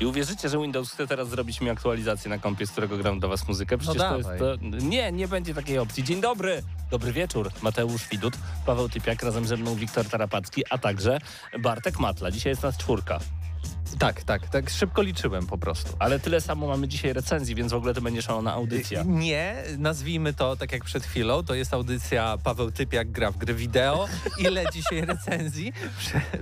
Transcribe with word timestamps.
I 0.00 0.06
uwierzycie, 0.06 0.48
że 0.48 0.58
Windows 0.58 0.90
chce 0.92 1.06
teraz 1.06 1.28
zrobić 1.28 1.60
mi 1.60 1.70
aktualizację 1.70 2.28
na 2.30 2.38
kompie, 2.38 2.66
z 2.66 2.70
którego 2.70 2.98
gram 2.98 3.20
do 3.20 3.28
was 3.28 3.48
muzykę? 3.48 3.78
Przecież 3.78 3.98
No 3.98 4.08
to 4.10 4.16
jest 4.16 4.28
to... 4.38 4.56
Nie, 4.86 5.12
nie 5.12 5.28
będzie 5.28 5.54
takiej 5.54 5.78
opcji. 5.78 6.04
Dzień 6.04 6.20
dobry! 6.20 6.62
Dobry 6.90 7.12
wieczór. 7.12 7.50
Mateusz 7.62 8.08
Widut, 8.08 8.34
Paweł 8.66 8.88
Typiak, 8.88 9.22
razem 9.22 9.46
ze 9.46 9.56
mną 9.56 9.74
Wiktor 9.74 10.08
Tarapacki, 10.08 10.62
a 10.70 10.78
także 10.78 11.18
Bartek 11.58 11.98
Matla. 11.98 12.30
Dzisiaj 12.30 12.50
jest 12.50 12.62
nas 12.62 12.76
czwórka. 12.76 13.18
Tak, 13.98 14.22
tak, 14.24 14.48
tak 14.48 14.70
szybko 14.70 15.02
liczyłem 15.02 15.46
po 15.46 15.58
prostu. 15.58 15.92
Ale 15.98 16.18
tyle 16.20 16.40
samo 16.40 16.66
mamy 16.66 16.88
dzisiaj 16.88 17.12
recenzji, 17.12 17.54
więc 17.54 17.72
w 17.72 17.74
ogóle 17.74 17.94
to 17.94 18.00
będzie 18.00 18.22
szalona 18.22 18.52
audycja. 18.52 19.02
Nie, 19.06 19.54
nazwijmy 19.78 20.34
to 20.34 20.56
tak 20.56 20.72
jak 20.72 20.84
przed 20.84 21.04
chwilą, 21.04 21.42
to 21.44 21.54
jest 21.54 21.74
audycja 21.74 22.38
Paweł 22.44 22.70
Typiak 22.70 23.10
gra 23.10 23.30
w 23.30 23.36
gry 23.36 23.54
wideo. 23.54 24.08
Ile 24.38 24.64
dzisiaj 24.74 25.00
recenzji 25.00 25.72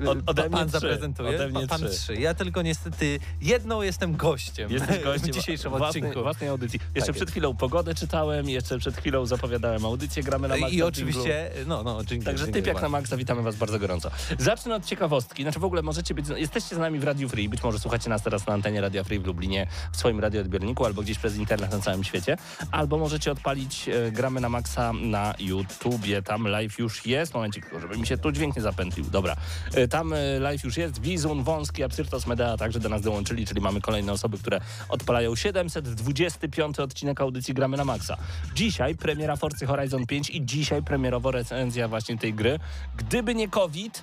Od- 0.06 0.19
ode 0.27 0.42
mnie 0.42 0.50
pan 0.50 0.69
trzy. 0.69 0.72
zaprezentuje? 0.81 1.28
Ode 1.28 1.48
mnie 1.48 1.61
Pa- 1.61 1.67
pan 1.78 1.89
trzy. 1.89 1.98
trzy. 1.98 2.14
Ja 2.14 2.34
tylko 2.34 2.62
niestety 2.62 3.19
jedną 3.41 3.83
jestem 3.83 4.16
gościem, 4.16 4.70
Jesteś 4.72 5.03
gościem 5.05 5.31
w 5.33 5.34
dzisiejszym 5.34 5.70
własnej, 5.70 6.03
odcinku. 6.03 6.22
własnej 6.22 6.48
audycji. 6.50 6.81
Jeszcze 6.94 7.06
Tak 7.06 7.14
przed 7.16 7.20
jest. 7.28 7.31
chwilą 7.33 7.56
pogodę 7.56 7.94
czytałem, 7.94 8.48
jeszcze 8.48 8.78
przed 8.78 8.97
chwilą 8.97 9.27
zapowiadałem 9.27 9.84
audycję, 9.84 10.22
gramy 10.22 10.48
na 10.48 10.56
maksa 10.56 10.75
I 10.77 10.83
oczywiście, 10.83 11.50
no, 11.66 11.83
no, 11.83 12.05
jingle, 12.05 12.25
Także 12.25 12.44
jingle, 12.44 12.62
typ 12.62 12.66
jak 12.66 12.83
na 12.83 12.89
maksa, 12.89 13.16
witamy 13.16 13.42
was 13.42 13.56
bardzo 13.56 13.78
gorąco. 13.78 14.11
Zacznę 14.39 14.75
od 14.75 14.84
ciekawostki. 14.87 15.42
Znaczy 15.42 15.61
w 15.61 15.64
ogóle 15.64 15.83
możecie 15.83 16.14
być, 16.14 16.27
jesteście 16.37 16.77
z 16.77 16.78
nami 16.78 16.98
w 16.98 17.05
Radio 17.05 17.28
Free, 17.28 17.41
być 17.48 17.62
może 17.62 17.78
słuchacie 17.78 18.10
nas 18.10 18.22
teraz 18.22 18.46
na 18.46 18.52
antenie 18.52 18.80
Radia 18.80 19.04
Free 19.04 19.18
w 19.18 19.26
Lublinie, 19.26 19.66
w 19.92 19.96
swoim 19.96 20.20
radioodbiorniku, 20.20 20.86
albo 20.86 21.02
gdzieś 21.02 21.18
przez 21.18 21.36
internet 21.36 21.72
na 21.72 21.78
całym 21.78 22.04
świecie, 22.04 22.36
albo 22.70 22.98
możecie 22.98 23.32
odpalić 23.32 23.88
e, 23.88 24.10
gramy 24.12 24.40
na 24.40 24.48
maksa 24.48 24.92
na 24.92 25.34
YouTubie, 25.38 26.22
tam 26.22 26.48
live 26.48 26.78
już 26.78 27.06
jest, 27.06 27.34
momencik, 27.34 27.66
żeby 27.80 27.98
mi 27.98 28.06
się 28.06 28.18
tu 28.18 28.32
dźwięk 28.32 28.56
nie 28.56 28.62
zapętlił, 28.62 29.06
dobra. 29.10 29.36
E, 29.74 29.88
Tam 29.88 30.12
e, 30.12 30.38
live 30.40 30.64
już 30.64 30.76
jest, 30.76 31.00
Wizun, 31.00 31.42
Wąski, 31.42 31.82
Absyrtos 31.82 32.26
Medea 32.26 32.56
także 32.56 32.80
do 32.80 32.88
nas 32.88 33.02
dołączyli, 33.02 33.46
czyli 33.46 33.60
mamy 33.60 33.80
kolejne 33.80 34.12
osoby, 34.12 34.38
które 34.38 34.60
odpalają 34.88 35.36
725 35.36 36.80
odcinek 36.80 37.20
audycji 37.20 37.54
gramy 37.54 37.76
na 37.76 37.84
maksa. 37.84 38.16
Dzisiaj 38.54 38.94
premiera 38.94 39.36
Forcy 39.36 39.66
Horizon 39.66 40.06
5 40.06 40.30
i 40.30 40.46
dzisiaj 40.46 40.82
premierowo 40.82 41.30
recenzja 41.30 41.88
właśnie 41.88 42.18
tej 42.18 42.34
gry. 42.34 42.58
Gdyby 42.96 43.34
nie 43.34 43.48
COVID, 43.48 44.02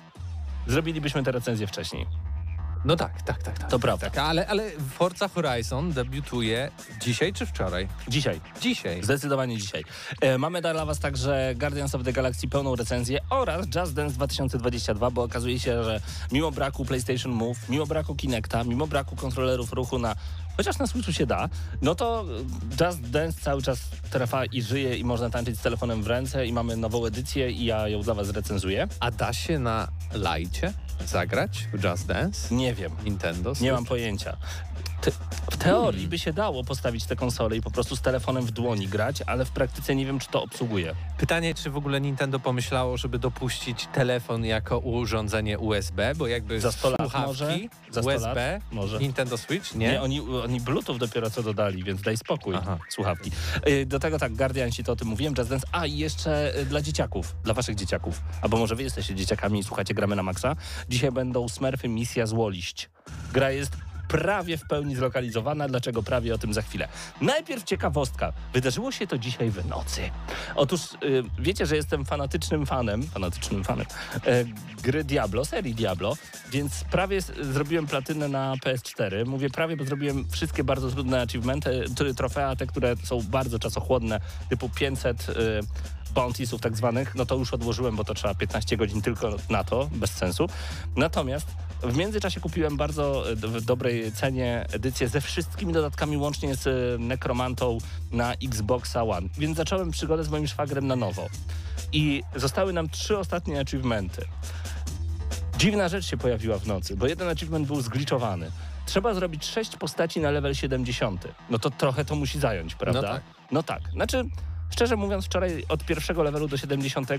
zrobilibyśmy 0.66 1.22
tę 1.22 1.32
recenzję 1.32 1.66
wcześniej. 1.66 2.06
No 2.84 2.96
tak, 2.96 3.22
tak, 3.22 3.42
tak. 3.42 3.58
tak. 3.58 3.70
To 3.70 3.78
prawda. 3.78 4.10
Tak, 4.10 4.18
ale, 4.24 4.46
ale 4.46 4.70
Forza 4.94 5.28
Horizon 5.28 5.92
debiutuje 5.92 6.70
dzisiaj 7.00 7.32
czy 7.32 7.46
wczoraj? 7.46 7.88
Dzisiaj. 8.08 8.40
Dzisiaj. 8.60 9.02
Zdecydowanie 9.02 9.56
dzisiaj. 9.56 9.84
E, 10.20 10.38
mamy 10.38 10.60
dla 10.60 10.84
Was 10.86 10.98
także 10.98 11.54
Guardians 11.56 11.94
of 11.94 12.04
the 12.04 12.12
Galaxy 12.12 12.48
pełną 12.48 12.76
recenzję 12.76 13.18
oraz 13.30 13.66
Just 13.76 13.94
Dance 13.94 14.14
2022, 14.14 15.10
bo 15.10 15.22
okazuje 15.22 15.58
się, 15.58 15.84
że 15.84 16.00
mimo 16.32 16.50
braku 16.50 16.84
PlayStation 16.84 17.32
Move, 17.32 17.68
mimo 17.68 17.86
braku 17.86 18.14
Kinecta, 18.14 18.64
mimo 18.64 18.86
braku 18.86 19.16
kontrolerów 19.16 19.72
ruchu 19.72 19.98
na 19.98 20.14
chociaż 20.56 20.78
na 20.78 20.86
Switchu 20.86 21.12
się 21.12 21.26
da, 21.26 21.48
no 21.82 21.94
to 21.94 22.24
Just 22.80 23.00
Dance 23.00 23.40
cały 23.40 23.62
czas 23.62 23.80
trwa 24.10 24.44
i 24.44 24.62
żyje 24.62 24.96
i 24.96 25.04
można 25.04 25.30
tańczyć 25.30 25.58
z 25.58 25.62
telefonem 25.62 26.02
w 26.02 26.06
ręce 26.06 26.46
i 26.46 26.52
mamy 26.52 26.76
nową 26.76 27.06
edycję 27.06 27.50
i 27.50 27.64
ja 27.64 27.88
ją 27.88 28.02
dla 28.02 28.14
Was 28.14 28.30
recenzuję. 28.30 28.88
A 29.00 29.10
da 29.10 29.32
się 29.32 29.58
na 29.58 29.88
lajcie 30.12 30.72
zagrać 31.06 31.68
w 31.72 31.84
Just 31.84 32.06
Dance? 32.06 32.54
Nie 32.54 32.74
wiem. 32.74 32.92
Nintendo? 33.04 33.50
Nie 33.50 33.56
Switch? 33.56 33.72
mam 33.72 33.84
pojęcia. 33.84 34.36
Te, 35.00 35.10
w 35.50 35.56
teorii 35.56 36.08
by 36.08 36.18
się 36.18 36.32
dało 36.32 36.64
postawić 36.64 37.04
te 37.04 37.16
konsole 37.16 37.56
i 37.56 37.60
po 37.60 37.70
prostu 37.70 37.96
z 37.96 38.00
telefonem 38.00 38.46
w 38.46 38.50
dłoni 38.50 38.88
grać, 38.88 39.22
ale 39.26 39.44
w 39.44 39.50
praktyce 39.50 39.94
nie 39.94 40.06
wiem, 40.06 40.18
czy 40.18 40.28
to 40.28 40.42
obsługuje. 40.42 40.94
Pytanie, 41.18 41.54
czy 41.54 41.70
w 41.70 41.76
ogóle 41.76 42.00
Nintendo 42.00 42.38
pomyślało, 42.40 42.96
żeby 42.96 43.18
dopuścić 43.18 43.88
telefon 43.92 44.44
jako 44.44 44.78
urządzenie 44.78 45.58
USB, 45.58 46.14
bo 46.14 46.26
jakby 46.26 46.60
Za 46.60 46.72
100 46.72 46.90
lat 46.90 46.98
słuchawki 47.00 47.26
może? 47.26 47.58
Za 47.90 48.02
100 48.02 48.10
USB, 48.10 48.52
lat? 48.52 48.72
Może. 48.72 48.98
Nintendo 48.98 49.38
Switch, 49.38 49.74
nie? 49.74 49.88
Nie, 49.88 50.02
oni, 50.02 50.20
oni 50.20 50.60
Bluetooth 50.60 50.98
dopiero 50.98 51.30
co 51.30 51.42
dodali, 51.42 51.84
więc 51.84 52.02
daj 52.02 52.16
spokój, 52.16 52.54
Aha. 52.56 52.78
słuchawki. 52.88 53.30
Y, 53.68 53.86
Do 53.86 53.98
tego 53.98 54.18
tak, 54.18 54.34
Guardianci 54.34 54.84
to 54.84 54.92
o 54.92 54.96
tym 54.96 55.08
mówiłem, 55.08 55.34
Just 55.38 55.50
Dance. 55.50 55.66
A 55.72 55.86
i 55.86 55.96
jeszcze 55.96 56.58
y, 56.58 56.66
dla 56.66 56.82
dzieciaków, 56.82 57.34
dla 57.44 57.54
waszych 57.54 57.74
dzieciaków. 57.74 58.20
Albo 58.42 58.56
może 58.56 58.76
wy 58.76 58.82
jesteście 58.82 59.14
dzieciakami 59.14 59.58
i 59.58 59.64
słuchacie 59.64 59.94
Gramy 59.94 60.16
na 60.16 60.22
Maxa. 60.22 60.56
Dzisiaj 60.88 61.12
będą 61.12 61.48
Smurfy 61.48 61.88
Misja 61.88 62.26
Złoliść. 62.26 62.90
Gra 63.32 63.50
jest 63.50 63.76
prawie 64.10 64.56
w 64.56 64.66
pełni 64.66 64.96
zlokalizowana. 64.96 65.68
Dlaczego 65.68 66.02
prawie 66.02 66.34
o 66.34 66.38
tym 66.38 66.54
za 66.54 66.62
chwilę. 66.62 66.88
Najpierw 67.20 67.64
ciekawostka. 67.64 68.32
Wydarzyło 68.52 68.92
się 68.92 69.06
to 69.06 69.18
dzisiaj 69.18 69.50
w 69.50 69.66
nocy. 69.66 70.00
Otóż 70.54 70.80
y, 70.82 71.22
wiecie, 71.38 71.66
że 71.66 71.76
jestem 71.76 72.04
fanatycznym 72.04 72.66
fanem, 72.66 73.02
fanatycznym 73.02 73.64
fanem 73.64 73.86
e, 74.26 74.44
gry 74.82 75.04
Diablo, 75.04 75.44
serii 75.44 75.74
Diablo, 75.74 76.16
więc 76.52 76.84
prawie 76.84 77.20
zrobiłem 77.40 77.86
platynę 77.86 78.28
na 78.28 78.54
PS4. 78.54 79.26
Mówię 79.26 79.50
prawie, 79.50 79.76
bo 79.76 79.84
zrobiłem 79.84 80.28
wszystkie 80.30 80.64
bardzo 80.64 80.90
trudne 80.90 81.22
achievementy, 81.22 81.84
trofea, 82.16 82.56
te, 82.56 82.66
które 82.66 82.96
są 83.04 83.22
bardzo 83.22 83.58
czasochłodne, 83.58 84.20
typu 84.48 84.68
500 84.68 85.28
y, 85.28 85.34
bountiesów 86.14 86.60
tak 86.60 86.76
zwanych, 86.76 87.14
no 87.14 87.26
to 87.26 87.36
już 87.36 87.54
odłożyłem, 87.54 87.96
bo 87.96 88.04
to 88.04 88.14
trzeba 88.14 88.34
15 88.34 88.76
godzin 88.76 89.02
tylko 89.02 89.36
na 89.50 89.64
to, 89.64 89.88
bez 89.92 90.10
sensu. 90.10 90.46
Natomiast 90.96 91.46
w 91.82 91.96
międzyczasie 91.96 92.40
kupiłem 92.40 92.76
bardzo 92.76 93.30
e, 93.30 93.36
w 93.36 93.64
dobrej 93.64 94.12
cenie 94.12 94.66
edycję 94.72 95.08
ze 95.08 95.20
wszystkimi 95.20 95.72
dodatkami, 95.72 96.16
łącznie 96.16 96.54
z 96.54 96.66
e, 96.66 96.98
Necromantą 96.98 97.78
na 98.12 98.34
Xboxa 98.34 99.02
One. 99.02 99.28
Więc 99.38 99.56
zacząłem 99.56 99.90
przygodę 99.90 100.24
z 100.24 100.28
moim 100.28 100.46
szwagrem 100.46 100.86
na 100.86 100.96
nowo. 100.96 101.26
I 101.92 102.22
zostały 102.36 102.72
nam 102.72 102.88
trzy 102.88 103.18
ostatnie 103.18 103.60
achievementy. 103.60 104.24
Dziwna 105.58 105.88
rzecz 105.88 106.06
się 106.06 106.16
pojawiła 106.16 106.58
w 106.58 106.66
nocy, 106.66 106.96
bo 106.96 107.06
jeden 107.06 107.28
achievement 107.28 107.66
był 107.66 107.80
zgliczowany. 107.80 108.50
Trzeba 108.86 109.14
zrobić 109.14 109.44
sześć 109.44 109.76
postaci 109.76 110.20
na 110.20 110.30
level 110.30 110.54
70. 110.54 111.28
No 111.50 111.58
to 111.58 111.70
trochę 111.70 112.04
to 112.04 112.16
musi 112.16 112.38
zająć, 112.40 112.74
prawda? 112.74 113.02
No 113.02 113.08
tak. 113.08 113.22
No 113.52 113.62
tak. 113.62 113.82
Znaczy, 113.92 114.24
szczerze 114.70 114.96
mówiąc, 114.96 115.26
wczoraj 115.26 115.64
od 115.68 115.84
pierwszego 115.84 116.22
levelu 116.22 116.48
do 116.48 116.56
70 116.56 117.10
e, 117.10 117.18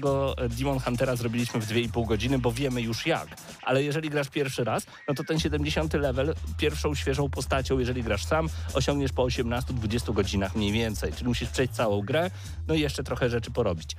Demon 0.49 0.79
Huntera 0.79 1.15
zrobiliśmy 1.15 1.61
w 1.61 1.67
2,5 1.67 2.07
godziny, 2.07 2.39
bo 2.39 2.51
wiemy 2.51 2.81
już 2.81 3.05
jak. 3.05 3.27
Ale 3.63 3.83
jeżeli 3.83 4.09
grasz 4.09 4.29
pierwszy 4.29 4.63
raz, 4.63 4.85
no 5.07 5.13
to 5.13 5.23
ten 5.23 5.39
70 5.39 5.93
level 5.93 6.35
pierwszą 6.57 6.95
świeżą 6.95 7.29
postacią, 7.29 7.79
jeżeli 7.79 8.03
grasz 8.03 8.25
sam, 8.25 8.49
osiągniesz 8.73 9.11
po 9.11 9.23
18-20 9.23 10.13
godzinach 10.13 10.55
mniej 10.55 10.71
więcej. 10.71 11.13
Czyli 11.13 11.27
musisz 11.27 11.49
przejść 11.49 11.73
całą 11.73 12.01
grę, 12.01 12.31
no 12.67 12.73
i 12.73 12.79
jeszcze 12.79 13.03
trochę 13.03 13.29
rzeczy 13.29 13.51
porobić. 13.51 13.95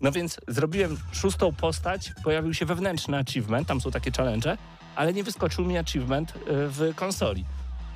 No 0.00 0.12
więc 0.12 0.40
zrobiłem 0.48 0.98
szóstą 1.12 1.52
postać, 1.52 2.12
pojawił 2.24 2.54
się 2.54 2.66
wewnętrzny 2.66 3.18
achievement, 3.18 3.68
tam 3.68 3.80
są 3.80 3.90
takie 3.90 4.10
challenge, 4.10 4.56
ale 4.96 5.12
nie 5.12 5.24
wyskoczył 5.24 5.64
mi 5.64 5.78
achievement 5.78 6.30
y, 6.30 6.32
w 6.46 6.94
konsoli. 6.94 7.44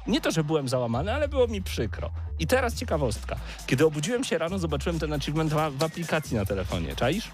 Nie 0.09 0.21
to, 0.21 0.31
że 0.31 0.45
byłem 0.45 0.69
załamany, 0.69 1.15
ale 1.15 1.29
było 1.29 1.47
mi 1.47 1.63
przykro. 1.63 2.11
I 2.39 2.47
teraz 2.47 2.75
ciekawostka. 2.75 3.37
Kiedy 3.67 3.87
obudziłem 3.87 4.25
się 4.25 4.39
rano, 4.39 4.59
zobaczyłem 4.59 4.99
ten 4.99 5.13
achievement 5.13 5.53
w, 5.53 5.79
w 5.79 5.83
aplikacji 5.83 6.37
na 6.37 6.45
telefonie. 6.45 6.97
Czaisz? 6.97 7.31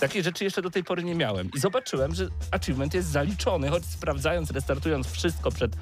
Takiej 0.00 0.22
rzeczy 0.22 0.44
jeszcze 0.44 0.62
do 0.62 0.70
tej 0.70 0.84
pory 0.84 1.04
nie 1.04 1.14
miałem. 1.14 1.50
I 1.56 1.60
zobaczyłem, 1.60 2.14
że 2.14 2.28
achievement 2.50 2.94
jest 2.94 3.08
zaliczony, 3.08 3.68
choć 3.68 3.84
sprawdzając, 3.84 4.50
restartując 4.50 5.06
wszystko 5.06 5.50
przed 5.50 5.76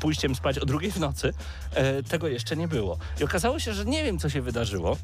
pójściem 0.00 0.34
spać 0.34 0.58
o 0.58 0.66
drugiej 0.66 0.90
w 0.90 1.00
nocy, 1.00 1.34
e, 1.74 2.02
tego 2.02 2.28
jeszcze 2.28 2.56
nie 2.56 2.68
było. 2.68 2.98
I 3.20 3.24
okazało 3.24 3.58
się, 3.58 3.72
że 3.74 3.84
nie 3.84 4.04
wiem, 4.04 4.18
co 4.18 4.28
się 4.28 4.42
wydarzyło, 4.42 4.96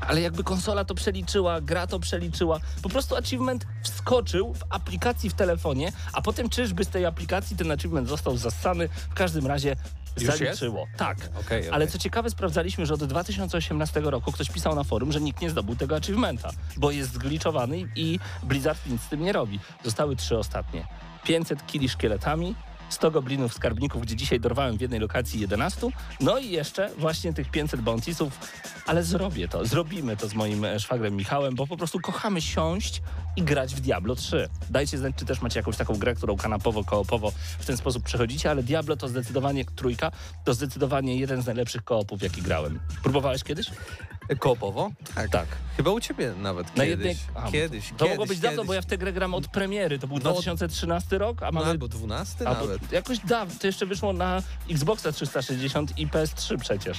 ale 0.00 0.20
jakby 0.20 0.44
konsola 0.44 0.84
to 0.84 0.94
przeliczyła, 0.94 1.60
gra 1.60 1.86
to 1.86 2.00
przeliczyła, 2.00 2.60
po 2.82 2.88
prostu 2.88 3.16
achievement 3.16 3.66
wskoczył 3.82 4.54
w 4.54 4.62
aplikacji 4.70 5.30
w 5.30 5.34
telefonie, 5.34 5.92
a 6.12 6.22
potem 6.22 6.48
czyżby 6.48 6.84
z 6.84 6.88
tej 6.88 7.06
aplikacji 7.06 7.56
ten 7.56 7.70
achievement 7.70 8.08
został 8.08 8.36
zassany, 8.36 8.88
w 8.88 9.14
każdym 9.14 9.46
razie 9.46 9.76
zaliczyło. 10.16 10.86
Tak. 10.96 11.18
Okej, 11.18 11.40
okej. 11.40 11.70
Ale 11.70 11.86
co 11.86 11.98
ciekawe, 11.98 12.30
sprawdzaliśmy, 12.30 12.86
że 12.86 12.94
od 12.94 13.04
2018 13.04 14.00
roku 14.00 14.32
ktoś 14.32 14.50
pisał 14.50 14.74
na 14.74 14.84
forum, 14.84 15.12
że 15.12 15.20
nikt 15.20 15.40
nie 15.40 15.50
zdobył 15.50 15.76
tego 15.76 15.96
achievementa, 15.96 16.50
bo 16.76 16.90
jest 16.90 17.12
zgliczowany 17.12 17.78
i- 17.80 17.86
i 17.96 18.20
Blizzard 18.42 18.86
nic 18.86 19.02
z 19.02 19.08
tym 19.08 19.22
nie 19.22 19.32
robi. 19.32 19.60
Zostały 19.84 20.16
trzy 20.16 20.38
ostatnie. 20.38 20.86
500 21.24 21.66
kili 21.66 21.88
szkieletami, 21.88 22.54
100 22.88 23.10
goblinów 23.10 23.54
skarbników, 23.54 24.02
gdzie 24.02 24.16
dzisiaj 24.16 24.40
dorwałem 24.40 24.76
w 24.76 24.80
jednej 24.80 25.00
lokacji 25.00 25.40
11. 25.40 25.88
No 26.20 26.38
i 26.38 26.50
jeszcze 26.50 26.90
właśnie 26.98 27.32
tych 27.32 27.50
500 27.50 27.80
bountisów, 27.80 28.38
ale 28.86 29.02
zrobię 29.02 29.48
to, 29.48 29.66
zrobimy 29.66 30.16
to 30.16 30.28
z 30.28 30.34
moim 30.34 30.64
e, 30.64 30.80
szwagrem 30.80 31.16
Michałem, 31.16 31.54
bo 31.54 31.66
po 31.66 31.76
prostu 31.76 32.00
kochamy 32.00 32.42
siąść 32.42 33.02
i 33.36 33.42
grać 33.42 33.74
w 33.74 33.80
Diablo 33.80 34.14
3. 34.14 34.48
Dajcie 34.70 34.98
znać, 34.98 35.14
czy 35.16 35.24
też 35.24 35.42
macie 35.42 35.60
jakąś 35.60 35.76
taką 35.76 35.94
grę, 35.94 36.14
którą 36.14 36.36
kanapowo, 36.36 36.84
koopowo 36.84 37.32
w 37.58 37.66
ten 37.66 37.76
sposób 37.76 38.04
przechodzicie, 38.04 38.50
ale 38.50 38.62
Diablo 38.62 38.96
to 38.96 39.08
zdecydowanie 39.08 39.64
trójka, 39.64 40.12
to 40.44 40.54
zdecydowanie 40.54 41.16
jeden 41.16 41.42
z 41.42 41.46
najlepszych 41.46 41.84
koopów, 41.84 42.22
jaki 42.22 42.42
grałem. 42.42 42.80
Próbowałeś 43.02 43.44
kiedyś? 43.44 43.70
Koopowo? 44.38 44.90
Tak. 45.14 45.30
Tak. 45.30 45.46
Chyba 45.76 45.90
u 45.90 46.00
ciebie 46.00 46.32
nawet 46.38 46.76
Na 46.76 46.84
kiedyś. 46.84 46.88
jednej... 46.90 47.16
Kiedyś, 47.52 47.88
To 47.88 47.94
kiedyś, 47.96 48.10
mogło 48.10 48.26
być 48.26 48.38
dawno, 48.38 48.56
kiedyś. 48.56 48.66
bo 48.66 48.74
ja 48.74 48.82
w 48.82 48.86
tę 48.86 48.98
grę 48.98 49.12
gram 49.12 49.34
od 49.34 49.48
premiery. 49.48 49.98
To 49.98 50.06
był 50.06 50.16
No, 50.16 50.22
2013 50.32 51.18
rok, 51.18 51.42
a 51.42 51.46
No, 51.46 51.52
mamy... 51.52 51.66
albo 51.70 51.88
12 51.88 52.48
albo 52.48 52.60
nawet. 52.60 52.92
jakoś 52.92 53.18
dawno. 53.18 53.54
To 53.60 53.66
jeszcze 53.66 53.86
wyszło 53.86 54.12
na 54.12 54.42
Xboxa 54.70 55.12
360 55.12 55.98
i 55.98 56.06
PS3 56.08 56.58
przecież. 56.58 56.98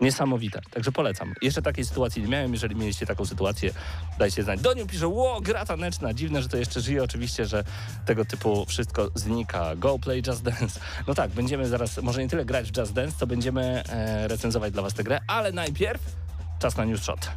Niesamowite. 0.00 0.60
Także 0.70 0.92
polecam. 0.92 1.34
Jeszcze 1.42 1.62
takiej 1.62 1.84
sytuacji 1.84 2.22
nie 2.22 2.28
miałem. 2.28 2.52
Jeżeli 2.52 2.76
mieliście 2.76 3.06
taką 3.06 3.26
sytuację, 3.26 3.70
dajcie 4.18 4.42
znać. 4.42 4.60
Doniu 4.60 4.86
pisze, 4.86 5.08
ło, 5.08 5.40
gra 5.40 5.66
taneczna. 5.66 6.14
Dziwne, 6.14 6.42
że 6.42 6.48
to 6.48 6.56
jeszcze 6.56 6.80
żyje. 6.80 7.02
Oczywiście, 7.02 7.46
że 7.46 7.64
tego 8.06 8.24
typu 8.24 8.66
wszystko 8.66 9.10
znika. 9.14 9.76
Go 9.76 9.98
play 9.98 10.22
Just 10.26 10.42
Dance. 10.42 10.80
No 11.06 11.14
tak, 11.14 11.30
będziemy 11.30 11.68
zaraz, 11.68 12.02
może 12.02 12.22
nie 12.22 12.28
tyle 12.28 12.44
grać 12.44 12.72
w 12.72 12.76
Just 12.78 12.92
Dance, 12.92 13.16
co 13.18 13.26
będziemy 13.26 13.82
e, 13.88 14.28
recenzować 14.28 14.72
dla 14.72 14.82
was 14.82 14.94
tę 14.94 15.04
grę, 15.04 15.20
ale 15.26 15.52
najpierw 15.52 16.02
czas 16.58 16.76
na 16.76 16.84
news 16.84 17.02
shot. 17.02 17.30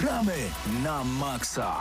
Gramy 0.00 0.36
na 0.82 1.04
maksa. 1.04 1.76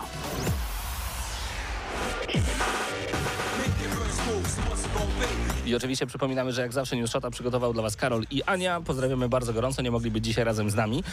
I 5.66 5.76
oczywiście 5.76 6.06
przypominamy, 6.06 6.52
że 6.52 6.62
jak 6.62 6.74
zawsze 6.74 6.96
News 6.96 7.10
Shota 7.10 7.30
przygotował 7.30 7.74
dla 7.74 7.84
Was 7.84 7.96
Karol 7.96 8.24
i 8.32 8.44
Ania. 8.44 8.82
Pozdrawiamy 8.82 9.30
bardzo 9.30 9.54
gorąco, 9.54 9.82
nie 9.82 9.92
mogli 9.92 10.12
być 10.12 10.26
dzisiaj 10.26 10.44
razem 10.44 10.70
z 10.70 10.76
nami. 10.76 11.04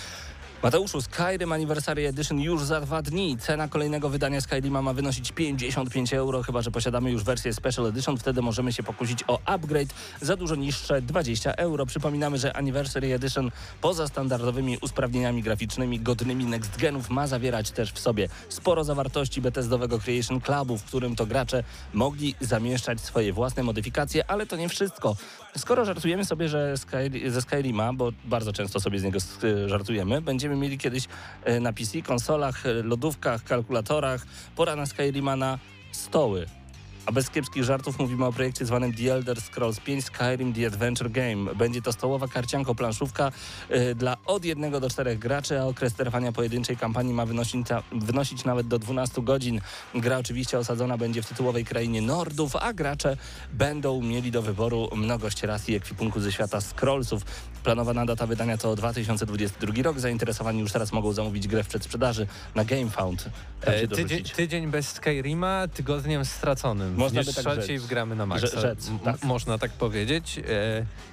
Mateuszu, 0.63 1.01
Skyrim 1.03 1.53
Anniversary 1.53 2.07
Edition 2.09 2.41
już 2.41 2.63
za 2.65 2.81
dwa 2.81 3.03
dni. 3.03 3.37
Cena 3.39 3.69
kolejnego 3.69 4.09
wydania 4.09 4.41
Skyrima 4.41 4.83
ma 4.83 4.93
wynosić 4.93 5.33
55 5.33 6.15
euro, 6.15 6.43
chyba 6.43 6.63
że 6.63 6.71
posiadamy 6.71 7.11
już 7.11 7.25
wersję 7.25 7.55
Special 7.55 7.87
Edition. 7.87 8.17
Wtedy 8.19 8.43
możemy 8.43 8.73
się 8.73 8.83
pokusić 8.83 9.25
o 9.29 9.39
upgrade 9.45 9.95
za 10.21 10.37
dużo 10.37 10.55
niższe 10.55 11.03
20 11.03 11.53
euro. 11.55 11.87
Przypominamy, 11.87 12.39
że 12.39 12.57
Anniversary 12.57 13.15
Edition 13.15 13.51
poza 13.81 14.09
standardowymi 14.09 14.79
usprawnieniami 14.83 15.43
graficznymi 15.43 16.01
godnymi 16.01 16.45
next 16.45 16.77
genów 16.77 17.11
ma 17.11 17.27
zawierać 17.27 17.71
też 17.71 17.93
w 17.93 17.99
sobie 17.99 18.29
sporo 18.49 18.85
zawartości 18.85 19.41
Bethesdowego 19.41 19.99
Creation 19.99 20.41
Clubu, 20.41 20.79
w 20.79 20.85
którym 20.85 21.17
to 21.17 21.27
gracze 21.27 21.65
mogli 21.95 22.35
zamieszczać 22.41 23.01
swoje 23.01 23.33
własne 23.33 23.63
modyfikacje, 23.63 24.31
ale 24.31 24.47
to 24.47 24.57
nie 24.57 24.69
wszystko. 24.69 25.17
Skoro 25.57 25.85
żartujemy 25.85 26.25
sobie, 26.25 26.49
że 26.49 26.77
Sky, 26.77 27.31
ze 27.31 27.43
Skyrima, 27.43 27.93
bo 27.93 28.13
bardzo 28.25 28.53
często 28.53 28.81
sobie 28.81 28.99
z 28.99 29.03
niego 29.05 29.17
s- 29.17 29.39
żartujemy, 29.67 30.21
będziemy 30.23 30.50
mieli 30.57 30.79
kiedyś 30.79 31.09
e, 31.45 31.61
na 31.61 31.73
PC, 31.73 32.03
konsolach, 32.03 32.67
e, 32.67 32.73
lodówkach, 32.73 33.45
kalkulatorach, 33.45 34.27
pora 34.57 34.77
na 34.77 34.87
Skyrima 34.87 35.37
na 35.37 35.59
stoły. 35.93 36.60
A 37.07 37.13
bez 37.13 37.31
kiepskich 37.31 37.65
żartów 37.65 37.99
mówimy 37.99 38.25
o 38.27 38.33
projekcie 38.33 38.67
zwanym 38.67 38.95
The 38.95 39.15
Elder 39.15 39.41
Scrolls 39.41 39.81
5 39.81 40.05
Skyrim 40.05 40.53
The 40.53 40.67
Adventure 40.67 41.11
Game. 41.11 41.55
Będzie 41.55 41.83
to 41.83 41.93
stołowa 41.93 42.27
karcianko-planszówka 42.27 43.33
y, 43.71 43.95
dla 43.95 44.17
od 44.27 44.45
jednego 44.45 44.81
do 44.81 44.91
czterech 44.91 45.19
graczy, 45.19 45.61
a 45.61 45.65
okres 45.65 45.95
trwania 45.95 46.33
pojedynczej 46.33 46.77
kampanii 46.77 47.15
ma 47.15 47.27
wynosić, 47.27 47.67
wynosić 47.93 48.45
nawet 48.45 48.69
do 48.69 48.79
12 48.79 49.23
godzin. 49.23 49.61
Gra 49.95 50.19
oczywiście 50.19 50.59
osadzona 50.59 50.99
będzie 50.99 51.23
w 51.23 51.27
tytułowej 51.27 51.65
krainie 51.65 52.03
Nordów, 52.03 52.57
a 52.57 52.73
gracze 52.73 53.17
będą 53.53 54.03
mieli 54.03 54.31
do 54.31 54.43
wyboru 54.43 54.89
mnogość 54.97 55.43
ras 55.43 55.69
i 55.69 55.75
ekwipunku 55.75 56.21
ze 56.21 56.33
świata 56.33 56.61
Scrollsów. 56.61 57.23
Planowana 57.65 58.07
data 58.07 58.27
wydania 58.27 58.59
to 58.59 58.77
2022 58.77 59.83
rok. 59.83 60.01
Zainteresowani 60.01 60.61
już 60.61 60.73
teraz 60.73 60.93
mogą 60.93 61.13
zamówić 61.13 61.49
grę 61.49 61.65
w 61.65 61.69
przedsprzedaży 61.69 62.27
na 62.55 62.65
GameFound. 62.65 63.31
E, 63.61 63.89
tydzień, 63.89 64.25
tydzień 64.25 64.67
bez 64.67 64.89
Skyrima, 64.89 65.69
tygodniem 65.75 66.25
straconym. 66.25 66.90
Można 66.97 67.23
by 67.23 67.35
tak 67.35 67.45
rzec. 67.45 67.83
wgramy 67.83 68.17
na 68.17 68.27
maksa. 68.27 68.61
Rzec, 68.61 68.91
tak. 69.05 69.25
Można 69.25 69.59
tak 69.59 69.71
powiedzieć. 69.71 70.39
E, 70.39 70.43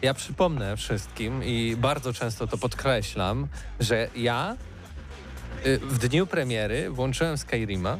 ja 0.01 0.13
przypomnę 0.13 0.77
wszystkim 0.77 1.43
i 1.43 1.75
bardzo 1.77 2.13
często 2.13 2.47
to 2.47 2.57
podkreślam, 2.57 3.47
że 3.79 4.07
ja 4.15 4.55
e, 5.63 5.77
w 5.77 5.97
dniu 5.97 6.27
premiery 6.27 6.89
włączyłem 6.89 7.37
Skyrima, 7.37 7.97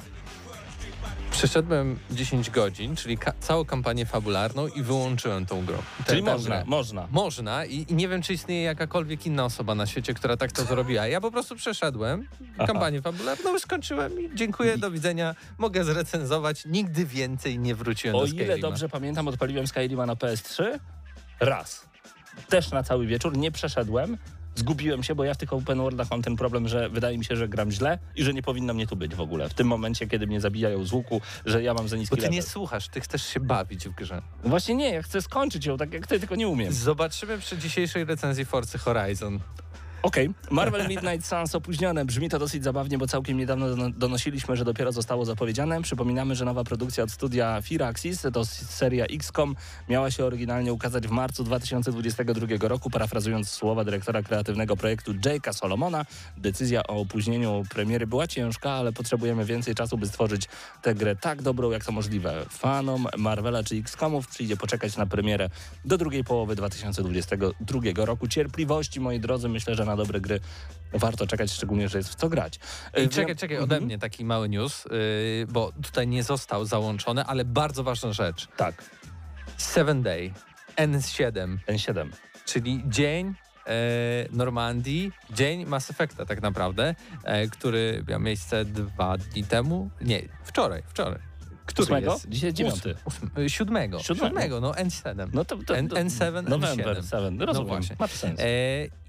przeszedłem 1.32 2.00
10 2.12 2.50
godzin, 2.50 2.96
czyli 2.96 3.18
ka- 3.18 3.34
całą 3.40 3.66
kampanię 3.66 4.06
fabularną 4.06 4.68
i 4.68 4.82
wyłączyłem 4.82 5.46
tą 5.46 5.66
grę. 5.66 5.78
Czyli 6.08 6.24
tę 6.24 6.32
można, 6.32 6.56
grę. 6.56 6.64
można. 6.68 7.08
Można 7.12 7.66
i, 7.66 7.86
i 7.90 7.94
nie 7.94 8.08
wiem, 8.08 8.22
czy 8.22 8.34
istnieje 8.34 8.64
jakakolwiek 8.64 9.26
inna 9.26 9.46
osoba 9.46 9.76
na 9.76 9.86
świecie, 9.86 10.14
która 10.14 10.38
tak 10.38 10.52
to 10.52 10.64
zrobiła. 10.66 11.08
Ja 11.08 11.22
po 11.22 11.32
prostu 11.32 11.56
przeszedłem 11.56 12.28
Aha. 12.58 12.68
kampanię 12.68 13.02
fabularną, 13.02 13.60
skończyłem 13.60 14.22
i 14.22 14.30
dziękuję, 14.36 14.78
do 14.78 14.92
widzenia. 14.92 15.36
Mogę 15.58 15.84
zrecenzować. 15.84 16.66
Nigdy 16.66 17.06
więcej 17.06 17.60
nie 17.60 17.76
wróciłem 17.76 18.16
O 18.16 18.20
do 18.20 18.26
ile 18.26 18.36
Skyrima. 18.46 18.58
dobrze 18.70 18.90
pamiętam, 18.90 19.28
odpaliłem 19.28 19.68
Skyrima 19.68 20.06
na 20.06 20.16
PS3 20.16 20.64
raz. 21.40 21.88
Też 22.50 22.72
na 22.72 22.84
cały 22.84 23.08
wieczór, 23.08 23.38
nie 23.38 23.52
przeszedłem. 23.52 24.18
Zgubiłem 24.62 25.04
się, 25.04 25.16
bo 25.16 25.24
ja 25.24 25.34
w 25.34 25.38
tych 25.38 25.54
open 25.54 25.78
worldach 25.78 26.12
mam 26.12 26.22
ten 26.22 26.36
problem, 26.36 26.68
że 26.68 26.90
wydaje 26.90 27.18
mi 27.18 27.26
się, 27.26 27.36
że 27.36 27.48
gram 27.48 27.72
źle 27.72 28.00
i 28.16 28.24
że 28.24 28.34
nie 28.34 28.42
powinno 28.42 28.74
mnie 28.74 28.88
tu 28.88 28.96
być 28.96 29.16
w 29.16 29.22
ogóle. 29.22 29.50
W 29.50 29.54
tym 29.54 29.68
momencie, 29.68 30.08
kiedy 30.08 30.28
mnie 30.28 30.42
zabijają 30.42 30.84
z 30.86 30.92
łuku, 30.94 31.22
że 31.46 31.64
ja 31.64 31.74
mam 31.74 31.88
za 31.88 31.98
niski 31.98 32.10
Bo 32.10 32.16
ty 32.16 32.22
level. 32.22 32.36
nie 32.36 32.44
słuchasz, 32.44 32.88
ty 32.88 33.02
chcesz 33.02 33.24
się 33.26 33.40
bawić 33.40 33.88
w 33.90 33.96
grze. 33.96 34.22
Właśnie 34.44 34.76
nie, 34.76 34.94
ja 34.94 35.02
chcę 35.02 35.22
skończyć 35.22 35.66
ją 35.66 35.78
tak 35.78 35.94
jak 35.94 36.08
ty, 36.08 36.20
tylko 36.20 36.36
nie 36.36 36.48
umiem. 36.48 36.74
Zobaczymy 36.74 37.38
przy 37.38 37.58
dzisiejszej 37.58 38.06
recenzji 38.06 38.46
Forcy 38.46 38.78
Horizon. 38.78 39.40
Okej, 40.04 40.30
Marvel 40.52 40.88
Midnight 40.88 41.26
Suns 41.28 41.56
opóźnione. 41.56 42.06
Brzmi 42.06 42.30
to 42.30 42.40
dosyć 42.40 42.64
zabawnie, 42.64 42.98
bo 42.98 43.08
całkiem 43.08 43.38
niedawno 43.38 43.70
dono- 43.70 43.90
donosiliśmy, 43.90 44.56
że 44.56 44.66
dopiero 44.66 44.92
zostało 44.92 45.26
zapowiedziane. 45.26 45.82
Przypominamy, 45.82 46.36
że 46.36 46.46
nowa 46.46 46.64
produkcja 46.64 47.04
od 47.04 47.12
studia 47.12 47.62
Firaxis, 47.62 48.22
to 48.34 48.46
seria 48.46 49.06
XCOM, 49.06 49.56
miała 49.90 50.12
się 50.12 50.26
oryginalnie 50.26 50.74
ukazać 50.74 51.08
w 51.08 51.12
marcu 51.12 51.44
2022 51.44 52.68
roku. 52.68 52.90
Parafrazując 52.90 53.50
słowa 53.50 53.84
dyrektora 53.84 54.24
kreatywnego 54.24 54.78
projektu 54.78 55.14
Jake'a 55.14 55.54
Solomona, 55.54 56.06
decyzja 56.38 56.84
o 56.84 57.02
opóźnieniu 57.02 57.64
premiery 57.70 58.08
była 58.08 58.28
ciężka, 58.28 58.72
ale 58.72 58.94
potrzebujemy 58.94 59.46
więcej 59.46 59.76
czasu, 59.76 59.98
by 59.98 60.08
stworzyć 60.08 60.48
tę 60.82 60.96
grę 60.96 61.16
tak 61.16 61.42
dobrą, 61.42 61.72
jak 61.72 61.86
to 61.86 61.92
możliwe. 61.92 62.46
Fanom 62.50 63.08
Marvela 63.18 63.64
czy 63.64 63.76
XCOMów 63.76 64.28
przyjdzie 64.28 64.58
poczekać 64.58 64.98
na 64.98 65.06
premierę 65.06 65.50
do 65.86 65.98
drugiej 65.98 66.24
połowy 66.24 66.56
2022 66.56 68.06
roku. 68.06 68.28
Cierpliwości, 68.28 69.00
moi 69.00 69.20
drodzy, 69.20 69.50
myślę, 69.50 69.76
że 69.76 69.87
na 69.88 69.96
dobre 69.96 70.22
gry 70.22 70.40
warto 70.94 71.28
czekać, 71.28 71.52
szczególnie, 71.52 71.90
że 71.90 71.98
jest 71.98 72.10
w 72.10 72.16
co 72.16 72.30
grać. 72.30 72.60
I 72.98 73.02
E, 73.02 73.08
czekaj, 73.08 73.36
czekaj, 73.36 73.58
ode 73.58 73.76
Mhm. 73.76 73.84
mnie 73.84 74.00
taki 74.00 74.26
mały 74.26 74.50
news, 74.50 74.86
yy, 74.86 74.92
bo 75.50 75.72
tutaj 75.84 76.08
nie 76.08 76.24
został 76.24 76.66
załączony, 76.66 77.24
ale 77.26 77.46
bardzo 77.46 77.84
ważna 77.84 78.14
rzecz. 78.14 78.48
Tak, 78.58 78.84
Seven 79.58 80.02
Day, 80.04 80.34
N7, 80.76 81.58
N7. 81.68 82.10
czyli 82.46 82.84
dzień 82.88 83.34
e, 83.68 83.72
Normandii, 84.32 85.12
dzień 85.32 85.66
Mass 85.66 85.90
Effecta 85.92 86.26
tak 86.26 86.42
naprawdę, 86.42 86.96
e, 87.24 87.48
który 87.48 88.04
miał 88.08 88.20
miejsce 88.20 88.66
dwa 88.66 89.18
dni 89.18 89.44
temu. 89.44 89.90
Nie, 90.02 90.22
wczoraj, 90.44 90.84
wczoraj. 90.88 91.20
Który 91.68 92.02
jest? 92.02 92.30
Dzisiaj 92.30 92.54
dziewiąty. 92.54 92.96
Ósm, 93.06 93.28
siódmego. 93.48 94.00
Siódmego. 94.00 94.62
No 94.62 94.72
N7. 94.72 95.30
No 95.34 95.46
to, 95.46 95.58
to, 95.58 95.78
N- 95.78 95.88
to 95.88 95.96
N7, 95.96 96.50
November, 96.50 96.98
N7. 97.02 97.10
7. 97.10 97.42
Rozumiem, 97.42 97.68
No 97.68 97.76
właśnie. 97.76 97.96
ma 98.00 98.08
sens. 98.08 98.40
E, 98.40 98.44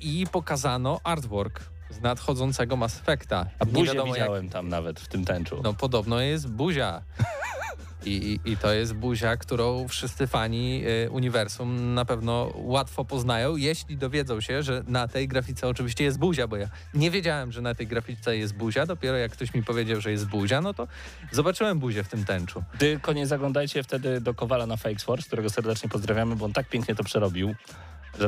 I 0.00 0.26
pokazano 0.32 1.00
artwork 1.04 1.60
z 1.90 2.00
nadchodzącego 2.00 2.76
Mass 2.76 2.96
Effecta. 3.00 3.46
A 3.58 3.64
buzię 3.64 3.86
wiadomo, 3.86 4.06
jak- 4.16 4.24
widziałem 4.26 4.48
tam 4.48 4.68
nawet 4.68 5.00
w 5.00 5.08
tym 5.08 5.24
tęczu. 5.24 5.60
No 5.64 5.74
podobno 5.74 6.20
jest 6.20 6.48
buzia. 6.48 7.02
I, 8.04 8.40
i, 8.44 8.56
to 8.56 8.72
jest 8.72 8.94
buzia, 8.94 9.36
którą 9.36 9.88
wszyscy 9.88 10.26
fani 10.26 10.82
y, 11.06 11.10
uniwersum 11.10 11.94
na 11.94 12.04
pewno 12.04 12.52
łatwo 12.54 13.04
poznają, 13.04 13.56
jeśli 13.56 13.96
dowiedzą 13.96 14.40
się, 14.40 14.62
że 14.62 14.82
na 14.86 15.08
tej 15.08 15.28
grafice 15.28 15.68
oczywiście 15.68 16.04
jest 16.04 16.18
buzia, 16.18 16.46
bo 16.46 16.56
ja 16.56 16.68
nie 16.94 17.10
wiedziałem, 17.10 17.52
że 17.52 17.60
na 17.60 17.74
tej 17.74 17.86
grafice 17.86 18.36
jest 18.36 18.54
buzia. 18.54 18.86
Dopiero 18.86 19.16
jak 19.16 19.32
ktoś 19.32 19.54
mi 19.54 19.62
powiedział, 19.62 20.00
że 20.00 20.10
jest 20.10 20.26
buzia, 20.26 20.60
no 20.60 20.74
to 20.74 20.88
zobaczyłem 21.32 21.78
buzię 21.78 22.04
w 22.04 22.08
tym 22.08 22.24
tęczu. 22.24 22.64
Tylko 22.78 23.12
nie 23.12 23.26
zaglądajcie 23.26 23.82
wtedy 23.82 24.20
do 24.20 24.34
Kowala 24.34 24.66
na 24.66 24.76
Fakes 24.76 25.02
Force, 25.02 25.26
którego 25.26 25.50
serdecznie 25.50 25.88
pozdrawiamy, 25.88 26.36
bo 26.36 26.44
on 26.44 26.52
tak 26.52 26.68
pięknie 26.68 26.94
to 26.94 27.04
przerobił, 27.04 27.54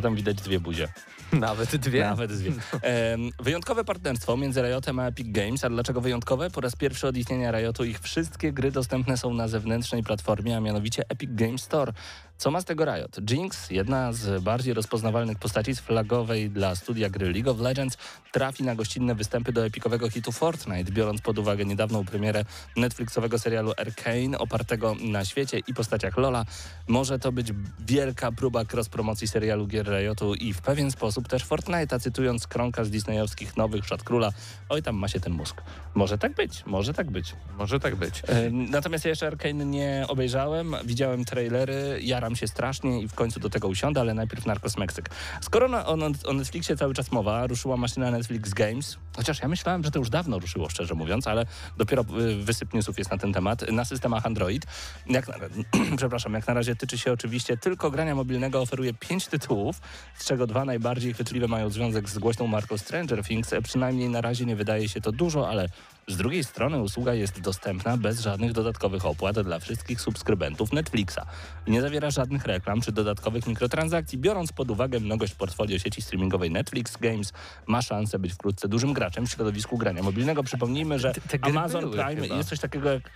tam 0.02 0.14
widać 0.14 0.36
dwie 0.36 0.60
buzie. 0.60 0.88
Nawet 1.32 1.76
dwie. 1.76 2.04
Nawet 2.04 2.32
dwie. 2.32 2.52
Em, 2.82 3.30
wyjątkowe 3.40 3.84
partnerstwo 3.84 4.36
między 4.36 4.62
Riotem 4.62 4.98
a 4.98 5.06
Epic 5.06 5.26
Games. 5.30 5.64
A 5.64 5.68
dlaczego 5.68 6.00
wyjątkowe? 6.00 6.50
Po 6.50 6.60
raz 6.60 6.76
pierwszy 6.76 7.06
od 7.06 7.16
istnienia 7.16 7.50
Riotu 7.50 7.84
ich 7.84 8.00
wszystkie 8.00 8.52
gry 8.52 8.70
dostępne 8.70 9.16
są 9.16 9.34
na 9.34 9.48
zewnętrznej 9.48 10.02
platformie, 10.02 10.56
a 10.56 10.60
mianowicie 10.60 11.02
Epic 11.08 11.30
Games 11.32 11.62
Store. 11.62 11.92
Co 12.40 12.50
ma 12.50 12.60
z 12.60 12.64
tego 12.64 12.84
Riot? 12.84 13.30
Jinx, 13.30 13.70
jedna 13.70 14.12
z 14.12 14.42
bardziej 14.42 14.74
rozpoznawalnych 14.74 15.38
postaci 15.38 15.74
z 15.74 15.80
flagowej 15.80 16.50
dla 16.50 16.74
studia 16.74 17.10
gry 17.10 17.32
League 17.32 17.50
of 17.50 17.60
Legends, 17.60 17.96
trafi 18.32 18.64
na 18.64 18.74
gościnne 18.74 19.14
występy 19.14 19.52
do 19.52 19.66
epikowego 19.66 20.10
hitu 20.10 20.32
Fortnite, 20.32 20.92
biorąc 20.92 21.20
pod 21.20 21.38
uwagę 21.38 21.64
niedawną 21.64 22.04
premierę 22.04 22.44
Netflixowego 22.76 23.38
serialu 23.38 23.72
Arcane, 23.76 24.38
opartego 24.38 24.96
na 25.00 25.24
świecie 25.24 25.60
i 25.66 25.74
postaciach 25.74 26.16
Lola. 26.16 26.44
Może 26.88 27.18
to 27.18 27.32
być 27.32 27.52
wielka 27.80 28.32
próba 28.32 28.64
cross-promocji 28.72 29.28
serialu 29.28 29.66
gier 29.66 29.86
Riotu 29.86 30.34
i 30.34 30.52
w 30.52 30.60
pewien 30.60 30.90
sposób 30.90 31.28
też 31.28 31.46
Fortnite'a, 31.46 32.00
cytując 32.00 32.46
Kronka 32.46 32.84
z 32.84 32.90
disneyowskich 32.90 33.56
nowych 33.56 33.86
Szat 33.86 34.02
Króla. 34.02 34.32
Oj, 34.68 34.82
tam 34.82 34.96
ma 34.96 35.08
się 35.08 35.20
ten 35.20 35.32
mózg. 35.32 35.62
Może 35.94 36.18
tak 36.18 36.34
być, 36.34 36.64
może 36.66 36.94
tak 36.94 37.10
być. 37.10 37.34
Może 37.58 37.80
tak 37.80 37.96
być. 37.96 38.22
Natomiast 38.50 39.04
ja 39.04 39.08
jeszcze 39.08 39.26
Arkane 39.26 39.66
nie 39.66 40.04
obejrzałem, 40.08 40.76
widziałem 40.84 41.24
trailery, 41.24 42.00
jaram 42.02 42.29
się 42.36 42.48
strasznie 42.48 43.02
i 43.02 43.08
w 43.08 43.14
końcu 43.14 43.40
do 43.40 43.50
tego 43.50 43.68
usiądę, 43.68 44.00
ale 44.00 44.14
najpierw 44.14 44.46
Narcos 44.46 44.76
Meksyk. 44.76 45.10
Skoro 45.40 45.68
na, 45.68 45.86
o, 45.86 45.96
o 46.26 46.32
Netflixie 46.32 46.76
cały 46.76 46.94
czas 46.94 47.12
mowa, 47.12 47.46
ruszyła 47.46 47.76
maszyna 47.76 48.10
Netflix 48.10 48.54
Games, 48.54 48.98
chociaż 49.16 49.42
ja 49.42 49.48
myślałem, 49.48 49.84
że 49.84 49.90
to 49.90 49.98
już 49.98 50.10
dawno 50.10 50.38
ruszyło, 50.38 50.68
szczerze 50.68 50.94
mówiąc, 50.94 51.26
ale 51.26 51.46
dopiero 51.76 52.04
y, 52.20 52.36
wysyp 52.36 52.74
newsów 52.74 52.98
jest 52.98 53.10
na 53.10 53.18
ten 53.18 53.32
temat, 53.32 53.70
na 53.72 53.84
systemach 53.84 54.26
Android. 54.26 54.66
Jak 55.06 55.28
na, 55.28 55.34
przepraszam, 55.96 56.34
jak 56.34 56.46
na 56.48 56.54
razie 56.54 56.76
tyczy 56.76 56.98
się 56.98 57.12
oczywiście 57.12 57.56
tylko 57.56 57.90
grania 57.90 58.14
mobilnego, 58.14 58.60
oferuje 58.60 58.94
pięć 58.94 59.26
tytułów, 59.26 59.80
z 60.14 60.24
czego 60.24 60.46
dwa 60.46 60.64
najbardziej 60.64 61.14
chwytliwe 61.14 61.48
mają 61.48 61.70
związek 61.70 62.08
z 62.08 62.18
głośną 62.18 62.46
marką 62.46 62.78
Stranger 62.78 63.24
Things. 63.24 63.52
E, 63.52 63.62
Przynajmniej 63.62 64.08
na 64.08 64.20
razie 64.20 64.46
nie 64.46 64.56
wydaje 64.56 64.88
się 64.88 65.00
to 65.00 65.12
dużo, 65.12 65.48
ale 65.48 65.68
z 66.10 66.16
drugiej 66.16 66.44
strony 66.44 66.78
usługa 66.80 67.14
jest 67.14 67.40
dostępna 67.40 67.96
bez 67.96 68.20
żadnych 68.20 68.52
dodatkowych 68.52 69.06
opłat 69.06 69.40
dla 69.40 69.58
wszystkich 69.58 70.00
subskrybentów 70.00 70.72
Netflixa 70.72 71.18
nie 71.66 71.80
zawiera 71.80 72.10
żadnych 72.10 72.44
reklam 72.46 72.80
czy 72.80 72.92
dodatkowych 72.92 73.46
mikrotransakcji. 73.46 74.18
Biorąc 74.18 74.52
pod 74.52 74.70
uwagę 74.70 75.00
mnogość 75.00 75.34
portfolio 75.34 75.78
sieci 75.78 76.02
streamingowej 76.02 76.50
Netflix 76.50 76.96
Games, 76.96 77.32
ma 77.66 77.82
szansę 77.82 78.18
być 78.18 78.32
wkrótce 78.32 78.68
dużym 78.68 78.92
graczem 78.92 79.26
w 79.26 79.30
środowisku 79.30 79.78
grania 79.78 80.02
mobilnego. 80.02 80.42
Przypomnijmy, 80.42 80.98
że 80.98 81.12
Te- 81.12 81.38
te 81.38 81.48
Amazon 81.48 81.90
Prime 81.90 82.22
chyba. 82.22 82.36
jest 82.36 82.48
coś 82.48 82.60
takiego 82.60 82.92
jak 82.92 83.10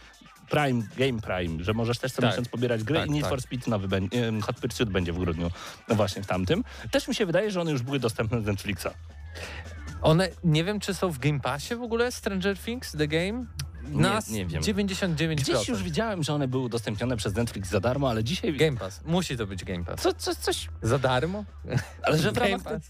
Prime, 0.50 0.82
Game 0.96 1.20
Prime, 1.20 1.64
że 1.64 1.74
możesz 1.74 1.98
też 1.98 2.12
co 2.12 2.22
Tak, 2.22 2.30
miesiąc 2.30 2.48
pobierać 2.48 2.84
gry 2.84 2.96
tak, 2.96 3.08
i 3.08 3.10
Need 3.10 3.22
tak. 3.22 3.30
for 3.30 3.42
Speed 3.42 3.70
nowy 3.70 3.88
będzie, 3.88 4.32
Hot 4.42 4.60
Pursuit 4.60 4.90
będzie 4.90 5.12
w 5.12 5.18
grudniu, 5.18 5.50
no 5.88 5.94
właśnie 5.94 6.22
w 6.22 6.26
tamtym. 6.26 6.64
Też 6.90 7.08
mi 7.08 7.14
się 7.14 7.26
wydaje, 7.26 7.50
że 7.50 7.60
one 7.60 7.70
już 7.70 7.82
były 7.82 7.98
dostępne 7.98 8.40
z 8.40 8.44
Netflixa. 8.46 8.88
One, 10.04 10.28
nie 10.44 10.64
wiem, 10.64 10.80
czy 10.80 10.94
są 10.94 11.10
w 11.10 11.18
Game 11.18 11.40
Passie 11.40 11.76
w 11.76 11.82
ogóle, 11.82 12.12
Stranger 12.12 12.58
Things, 12.58 12.92
The 12.92 13.08
Game? 13.08 13.46
Nas 13.88 14.30
nie 14.30 14.46
wiem. 14.46 14.62
99%. 14.62 15.34
Gdzieś 15.34 15.68
już 15.68 15.82
widziałem, 15.82 16.22
że 16.22 16.34
one 16.34 16.48
były 16.48 16.64
udostępnione 16.64 17.16
przez 17.16 17.34
Netflix 17.34 17.70
za 17.70 17.80
darmo, 17.80 18.10
ale 18.10 18.24
dzisiaj... 18.24 18.56
Game 18.56 18.76
Pass. 18.76 19.00
Musi 19.04 19.36
to 19.36 19.46
być 19.46 19.64
Game 19.64 19.84
Pass. 19.84 20.00
Co, 20.00 20.14
co, 20.14 20.34
coś... 20.34 20.68
Za 20.82 20.98
darmo? 20.98 21.44
Ale 22.02 22.18
że 22.18 22.32
w 22.32 22.34
Game 22.34 22.48
ramach... 22.48 22.80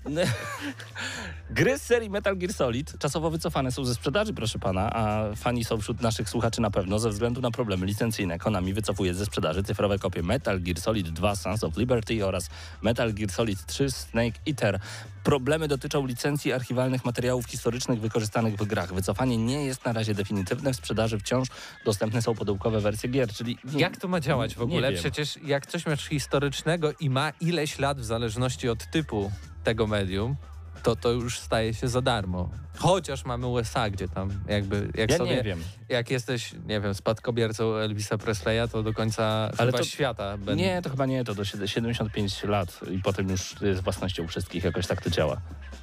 Gry 1.50 1.78
z 1.78 1.82
serii 1.82 2.10
Metal 2.10 2.36
Gear 2.36 2.52
Solid 2.52 2.98
czasowo 2.98 3.30
wycofane 3.30 3.72
są 3.72 3.84
ze 3.84 3.94
sprzedaży, 3.94 4.32
proszę 4.32 4.58
pana, 4.58 4.92
a 4.92 5.34
fani 5.36 5.64
są 5.64 5.80
wśród 5.80 6.00
naszych 6.00 6.28
słuchaczy 6.28 6.60
na 6.60 6.70
pewno 6.70 6.98
ze 6.98 7.10
względu 7.10 7.40
na 7.40 7.50
problemy 7.50 7.86
licencyjne. 7.86 8.38
Konami 8.38 8.72
wycofuje 8.72 9.14
ze 9.14 9.26
sprzedaży 9.26 9.62
cyfrowe 9.62 9.98
kopie 9.98 10.22
Metal 10.22 10.60
Gear 10.60 10.80
Solid 10.80 11.08
2 11.08 11.36
Sons 11.36 11.64
of 11.64 11.76
Liberty 11.76 12.26
oraz 12.26 12.50
Metal 12.82 13.12
Gear 13.12 13.30
Solid 13.30 13.66
3 13.66 13.90
Snake 13.90 14.40
Eater. 14.48 14.80
Problemy 15.24 15.68
dotyczą 15.68 16.06
licencji 16.06 16.52
archiwalnych 16.52 17.04
materiałów 17.04 17.46
historycznych 17.46 18.00
wykorzystanych 18.00 18.56
w 18.56 18.64
grach. 18.66 18.94
Wycofanie 18.94 19.36
nie 19.36 19.64
jest 19.64 19.84
na 19.84 19.92
razie 19.92 20.14
definitywne. 20.14 20.72
W 20.72 20.76
sprzedaży 20.76 21.18
wciąż 21.18 21.48
dostępne 21.84 22.22
są 22.22 22.34
pudełkowe 22.34 22.80
wersje 22.80 23.08
gier, 23.10 23.32
czyli... 23.32 23.58
Jak 23.76 23.96
to 23.96 24.08
ma 24.08 24.20
działać 24.20 24.54
w 24.54 24.62
ogóle? 24.62 24.92
Przecież 24.92 25.38
jak 25.44 25.66
coś 25.66 25.86
masz 25.86 26.08
historycznego 26.08 26.92
i 27.00 27.10
ma 27.10 27.32
ileś 27.40 27.78
lat 27.78 28.00
w 28.00 28.04
zależności 28.04 28.68
od 28.68 28.90
typu 28.90 29.32
tego 29.64 29.86
medium, 29.86 30.36
to 30.84 30.96
to 30.96 31.10
już 31.10 31.38
staje 31.38 31.74
się 31.74 31.88
za 31.88 32.02
darmo. 32.02 32.48
Chociaż 32.78 33.24
mamy 33.24 33.46
USA, 33.46 33.90
gdzie 33.90 34.08
tam 34.08 34.30
jakby, 34.48 34.88
jak 34.94 35.10
Ja 35.10 35.18
sobie, 35.18 35.36
nie 35.36 35.42
wiem. 35.42 35.60
jak 35.88 36.10
jesteś, 36.10 36.52
nie 36.66 36.80
wiem, 36.80 36.94
spadkobiercą 36.94 37.74
Elvisa 37.76 38.18
Presleya, 38.18 38.68
to 38.72 38.82
do 38.82 38.92
końca 38.92 39.24
Ale 39.58 39.66
chyba 39.72 39.78
to- 39.78 39.84
świata 39.84 40.36
będą. 40.38 40.54
Nie, 40.54 40.82
to 40.82 40.90
chyba 40.90 41.06
nie, 41.06 41.24
to 41.24 41.34
do 41.34 41.42
sied- 41.42 41.66
75 41.66 42.44
lat 42.44 42.80
i 42.90 42.98
potem 42.98 43.28
już 43.30 43.60
jest 43.60 43.80
własnością 43.80 44.26
wszystkich, 44.28 44.64
jakoś 44.64 44.86
tak 44.86 45.02
to 45.02 45.10
działa. 45.10 45.40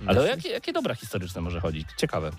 Ale 0.08 0.22
o 0.22 0.25
jakie, 0.25 0.50
jakie 0.50 0.74
dobra 0.74 0.96
historyczne 0.96 1.41
może 1.41 1.60
chodzić? 1.62 1.88
Ciekawe. 1.98 2.31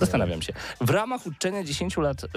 Zastanawiam 0.00 0.42
się. 0.42 0.52
W 0.80 0.90
ramach 0.90 1.26
uczczenia 1.26 1.64
10 1.64 1.96
lat 1.96 2.24
y, 2.24 2.28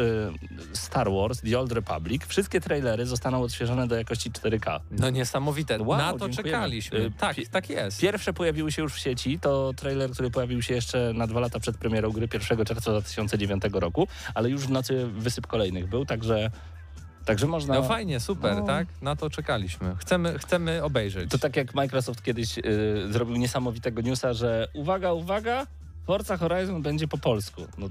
Star 0.73 1.11
Wars, 1.11 1.41
The 1.41 1.59
Old 1.59 1.71
Republic, 1.71 2.25
wszystkie 2.27 2.61
trailery 2.61 3.05
zostaną 3.05 3.41
odświeżone 3.41 3.87
do 3.87 3.95
jakości 3.95 4.31
4K. 4.31 4.79
No 4.91 5.09
niesamowite. 5.09 5.79
Wow, 5.83 5.97
Na 5.97 6.11
to 6.13 6.19
dziękujemy. 6.19 6.43
czekaliśmy. 6.51 6.99
Y, 6.99 7.11
tak, 7.17 7.35
tak 7.51 7.69
jest. 7.69 8.01
Pierwsze 8.01 8.33
pojawiły 8.33 8.71
się 8.71 8.81
już 8.81 8.93
w 8.93 8.99
sieci, 8.99 9.39
to 9.39 9.73
trailer, 9.75 10.11
który 10.11 10.31
pojawił 10.31 10.61
się 10.61 10.73
jeszcze 10.73 11.11
na 11.15 11.27
dwa 11.27 11.39
lata 11.39 11.59
przed 11.59 11.77
premierą 11.77 12.11
gry 12.11 12.27
1 12.33 12.65
czerwca 12.65 12.91
2009 12.91 13.63
roku, 13.73 14.07
ale 14.33 14.49
już 14.49 14.61
w 14.61 14.69
nocy 14.69 15.07
wysyp 15.07 15.47
kolejnych 15.47 15.87
był, 15.89 16.05
także, 16.05 16.51
także 17.25 17.47
można... 17.47 17.73
No 17.75 17.83
fajnie, 17.83 18.19
super, 18.19 18.57
No. 18.57 18.65
tak? 18.65 18.87
Na 19.01 19.15
to 19.15 19.29
czekaliśmy. 19.29 19.95
Chcemy, 19.95 20.39
chcemy 20.39 20.83
obejrzeć. 20.83 21.31
To 21.31 21.37
tak 21.37 21.55
jak 21.55 21.73
Microsoft 21.75 22.23
kiedyś 22.23 22.57
y, 22.57 22.61
zrobił 23.11 23.35
niesamowitego 23.35 24.01
newsa, 24.01 24.33
że 24.33 24.67
uwaga, 24.73 25.13
uwaga, 25.13 25.67
Forza 26.05 26.37
Horizon 26.37 26.81
będzie 26.81 27.07
po 27.07 27.17
polsku. 27.17 27.61
No, 27.77 27.87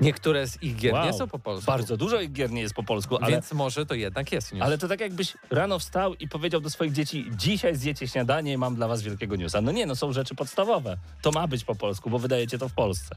Niektóre 0.00 0.46
z 0.46 0.62
ich 0.62 0.76
gier 0.76 0.92
Wow. 0.94 1.06
nie 1.06 1.12
są 1.12 1.28
po 1.28 1.38
polsku. 1.38 1.66
bardzo 1.66 1.96
dużo 1.96 2.20
ich 2.20 2.32
gier 2.32 2.50
nie 2.50 2.60
jest 2.60 2.74
po 2.74 2.82
polsku, 2.82 3.16
ale, 3.20 3.30
Więc 3.32 3.52
może 3.52 3.86
to 3.86 3.94
jednak 3.94 4.32
jest 4.32 4.52
news. 4.52 4.62
ale 4.64 4.78
to 4.78 4.88
tak 4.88 5.00
jakbyś 5.00 5.34
rano 5.50 5.78
wstał 5.78 6.14
i 6.14 6.28
powiedział 6.28 6.60
do 6.60 6.70
swoich 6.70 6.92
dzieci, 6.92 7.26
dzisiaj 7.36 7.76
zjecie 7.76 8.08
śniadanie, 8.08 8.58
mam 8.58 8.74
dla 8.74 8.88
was 8.88 9.02
wielkiego 9.02 9.36
newsa. 9.36 9.60
No 9.60 9.72
nie, 9.72 9.86
no 9.86 9.96
są 9.96 10.12
rzeczy 10.12 10.34
podstawowe. 10.34 10.96
To 11.22 11.30
ma 11.32 11.46
być 11.48 11.64
po 11.64 11.74
polsku, 11.74 12.10
bo 12.10 12.18
wydajecie 12.18 12.58
to 12.58 12.68
w 12.68 12.72
Polsce. 12.72 13.16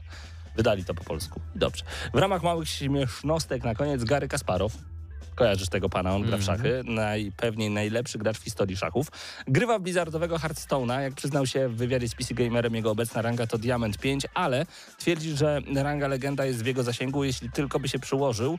Wydali 0.56 0.84
to 0.84 0.94
po 0.94 1.04
polsku. 1.04 1.40
Dobrze. 1.54 1.84
W 2.14 2.18
ramach 2.18 2.42
małych 2.42 2.68
śmiesznostek 2.68 3.64
na 3.64 3.74
koniec 3.74 4.04
Gary 4.04 4.28
Kasparow. 4.28 4.72
Kojarzysz 5.36 5.68
tego 5.68 5.88
pana, 5.88 6.14
on 6.14 6.22
gra 6.22 6.36
w 6.36 6.40
Mhm. 6.40 6.58
szachy, 6.58 6.82
najpewniej 6.84 7.70
najlepszy 7.70 8.18
gracz 8.18 8.38
w 8.38 8.42
historii 8.44 8.76
szachów. 8.76 9.06
Grywa 9.48 9.78
w 9.78 9.82
blizzardowego 9.82 10.36
Hearthstone'a, 10.36 11.00
jak 11.00 11.14
przyznał 11.14 11.46
się 11.46 11.68
w 11.68 11.76
wywiadzie 11.76 12.08
z 12.08 12.14
PC 12.14 12.34
Gamerem, 12.34 12.74
jego 12.74 12.90
obecna 12.90 13.22
ranga 13.22 13.46
to 13.46 13.58
Diamond 13.58 13.98
5, 13.98 14.26
ale 14.34 14.66
twierdzi, 14.98 15.36
że 15.36 15.60
ranga 15.74 16.08
legenda 16.08 16.44
jest 16.44 16.62
w 16.62 16.66
jego 16.66 16.82
zasięgu, 16.82 17.24
jeśli 17.24 17.50
tylko 17.50 17.80
by 17.80 17.88
się 17.88 17.98
przyłożył. 17.98 18.58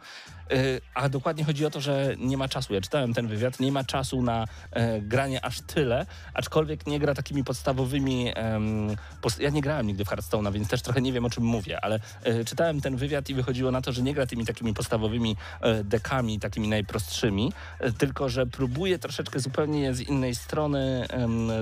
Yy, 0.50 0.82
a 0.94 1.10
dokładnie 1.10 1.44
chodzi 1.44 1.66
o 1.66 1.70
to, 1.70 1.82
że 1.82 2.16
nie 2.20 2.38
ma 2.38 2.48
czasu. 2.48 2.74
Ja 2.74 2.82
czytałem 2.82 3.14
ten 3.14 3.28
wywiad, 3.28 3.60
nie 3.60 3.72
ma 3.72 3.84
czasu 3.84 4.22
na 4.22 4.46
e, 4.72 5.02
granie 5.02 5.46
aż 5.46 5.62
tyle, 5.62 6.06
aczkolwiek 6.34 6.88
nie 6.88 7.00
gra 7.00 7.14
takimi 7.14 7.44
podstawowymi. 7.44 8.32
ja 9.40 9.50
nie 9.50 9.62
grałem 9.62 9.88
nigdy 9.88 10.06
w 10.06 10.08
Hearthstone'a, 10.08 10.54
więc 10.54 10.68
też 10.68 10.82
trochę 10.82 11.02
nie 11.02 11.14
wiem 11.14 11.26
o 11.26 11.30
czym 11.30 11.44
mówię, 11.44 11.80
ale 11.82 12.00
e, 12.24 12.46
czytałem 12.46 12.82
ten 12.82 12.96
wywiad 12.96 13.30
i 13.30 13.34
wychodziło 13.34 13.72
na 13.72 13.82
to, 13.82 13.92
że 13.92 14.02
nie 14.02 14.14
gra 14.14 14.26
tymi 14.26 14.46
takimi 14.46 14.74
podstawowymi 14.74 15.36
e, 15.62 15.84
dekami, 15.84 16.40
takimi 16.40 16.68
najprostszymi, 16.68 17.54
e, 17.80 17.92
tylko 17.92 18.30
że 18.30 18.46
próbuje 18.46 19.00
troszeczkę 19.00 19.40
zupełnie 19.40 19.94
z 19.94 20.02
innej 20.02 20.36
strony 20.36 21.08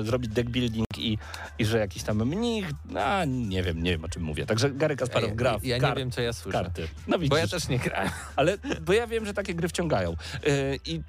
zrobić 0.03 0.31
deck 0.31 0.49
building 0.49 0.87
i, 0.97 1.17
i 1.59 1.65
że 1.65 1.77
jakiś 1.77 2.03
tam 2.03 2.25
mnich, 2.25 2.69
a 2.99 3.25
nie 3.25 3.63
wiem, 3.63 3.83
nie 3.83 3.91
wiem 3.91 4.05
o 4.05 4.09
czym 4.09 4.23
mówię. 4.23 4.45
Także 4.45 4.69
Gary 4.71 4.95
Kasparow 4.95 5.33
gra 5.35 5.59
w 5.59 5.63
Ja 5.65 5.79
kar- 5.79 5.89
nie 5.89 5.99
wiem, 5.99 6.11
co 6.11 6.21
ja 6.21 6.33
słyszę. 6.33 6.57
karty. 6.57 6.87
No 7.07 7.17
widzisz. 7.17 7.29
Bo 7.29 7.37
ja 7.37 7.47
też 7.47 7.67
nie 7.67 7.79
grałem. 7.79 8.09
Ale 8.35 8.57
bo 8.81 8.93
ja 8.93 9.07
wiem, 9.07 9.25
że 9.25 9.33
takie 9.33 9.55
gry 9.55 9.67
wciągają. 9.67 10.15
Yy, 10.43 10.79
I 10.85 11.01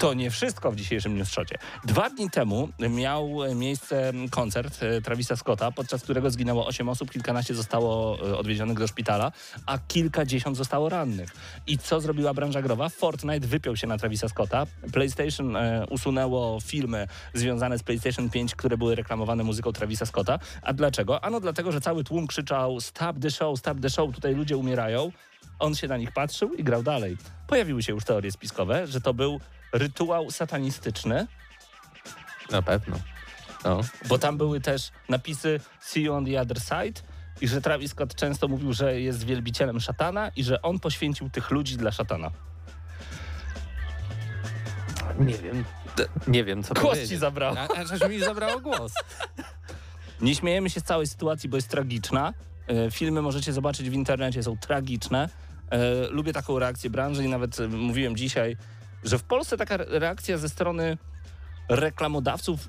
to 0.00 0.14
nie 0.14 0.30
wszystko 0.30 0.72
w 0.72 0.76
dzisiejszym 0.76 1.16
newsshocie. 1.16 1.58
Dwa 1.84 2.10
dni 2.10 2.30
temu 2.30 2.68
miał 2.90 3.30
miejsce 3.54 4.12
koncert 4.30 4.82
e, 4.82 5.00
Travisa 5.00 5.36
Scotta, 5.36 5.70
podczas 5.70 6.02
którego 6.02 6.30
zginęło 6.30 6.66
8 6.66 6.88
osób, 6.88 7.10
kilkanaście 7.10 7.54
zostało 7.54 8.18
e, 8.28 8.38
odwiezionych 8.38 8.78
do 8.78 8.86
szpitala, 8.86 9.32
a 9.66 9.78
kilkadziesiąt 9.78 10.56
zostało 10.56 10.88
rannych. 10.88 11.30
I 11.66 11.78
co 11.78 12.00
zrobiła 12.00 12.34
branża 12.34 12.62
growa? 12.62 12.88
Fortnite 12.88 13.46
wypiął 13.46 13.76
się 13.76 13.86
na 13.86 13.98
Travisa 13.98 14.28
Scotta. 14.28 14.66
PlayStation 14.92 15.56
usunęło 15.90 16.58
filmy 16.60 17.06
związane 17.34 17.78
z 17.78 17.82
PlayStation 17.82 18.30
5, 18.30 18.54
które 18.54 18.76
były 18.76 18.94
reklamowane 18.94 19.44
muzyką 19.44 19.72
Travisa 19.72 20.06
Scotta. 20.06 20.38
A 20.62 20.72
dlaczego? 20.72 21.24
Ano 21.24 21.40
dlatego, 21.40 21.72
że 21.72 21.80
cały 21.80 22.04
tłum 22.04 22.26
krzyczał 22.26 22.80
stop 22.80 23.18
the 23.22 23.30
show, 23.30 23.58
stop 23.58 23.80
the 23.80 23.90
show, 23.90 24.14
tutaj 24.14 24.34
ludzie 24.34 24.56
umierają. 24.56 25.12
On 25.58 25.74
się 25.74 25.88
na 25.88 25.96
nich 25.96 26.12
patrzył 26.12 26.54
i 26.54 26.64
grał 26.64 26.82
dalej. 26.82 27.16
Pojawiły 27.46 27.82
się 27.82 27.92
już 27.92 28.04
teorie 28.04 28.32
spiskowe, 28.32 28.86
że 28.86 29.00
to 29.00 29.14
był 29.14 29.40
rytuał 29.72 30.30
satanistyczny, 30.30 31.26
Na 32.50 32.62
pewno. 32.62 32.96
No. 33.64 33.80
bo 34.08 34.18
tam 34.18 34.38
były 34.38 34.60
też 34.60 34.90
napisy 35.08 35.60
See 35.80 36.02
you 36.02 36.14
on 36.14 36.26
the 36.26 36.40
other 36.40 36.60
side 36.60 37.00
i 37.40 37.48
że 37.48 37.60
Travis 37.60 37.90
Scott 37.90 38.14
często 38.14 38.48
mówił, 38.48 38.72
że 38.72 39.00
jest 39.00 39.24
wielbicielem 39.24 39.80
szatana 39.80 40.30
i 40.36 40.44
że 40.44 40.62
on 40.62 40.80
poświęcił 40.80 41.30
tych 41.30 41.50
ludzi 41.50 41.76
dla 41.76 41.92
szatana. 41.92 42.30
Nie 45.18 45.34
wiem. 45.38 45.64
Nie 46.26 46.44
wiem, 46.44 46.62
co 46.62 46.74
Głos 46.74 47.08
ci 47.08 47.16
zabrało. 47.16 47.56
A, 47.58 47.68
a 47.80 47.84
żeś 47.84 48.08
mi 48.08 48.20
zabrało 48.20 48.60
głos. 48.60 48.92
Nie 50.20 50.34
śmiejemy 50.34 50.70
się 50.70 50.80
z 50.80 50.82
całej 50.84 51.06
sytuacji, 51.06 51.48
bo 51.48 51.56
jest 51.56 51.68
tragiczna. 51.68 52.34
E, 52.70 52.90
Filmy 52.90 53.22
możecie 53.22 53.52
zobaczyć 53.52 53.90
w 53.90 53.92
internecie, 53.92 54.42
są 54.42 54.56
tragiczne. 54.56 55.28
E, 55.70 56.06
Lubię 56.10 56.32
taką 56.32 56.58
reakcję 56.58 56.90
branży 56.90 57.24
i 57.24 57.28
nawet 57.28 57.60
e, 57.60 57.68
mówiłem 57.68 58.16
dzisiaj, 58.16 58.56
że 59.04 59.18
w 59.18 59.22
Polsce 59.22 59.56
taka 59.56 59.74
re- 59.74 59.86
reakcja 59.98 60.38
ze 60.38 60.48
strony 60.48 60.98
reklamodawców 61.68 62.68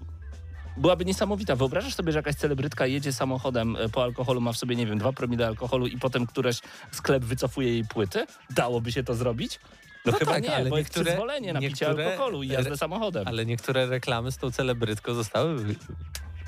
byłaby 0.77 1.05
niesamowita. 1.05 1.55
Wyobrażasz 1.55 1.93
sobie, 1.96 2.12
że 2.12 2.20
jakaś 2.20 2.36
celebrytka 2.36 2.86
jedzie 2.86 3.13
samochodem 3.13 3.77
po 3.93 4.03
alkoholu, 4.03 4.41
ma 4.41 4.51
w 4.53 4.58
sobie, 4.58 4.75
nie 4.75 4.86
wiem, 4.88 4.98
dwa 4.98 5.13
promile 5.13 5.48
alkoholu 5.48 5.88
i 5.88 5.98
potem 5.98 6.25
któreś 6.27 6.60
sklep 6.91 7.24
wycofuje 7.24 7.70
jej 7.70 7.86
płyty? 7.86 8.25
Dałoby 8.50 8.91
się 8.91 9.03
to 9.03 9.15
zrobić? 9.15 9.60
No, 10.05 10.12
No 10.12 10.17
chyba 10.17 10.31
tak, 10.31 10.43
nie, 10.43 10.55
ale 10.55 10.70
bo 10.70 10.77
jest 10.77 10.89
niektóre- 10.89 11.05
przyzwolenie 11.05 11.53
na 11.53 11.60
picie 11.60 11.88
alkoholu 11.88 12.43
i 12.43 12.48
jazdę 12.48 12.77
samochodem. 12.77 13.27
Ale 13.27 13.46
niektóre 13.46 13.86
reklamy 13.86 14.31
z 14.31 14.38
tą 14.38 14.51
celebrytką 14.51 15.13
zostały 15.13 15.75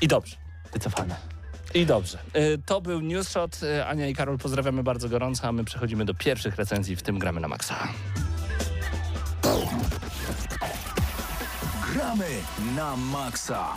I 0.01 0.07
dobrze. 0.07 0.35
wycofane. 0.73 1.15
I 1.73 1.85
dobrze. 1.85 2.17
Y, 2.35 2.59
To 2.65 2.81
był 2.81 3.01
News 3.01 3.29
Shot. 3.29 3.63
Y, 3.63 3.85
Ania 3.85 4.07
i 4.07 4.13
Karol 4.15 4.37
pozdrawiamy 4.37 4.83
bardzo 4.83 5.09
gorąco, 5.09 5.47
a 5.47 5.51
my 5.51 5.63
przechodzimy 5.63 6.05
do 6.05 6.13
pierwszych 6.13 6.55
recenzji, 6.55 6.95
w 6.95 7.01
tym 7.01 7.19
gramy 7.19 7.41
na 7.41 7.47
maksa. 7.47 7.87
Gramy 11.93 12.27
na 12.75 12.95
maksa. 12.95 13.67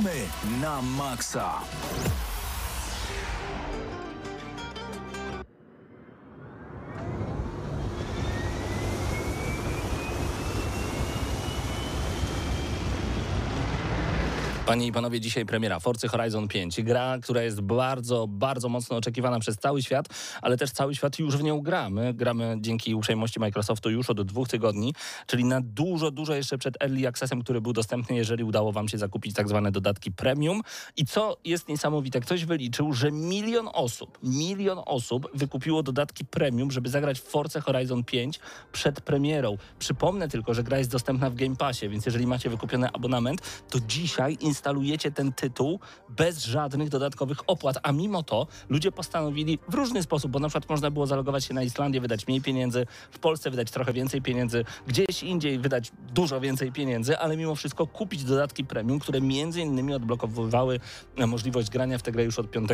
Gramy 0.00 0.24
na 0.60 0.80
maksa. 0.80 1.60
Panie 14.70 14.86
i 14.86 14.92
panowie, 14.92 15.20
dzisiaj 15.20 15.46
premiera 15.46 15.80
Forcy 15.80 16.08
Horizon 16.08 16.48
5. 16.48 16.82
Gra, 16.82 17.18
która 17.22 17.42
jest 17.42 17.60
bardzo, 17.60 18.26
bardzo 18.28 18.68
mocno 18.68 18.96
oczekiwana 18.96 19.40
przez 19.40 19.56
cały 19.56 19.82
świat, 19.82 20.06
ale 20.42 20.56
też 20.56 20.70
cały 20.70 20.94
świat 20.94 21.18
już 21.18 21.36
w 21.36 21.42
nią 21.42 21.60
gra. 21.60 21.90
My 21.90 22.14
gramy 22.14 22.56
dzięki 22.60 22.94
uprzejmości 22.94 23.40
Microsoftu 23.40 23.90
już 23.90 24.10
od 24.10 24.22
dwóch 24.22 24.48
tygodni, 24.48 24.94
czyli 25.26 25.44
na 25.44 25.60
dużo, 25.60 26.10
dużo 26.10 26.34
jeszcze 26.34 26.58
przed 26.58 26.82
Early 26.82 27.08
Accessem, 27.08 27.42
który 27.42 27.60
był 27.60 27.72
dostępny, 27.72 28.16
jeżeli 28.16 28.44
udało 28.44 28.72
wam 28.72 28.88
się 28.88 28.98
zakupić 28.98 29.34
tak 29.34 29.48
zwane 29.48 29.72
dodatki 29.72 30.12
premium. 30.12 30.62
I 30.96 31.06
co 31.06 31.36
jest 31.44 31.68
niesamowite, 31.68 32.20
ktoś 32.20 32.44
wyliczył, 32.44 32.92
że 32.92 33.12
milion 33.12 33.68
osób, 33.72 34.18
milion 34.22 34.78
osób 34.86 35.28
wykupiło 35.34 35.82
dodatki 35.82 36.24
premium, 36.24 36.70
żeby 36.70 36.88
zagrać 36.88 37.20
w 37.20 37.24
Force 37.24 37.60
Horizon 37.60 38.04
5 38.04 38.40
przed 38.72 39.00
premierą. 39.00 39.58
Przypomnę 39.78 40.28
tylko, 40.28 40.54
że 40.54 40.62
gra 40.62 40.78
jest 40.78 40.90
dostępna 40.90 41.30
w 41.30 41.34
Game 41.34 41.56
Passie, 41.56 41.88
więc 41.88 42.06
jeżeli 42.06 42.26
macie 42.26 42.50
wykupiony 42.50 42.88
abonament, 42.92 43.64
to 43.70 43.78
dzisiaj 43.80 44.38
instalujecie 44.60 45.10
ten 45.10 45.32
tytuł 45.32 45.80
bez 46.08 46.44
żadnych 46.44 46.88
dodatkowych 46.88 47.38
opłat, 47.46 47.78
a 47.82 47.92
mimo 47.92 48.22
to 48.22 48.46
ludzie 48.68 48.92
postanowili 48.92 49.58
w 49.68 49.74
różny 49.74 50.02
sposób, 50.02 50.30
bo 50.30 50.38
na 50.38 50.48
przykład 50.48 50.70
można 50.70 50.90
było 50.90 51.06
zalogować 51.06 51.44
się 51.44 51.54
na 51.54 51.62
Islandię, 51.62 52.00
wydać 52.00 52.26
mniej 52.26 52.40
pieniędzy, 52.40 52.86
w 53.10 53.18
Polsce 53.18 53.50
wydać 53.50 53.70
trochę 53.70 53.92
więcej 53.92 54.22
pieniędzy, 54.22 54.64
gdzieś 54.86 55.22
indziej 55.22 55.58
wydać 55.58 55.92
dużo 56.12 56.40
więcej 56.40 56.72
pieniędzy, 56.72 57.18
ale 57.18 57.36
mimo 57.36 57.54
wszystko 57.54 57.86
kupić 57.86 58.24
dodatki 58.24 58.64
premium, 58.64 58.98
które 58.98 59.20
między 59.20 59.60
innymi 59.60 59.94
odblokowywały 59.94 60.80
e, 61.16 61.26
możliwość 61.26 61.70
grania 61.70 61.98
w 61.98 62.02
tę 62.02 62.12
grę 62.12 62.24
już 62.24 62.38
od 62.38 62.50
5 62.50 62.70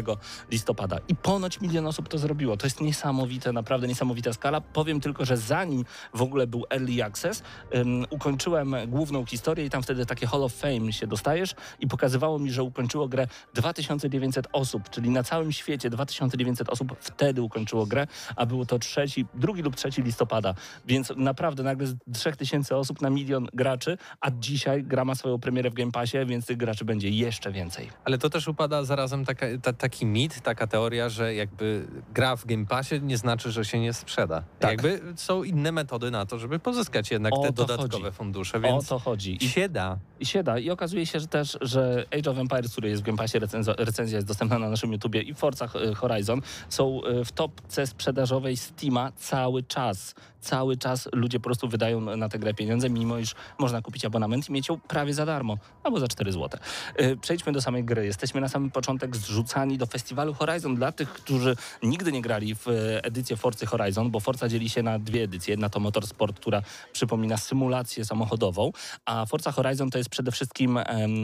listopada. 0.50 0.98
I 1.08 1.16
ponoć 1.16 1.60
milion 1.60 1.86
osób 1.86 2.08
to 2.08 2.18
zrobiło. 2.18 2.56
To 2.56 2.66
jest 2.66 2.80
niesamowite, 2.80 3.52
naprawdę 3.52 3.88
niesamowita 3.88 4.32
skala. 4.32 4.60
Powiem 4.60 5.00
tylko, 5.00 5.24
że 5.24 5.36
zanim 5.36 5.84
w 6.14 6.22
ogóle 6.22 6.46
był 6.46 6.64
Early 6.70 7.04
Access, 7.04 7.42
um, 7.74 8.04
ukończyłem 8.10 8.76
główną 8.86 9.24
historię 9.24 9.66
i 9.66 9.70
tam 9.70 9.82
wtedy 9.82 10.06
takie 10.06 10.26
Hall 10.26 10.44
of 10.44 10.52
Fame 10.52 10.92
się 10.92 11.06
dostajesz 11.06 11.54
i 11.80 11.86
pokazywało 11.88 12.38
mi, 12.38 12.50
że 12.50 12.62
ukończyło 12.62 13.08
grę 13.08 13.26
2900 13.54 14.46
osób, 14.52 14.90
czyli 14.90 15.10
na 15.10 15.22
całym 15.22 15.52
świecie 15.52 15.90
2900 15.90 16.68
osób 16.68 16.96
wtedy 17.00 17.42
ukończyło 17.42 17.86
grę, 17.86 18.06
a 18.36 18.46
było 18.46 18.66
to 18.66 18.78
trzeci, 18.78 19.26
drugi 19.34 19.62
lub 19.62 19.76
trzeci 19.76 20.02
listopada, 20.02 20.54
więc 20.86 21.12
naprawdę 21.16 21.62
nagle 21.62 21.86
z 21.86 21.96
3000 22.14 22.76
osób 22.76 23.00
na 23.00 23.10
milion 23.10 23.48
graczy, 23.52 23.98
a 24.20 24.30
dzisiaj 24.30 24.84
gra 24.84 25.04
ma 25.04 25.14
swoją 25.14 25.38
premierę 25.38 25.70
w 25.70 25.74
Game 25.74 25.92
Passie, 25.92 26.18
więc 26.26 26.46
tych 26.46 26.56
graczy 26.56 26.84
będzie 26.84 27.10
jeszcze 27.10 27.52
więcej. 27.52 27.88
Ale 28.04 28.18
to 28.18 28.30
też 28.30 28.48
upada 28.48 28.84
zarazem 28.84 29.24
taka, 29.24 29.46
ta, 29.62 29.72
taki 29.72 30.06
mit, 30.06 30.40
taka 30.40 30.66
teoria, 30.66 31.08
że 31.08 31.34
jakby 31.34 31.86
gra 32.14 32.36
w 32.36 32.46
Game 32.46 32.66
Passie 32.66 33.00
nie 33.02 33.16
znaczy, 33.18 33.52
że 33.52 33.64
się 33.64 33.80
nie 33.80 33.92
sprzeda. 33.92 34.42
Tak. 34.58 34.70
Jakby 34.70 35.00
są 35.16 35.42
inne 35.42 35.72
metody 35.72 36.10
na 36.10 36.26
to, 36.26 36.38
żeby 36.38 36.58
pozyskać 36.58 37.10
jednak 37.10 37.32
O 37.32 37.42
te 37.42 37.52
dodatkowe 37.52 38.04
chodzi. 38.04 38.16
fundusze, 38.16 38.58
O 38.58 38.60
więc 38.60 38.88
to 38.88 38.98
chodzi. 38.98 39.44
i 39.44 39.48
się 39.48 39.68
da. 39.68 39.98
I 40.20 40.26
się 40.26 40.42
da. 40.42 40.58
I 40.58 40.70
okazuje 40.70 41.06
się 41.06 41.20
że 41.20 41.26
też, 41.26 41.55
że 41.60 42.04
Age 42.18 42.30
of 42.30 42.38
Empires, 42.38 42.72
który 42.72 42.88
jest 42.88 43.02
w 43.02 43.04
Game 43.06 43.18
Passie, 43.18 43.38
recenzo- 43.38 43.74
recenzja 43.78 44.16
jest 44.16 44.28
dostępna 44.28 44.58
na 44.58 44.70
naszym 44.70 44.92
YouTubie 44.92 45.22
i 45.22 45.34
Forza 45.34 45.68
Horizon 45.94 46.40
są 46.68 47.04
e, 47.04 47.24
w 47.24 47.32
topce 47.32 47.86
sprzedażowej 47.86 48.56
Steama 48.56 49.12
cały 49.12 49.62
czas. 49.62 50.14
Cały 50.46 50.76
czas 50.76 51.08
ludzie 51.12 51.40
po 51.40 51.44
prostu 51.44 51.68
wydają 51.68 52.00
na 52.00 52.28
tę 52.28 52.38
grę 52.38 52.54
pieniądze, 52.54 52.90
mimo 52.90 53.18
iż 53.18 53.34
można 53.58 53.82
kupić 53.82 54.04
abonament 54.04 54.48
i 54.48 54.52
mieć 54.52 54.68
ją 54.68 54.80
prawie 54.80 55.14
za 55.14 55.26
darmo, 55.26 55.56
albo 55.82 56.00
za 56.00 56.08
4 56.08 56.32
zł. 56.32 56.60
E, 56.96 57.16
Przejdźmy 57.16 57.52
do 57.52 57.60
samej 57.60 57.84
gry. 57.84 58.06
Jesteśmy 58.06 58.40
na 58.40 58.48
samym 58.48 58.70
początek 58.70 59.16
zrzucani 59.16 59.78
do 59.78 59.86
festiwalu 59.86 60.34
Horizon 60.34 60.74
dla 60.74 60.92
tych, 60.92 61.12
którzy 61.12 61.56
nigdy 61.82 62.12
nie 62.12 62.22
grali 62.22 62.54
w 62.54 62.68
e, 62.68 63.04
edycję 63.04 63.36
Forcy 63.36 63.66
Horizon, 63.66 64.10
bo 64.10 64.20
Forza 64.20 64.48
dzieli 64.48 64.68
się 64.68 64.82
na 64.82 64.98
dwie 64.98 65.22
edycje. 65.22 65.52
Jedna 65.52 65.68
to 65.68 65.80
Motorsport, 65.80 66.40
która 66.40 66.62
przypomina 66.92 67.36
symulację 67.36 68.04
samochodową, 68.04 68.72
a 69.04 69.26
Forza 69.26 69.52
Horizon 69.52 69.90
to 69.90 69.98
jest 69.98 70.10
przede 70.10 70.30
wszystkim 70.32 70.78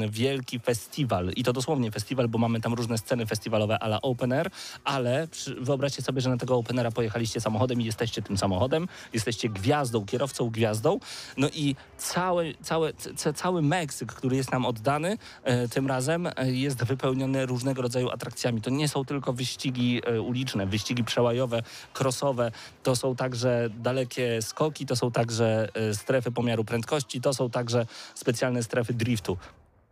wielki 0.09 0.61
festiwal 0.61 1.31
i 1.37 1.45
to 1.45 1.53
dosłownie 1.53 1.91
festiwal, 1.91 2.29
bo 2.29 2.39
mamy 2.39 2.61
tam 2.61 2.75
różne 2.75 2.99
sceny 2.99 3.27
festiwalowe 3.27 3.79
ala 3.79 4.03
open 4.03 4.33
air, 4.33 4.51
ale 4.85 5.29
wyobraźcie 5.61 6.03
sobie, 6.03 6.21
że 6.21 6.31
na 6.31 6.37
tego 6.37 6.57
open 6.57 6.79
aira 6.79 6.91
pojechaliście 6.91 7.41
samochodem 7.41 7.81
i 7.81 7.85
jesteście 7.85 8.23
tym 8.23 8.39
samochodem, 8.39 8.89
jesteście 9.15 9.49
gwiazdą, 9.49 10.05
kierowcą 10.05 10.51
gwiazdą, 10.51 10.99
no 11.37 11.49
i 11.49 11.77
cały, 11.99 12.55
cały, 12.63 12.93
ca, 13.17 13.33
cały 13.33 13.63
Meksyk, 13.63 14.13
który 14.13 14.37
jest 14.37 14.53
nam 14.53 14.67
oddany 14.67 15.19
e, 15.45 15.69
tym 15.69 15.87
razem 15.87 16.27
e, 16.27 16.53
jest 16.53 16.85
wypełniony 16.85 17.47
różnego 17.47 17.83
rodzaju 17.83 18.11
atrakcjami. 18.11 18.61
To 18.61 18.71
nie 18.71 18.89
są 18.89 19.05
tylko 19.05 19.33
wyścigi 19.33 20.01
e, 20.07 20.21
uliczne, 20.21 20.67
wyścigi 20.67 21.05
przełajowe, 21.05 21.63
crossowe, 21.99 22.53
to 22.83 22.97
są 22.97 23.17
także 23.17 23.69
dalekie 23.79 24.43
skoki, 24.43 24.87
to 24.87 24.97
są 24.97 25.11
także 25.11 25.69
strefy 25.93 26.31
pomiaru 26.31 26.65
prędkości, 26.65 27.21
to 27.21 27.35
są 27.35 27.51
także 27.51 27.87
specjalne 28.15 28.63
strefy 28.63 28.95
driftu. 28.95 29.39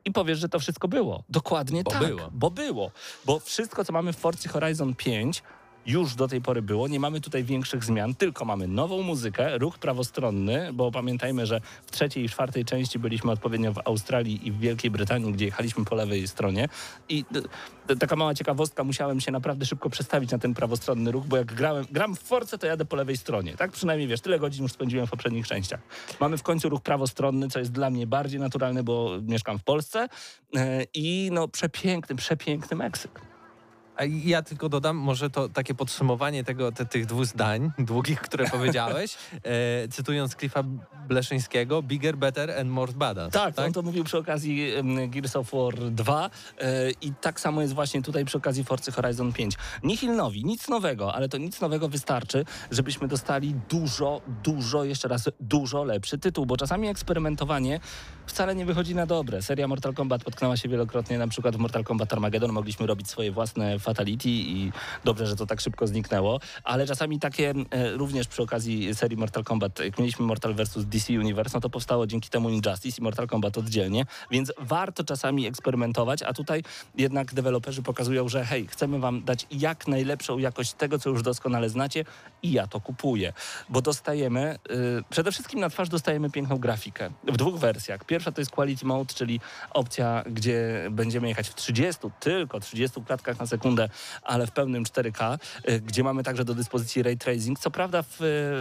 I 0.04 0.12
powiesz, 0.12 0.38
że 0.38 0.48
to 0.48 0.58
wszystko 0.58 0.88
było. 0.88 1.22
Dokładnie 1.28 1.82
Bo 1.82 1.90
tak. 1.90 2.06
było. 2.06 2.28
Bo 2.32 2.50
było. 2.50 2.90
Bo 3.24 3.38
wszystko, 3.38 3.84
co 3.84 3.92
mamy 3.92 4.12
w 4.12 4.16
Forcy 4.16 4.48
Horizon 4.48 4.94
5 4.94 5.42
już 5.86 6.14
do 6.14 6.28
tej 6.28 6.40
pory 6.40 6.62
było. 6.62 6.88
Nie 6.88 7.00
mamy 7.00 7.20
tutaj 7.20 7.44
większych 7.44 7.84
zmian, 7.84 8.14
tylko 8.14 8.44
mamy 8.44 8.68
nową 8.68 9.02
muzykę, 9.02 9.58
ruch 9.58 9.78
prawostronny, 9.78 10.70
bo 10.72 10.90
pamiętajmy, 10.90 11.46
że 11.46 11.60
w 11.86 11.90
trzeciej 11.90 12.24
i 12.24 12.28
czwartej 12.28 12.64
części 12.64 12.98
byliśmy 12.98 13.30
odpowiednio 13.30 13.72
w 13.72 13.78
Australii 13.84 14.48
i 14.48 14.52
w 14.52 14.58
Wielkiej 14.58 14.90
Brytanii, 14.90 15.32
gdzie 15.32 15.44
jechaliśmy 15.44 15.84
po 15.84 15.94
lewej 15.94 16.28
stronie. 16.28 16.68
I 17.08 17.24
d- 17.30 17.42
d- 17.88 17.96
taka 17.96 18.16
mała 18.16 18.34
ciekawostka, 18.34 18.84
musiałem 18.84 19.20
się 19.20 19.32
naprawdę 19.32 19.66
szybko 19.66 19.90
przestawić 19.90 20.30
na 20.30 20.38
ten 20.38 20.54
prawostronny 20.54 21.12
ruch, 21.12 21.26
bo 21.26 21.36
jak 21.36 21.54
grałem, 21.54 21.84
gram 21.90 22.16
w 22.16 22.20
Force, 22.20 22.58
to 22.58 22.66
jadę 22.66 22.84
po 22.84 22.96
lewej 22.96 23.16
stronie. 23.16 23.56
Tak 23.56 23.72
przynajmniej 23.72 24.08
wiesz, 24.08 24.20
tyle 24.20 24.38
godzin 24.38 24.62
już 24.62 24.72
spędziłem 24.72 25.06
w 25.06 25.10
poprzednich 25.10 25.46
częściach. 25.46 25.80
Mamy 26.20 26.38
w 26.38 26.42
końcu 26.42 26.68
ruch 26.68 26.80
prawostronny, 26.82 27.48
co 27.48 27.58
jest 27.58 27.72
dla 27.72 27.90
mnie 27.90 28.06
bardziej 28.06 28.40
naturalne, 28.40 28.82
bo 28.82 29.10
mieszkam 29.22 29.58
w 29.58 29.64
Polsce. 29.64 30.08
E, 30.56 30.84
I 30.94 31.28
no 31.32 31.48
przepiękny, 31.48 32.16
przepiękny 32.16 32.76
Meksyk. 32.76 33.29
Ja 34.06 34.42
tylko 34.42 34.68
dodam, 34.68 34.96
może 34.96 35.30
to 35.30 35.48
takie 35.48 35.74
podsumowanie 35.74 36.44
tego, 36.44 36.72
te, 36.72 36.86
tych 36.86 37.06
dwóch 37.06 37.26
zdań 37.26 37.70
długich, 37.78 38.20
które 38.20 38.50
powiedziałeś, 38.56 39.16
e, 39.42 39.88
cytując 39.88 40.34
Cliffa 40.36 40.62
Bleszyńskiego, 41.08 41.82
bigger, 41.82 42.16
better 42.16 42.50
and 42.50 42.70
more 42.70 42.92
badass. 42.92 43.32
Tak, 43.32 43.58
on 43.58 43.72
to 43.72 43.82
mówił 43.82 44.04
przy 44.04 44.18
okazji 44.18 44.72
Gears 45.08 45.36
of 45.36 45.50
War 45.52 45.90
2 45.90 46.30
e, 46.58 46.90
i 46.90 47.12
tak 47.20 47.40
samo 47.40 47.62
jest 47.62 47.74
właśnie 47.74 48.02
tutaj 48.02 48.24
przy 48.24 48.38
okazji 48.38 48.64
Forcy 48.64 48.92
Horizon 48.92 49.32
5. 49.32 49.56
Nihil 49.82 50.16
nowi, 50.16 50.44
nic 50.44 50.68
nowego, 50.68 51.14
ale 51.14 51.28
to 51.28 51.38
nic 51.38 51.60
nowego 51.60 51.88
wystarczy, 51.88 52.44
żebyśmy 52.70 53.08
dostali 53.08 53.54
dużo, 53.68 54.20
dużo, 54.44 54.84
jeszcze 54.84 55.08
raz 55.08 55.30
dużo 55.40 55.84
lepszy 55.84 56.18
tytuł, 56.18 56.46
bo 56.46 56.56
czasami 56.56 56.88
eksperymentowanie 56.88 57.80
wcale 58.30 58.54
nie 58.54 58.66
wychodzi 58.66 58.94
na 58.94 59.06
dobre. 59.06 59.42
Seria 59.42 59.68
Mortal 59.68 59.94
Kombat 59.94 60.24
potknęła 60.24 60.56
się 60.56 60.68
wielokrotnie, 60.68 61.18
na 61.18 61.28
przykład 61.28 61.56
w 61.56 61.58
Mortal 61.58 61.84
Kombat 61.84 62.12
Armageddon 62.12 62.52
mogliśmy 62.52 62.86
robić 62.86 63.08
swoje 63.08 63.32
własne 63.32 63.78
Fatality 63.78 64.28
i 64.28 64.72
dobrze, 65.04 65.26
że 65.26 65.36
to 65.36 65.46
tak 65.46 65.60
szybko 65.60 65.86
zniknęło, 65.86 66.40
ale 66.64 66.86
czasami 66.86 67.18
takie 67.18 67.54
e, 67.70 67.90
również 67.90 68.28
przy 68.28 68.42
okazji 68.42 68.94
serii 68.94 69.16
Mortal 69.16 69.44
Kombat, 69.44 69.78
jak 69.78 69.98
mieliśmy 69.98 70.26
Mortal 70.26 70.54
vs. 70.54 70.84
DC 70.86 71.12
Universe, 71.12 71.50
no 71.54 71.60
to 71.60 71.70
powstało 71.70 72.06
dzięki 72.06 72.30
temu 72.30 72.50
Injustice 72.50 73.00
i 73.00 73.04
Mortal 73.04 73.26
Kombat 73.26 73.58
oddzielnie, 73.58 74.06
więc 74.30 74.52
warto 74.58 75.04
czasami 75.04 75.46
eksperymentować, 75.46 76.22
a 76.22 76.32
tutaj 76.32 76.62
jednak 76.94 77.34
deweloperzy 77.34 77.82
pokazują, 77.82 78.28
że 78.28 78.44
hej, 78.44 78.66
chcemy 78.66 78.98
wam 78.98 79.24
dać 79.24 79.46
jak 79.50 79.88
najlepszą 79.88 80.38
jakość 80.38 80.72
tego, 80.72 80.98
co 80.98 81.10
już 81.10 81.22
doskonale 81.22 81.68
znacie 81.68 82.04
i 82.42 82.52
ja 82.52 82.66
to 82.66 82.80
kupuję, 82.80 83.32
bo 83.68 83.82
dostajemy, 83.82 84.58
y, 84.70 85.02
przede 85.10 85.32
wszystkim 85.32 85.60
na 85.60 85.70
twarz 85.70 85.88
dostajemy 85.88 86.30
piękną 86.30 86.58
grafikę 86.58 87.10
w 87.24 87.36
dwóch 87.36 87.58
wersjach. 87.58 88.04
Pierwsza 88.04 88.32
to 88.32 88.40
jest 88.40 88.50
Quality 88.50 88.86
Mode, 88.86 89.14
czyli 89.14 89.40
opcja, 89.70 90.24
gdzie 90.26 90.88
będziemy 90.90 91.28
jechać 91.28 91.48
w 91.48 91.54
30, 91.54 92.00
tylko 92.20 92.60
30 92.60 93.02
klatkach 93.02 93.38
na 93.38 93.46
sekundę, 93.46 93.88
ale 94.22 94.46
w 94.46 94.50
pełnym 94.50 94.84
4K, 94.84 95.38
y, 95.68 95.80
gdzie 95.80 96.04
mamy 96.04 96.22
także 96.22 96.44
do 96.44 96.54
dyspozycji 96.54 97.02
ray 97.02 97.18
tracing. 97.18 97.58
Co 97.58 97.70
prawda 97.70 98.02
w, 98.02 98.16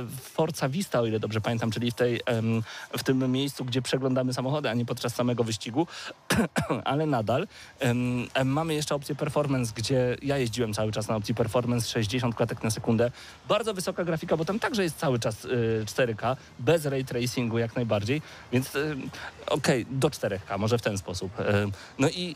w 0.08 0.22
Forza 0.22 0.70
Vista, 0.70 1.00
o 1.00 1.06
ile 1.06 1.20
dobrze 1.20 1.42
pamiętam, 1.42 1.72
czyli 1.72 1.92
w, 1.92 1.94
tej, 1.94 2.22
w 2.98 3.04
tym 3.04 3.32
miejscu, 3.32 3.66
gdzie 3.66 3.82
przeglądamy 3.82 4.34
samochody, 4.34 4.70
a 4.70 4.74
nie 4.74 4.86
podczas 4.86 5.16
samego 5.16 5.44
wyścigu, 5.44 5.88
ale 6.84 7.06
nadal 7.06 7.48
mamy 8.46 8.74
jeszcze 8.74 8.96
opcję 8.96 9.16
performance, 9.16 9.74
gdzie 9.76 10.18
ja 10.22 10.38
jeździłem 10.38 10.74
cały 10.74 10.92
czas 10.92 11.08
na 11.08 11.16
opcji 11.16 11.36
performance 11.36 11.88
60 11.88 12.36
klatek 12.36 12.64
na 12.64 12.72
sekundę. 12.72 13.12
Bardzo 13.48 13.69
wysoka 13.74 14.04
grafika, 14.04 14.38
bo 14.38 14.46
tam 14.46 14.60
także 14.60 14.84
jest 14.84 14.98
cały 14.98 15.20
czas 15.20 15.46
y, 15.46 15.84
4K, 15.86 16.36
bez 16.60 16.86
ray 16.86 17.06
tracingu 17.06 17.58
jak 17.58 17.76
najbardziej, 17.76 18.22
więc 18.52 18.76
y, 18.76 18.98
okej, 19.48 19.86
do 19.92 20.10
4K, 20.10 20.60
może 20.60 20.78
w 20.78 20.82
ten 20.82 20.98
sposób. 20.98 21.40
Y, 21.40 21.44
no 22.00 22.10
i 22.10 22.36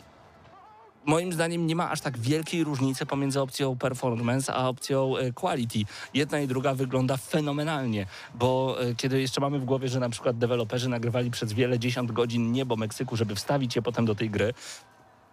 moim 1.06 1.34
zdaniem 1.34 1.68
nie 1.68 1.76
ma 1.76 1.92
aż 1.92 2.02
tak 2.02 2.18
wielkiej 2.18 2.64
różnicy 2.64 3.06
pomiędzy 3.06 3.42
opcją 3.42 3.78
performance 3.78 4.54
a 4.54 4.68
opcją 4.68 5.14
quality. 5.36 5.80
Jedna 6.14 6.40
i 6.40 6.48
druga 6.48 6.74
wygląda 6.74 7.18
fenomenalnie, 7.18 8.06
bo 8.36 8.78
kiedy 8.98 9.22
jeszcze 9.22 9.42
mamy 9.42 9.60
w 9.60 9.66
głowie, 9.66 9.88
że 9.88 10.00
na 10.00 10.10
przykład 10.10 10.38
deweloperzy 10.38 10.90
nagrywali 10.90 11.32
przez 11.32 11.54
wiele 11.54 11.80
dziesiąt 11.80 12.12
godzin 12.12 12.52
niebo 12.52 12.76
Meksyku, 12.76 13.16
żeby 13.16 13.36
wstawić 13.36 13.76
je 13.76 13.82
potem 13.82 14.06
do 14.06 14.16
tej 14.16 14.30
gry, 14.30 14.54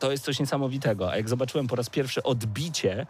to 0.01 0.11
jest 0.11 0.25
coś 0.25 0.41
niesamowitego. 0.41 1.11
A 1.11 1.17
jak 1.17 1.29
zobaczyłem 1.29 1.67
po 1.67 1.77
raz 1.77 1.91
pierwszy 1.91 2.23
odbicie 2.23 3.07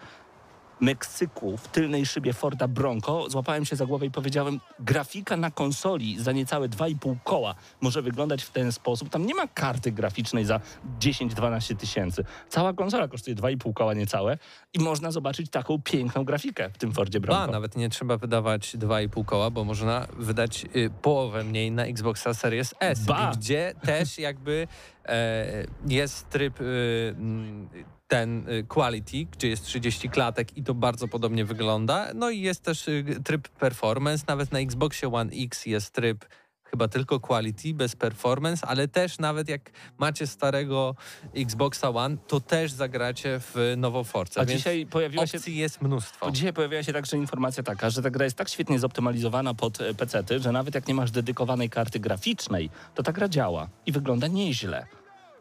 Meksyku 0.81 1.57
w 1.57 1.69
tylnej 1.69 2.07
szybie 2.07 2.33
Forda 2.33 2.69
Bronco, 2.69 3.31
złapałem 3.31 3.65
się 3.65 3.77
za 3.77 3.87
głowę 3.87 4.07
i 4.07 4.11
powiedziałem, 4.11 4.61
grafika 4.79 5.37
na 5.37 5.51
konsoli 5.51 6.23
za 6.23 6.33
niecałe 6.33 6.69
2,5 6.69 7.17
koła 7.25 7.55
może 7.81 8.03
wyglądać 8.03 8.43
w 8.43 8.51
ten 8.51 8.73
sposób. 8.73 9.09
Tam 9.09 9.27
nie 9.27 9.35
ma 9.35 9.47
karty 9.49 9.93
graficznej 9.93 10.45
za 10.45 10.61
10-12 11.01 11.77
tysięcy. 11.77 12.25
Cała 12.49 12.73
konsola 12.73 13.09
kosztuje 13.09 13.37
2,5 13.37 13.75
koła 13.75 13.95
niecałe 13.95 14.39
i 14.75 14.79
można 14.79 15.11
zobaczyć 15.11 15.51
taką 15.51 15.83
piękną 15.83 16.25
grafikę 16.25 16.71
w 16.71 16.79
tym 16.79 16.93
Fordzie 16.93 17.21
Bronco. 17.21 17.53
nawet 17.53 17.77
nie 17.77 17.89
trzeba 17.89 18.17
wydawać 18.17 18.77
2,5 18.77 19.25
koła, 19.25 19.51
bo 19.51 19.65
można 19.65 20.07
wydać 20.19 20.67
y, 20.77 20.91
połowę 21.03 21.45
mniej 21.45 21.71
na 21.73 21.85
Xboxa 21.85 22.35
Series 22.35 22.75
S, 22.81 23.05
Ba. 23.05 23.33
gdzie 23.37 23.75
też 23.83 24.19
jakby 24.19 24.67
e, 25.07 25.67
jest 25.87 26.29
tryb 26.29 26.61
y, 26.61 27.15
mm, 27.19 27.69
ten 28.11 28.49
y, 28.49 28.65
quality, 28.69 29.27
gdzie 29.33 29.49
jest 29.49 29.65
30 29.65 30.09
klatek 30.09 30.57
i 30.57 30.63
to 30.63 30.75
bardzo 30.75 31.09
podobnie 31.09 31.45
wygląda. 31.45 32.09
No 32.15 32.31
i 32.31 32.41
jest 32.41 32.63
też 32.63 32.89
y, 32.89 33.05
tryb 33.25 33.49
performance, 33.49 34.25
nawet 34.29 34.53
na 34.53 34.59
Xboxie 34.59 35.13
One 35.13 35.33
X 35.33 35.67
jest 35.67 35.91
tryb 35.91 36.25
chyba 36.65 36.89
tylko 36.89 37.21
quality, 37.21 37.75
bez 37.75 37.97
performance, 37.97 38.67
ale 38.67 38.89
też 38.89 39.19
nawet 39.19 39.49
jak 39.49 39.71
macie 39.99 40.27
starego 40.27 40.95
Xboxa 41.37 41.91
One, 41.91 42.17
to 42.27 42.41
też 42.41 42.73
zagracie 42.73 43.41
w 43.41 43.75
nową 43.77 44.05
Force. 44.05 44.41
A 44.41 44.45
więc 44.45 44.59
dzisiaj 44.59 44.87
pojawiła 44.87 45.27
się 45.27 45.39
jest 45.47 45.83
mnóstwo. 45.83 46.31
Dzisiaj 46.31 46.53
pojawiła 46.53 46.83
się 46.83 46.93
także 46.93 47.17
informacja 47.17 47.63
taka, 47.63 47.91
że 47.91 48.03
ta 48.03 48.11
gra 48.11 48.25
jest 48.25 48.37
tak 48.37 48.49
świetnie 48.49 48.79
zoptymalizowana 48.79 49.55
pod 49.55 49.81
e, 49.81 49.95
PC-ty, 49.95 50.39
że 50.39 50.53
nawet 50.53 50.75
jak 50.75 50.89
nie 50.89 50.95
masz 50.95 51.11
dedykowanej 51.11 51.71
karty 51.71 52.01
graficznej, 52.01 52.71
to 52.95 53.03
ta 53.03 53.13
gra 53.13 53.29
działa 53.29 53.69
i 53.87 53.93
wygląda 53.93 54.27
nieźle. 54.27 54.87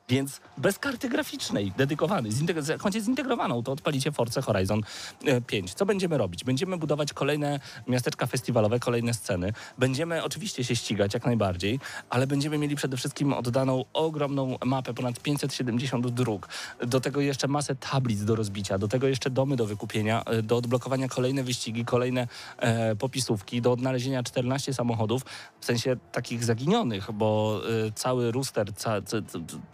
Więc 0.10 0.42
bez 0.58 0.80
karty 0.80 1.10
graficznej 1.10 1.72
dedykowanej, 1.78 2.32
zintegr- 2.32 2.70
jak 2.70 2.84
macie 2.84 3.02
zintegrowaną, 3.02 3.64
to 3.64 3.72
odpalicie 3.72 4.12
Force 4.12 4.42
Horizon 4.42 4.82
e, 5.26 5.42
5. 5.42 5.74
Co 5.74 5.86
będziemy 5.86 6.18
robić? 6.18 6.44
Będziemy 6.44 6.78
budować 6.78 7.14
kolejne 7.14 7.60
miasteczka 7.88 8.26
festiwalowe, 8.26 8.80
kolejne 8.80 9.14
sceny. 9.14 9.54
Będziemy 9.78 10.24
oczywiście 10.24 10.64
się 10.64 10.76
ścigać 10.76 11.14
jak 11.14 11.26
najbardziej, 11.26 11.80
ale 12.10 12.28
będziemy 12.28 12.58
mieli 12.58 12.76
przede 12.76 12.98
wszystkim 12.98 13.34
oddaną 13.34 13.86
ogromną 13.94 14.58
mapę, 14.66 14.94
ponad 14.94 15.20
570 15.20 16.08
dróg. 16.08 16.48
Do 16.88 17.00
tego 17.00 17.22
jeszcze 17.22 17.48
masę 17.48 17.76
tablic 17.76 18.24
do 18.24 18.36
rozbicia, 18.36 18.78
do 18.78 18.88
tego 18.88 19.08
jeszcze 19.08 19.30
domy 19.30 19.56
do 19.56 19.66
wykupienia, 19.66 20.24
e, 20.24 20.42
do 20.42 20.58
odblokowania 20.58 21.08
kolejne 21.08 21.44
wyścigi, 21.44 21.86
kolejne 21.86 22.28
e, 22.58 22.96
popisówki, 22.96 23.62
do 23.62 23.72
odnalezienia 23.72 24.24
14 24.24 24.74
samochodów, 24.74 25.26
w 25.60 25.66
sensie 25.66 25.96
takich 26.12 26.44
zaginionych, 26.44 27.12
bo 27.12 27.62
e, 27.88 27.92
cały 27.92 28.32
rooster, 28.32 28.74
ca, 28.74 29.02
ca, 29.02 29.18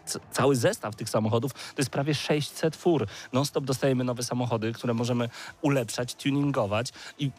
ca, 0.06 0.20
cały 0.32 0.56
zestaw 0.56 0.96
tych 0.96 1.10
samochodów 1.10 1.54
to 1.54 1.78
jest 1.78 1.90
prawie 1.90 2.16
600 2.16 2.76
fur. 2.76 3.08
Non-stop 3.34 3.66
dostajemy 3.66 4.04
nowe 4.04 4.24
samochody, 4.24 4.74
które 4.74 4.94
możemy 4.94 5.30
ulepszać, 5.62 6.16
tuningować 6.16 6.94
i 7.20 7.32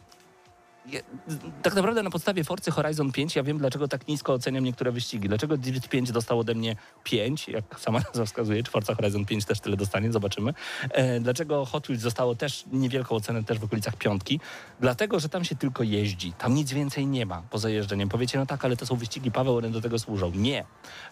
tak 1.62 1.74
naprawdę 1.74 2.02
na 2.02 2.10
podstawie 2.10 2.44
Forcy 2.44 2.70
Horizon 2.70 3.12
5 3.12 3.36
ja 3.36 3.42
wiem, 3.42 3.58
dlaczego 3.58 3.88
tak 3.88 4.08
nisko 4.08 4.32
oceniam 4.32 4.64
niektóre 4.64 4.92
wyścigi. 4.92 5.28
Dlaczego 5.28 5.56
Dirt 5.56 5.88
5 5.88 6.12
dostał 6.12 6.38
ode 6.38 6.54
mnie 6.54 6.76
5, 7.04 7.48
jak 7.48 7.80
sama 7.80 7.98
nazwa 7.98 8.24
wskazuje, 8.32 8.62
czy 8.62 8.70
Forza 8.70 8.94
Horizon 8.94 9.24
5 9.24 9.44
też 9.44 9.60
tyle 9.60 9.76
dostanie, 9.76 10.12
zobaczymy. 10.12 10.54
E, 10.90 11.20
dlaczego 11.20 11.64
Hot 11.64 11.86
Wheels 11.86 12.02
dostało 12.02 12.34
też 12.34 12.64
niewielką 12.72 13.14
ocenę, 13.14 13.44
też 13.44 13.58
w 13.58 13.64
okolicach 13.64 13.96
piątki? 13.96 14.40
Dlatego, 14.80 15.20
że 15.20 15.28
tam 15.28 15.44
się 15.44 15.54
tylko 15.56 15.82
jeździ. 15.82 16.32
Tam 16.32 16.54
nic 16.54 16.72
więcej 16.72 17.06
nie 17.06 17.26
ma 17.26 17.42
poza 17.50 17.68
jeżdżeniem. 17.68 18.08
Powiecie, 18.08 18.38
no 18.38 18.46
tak, 18.46 18.64
ale 18.64 18.76
to 18.76 18.86
są 18.86 18.96
wyścigi, 18.96 19.30
Paweł, 19.30 19.56
one 19.56 19.70
do 19.70 19.80
tego 19.80 19.98
służą. 19.98 20.32
Nie. 20.34 20.64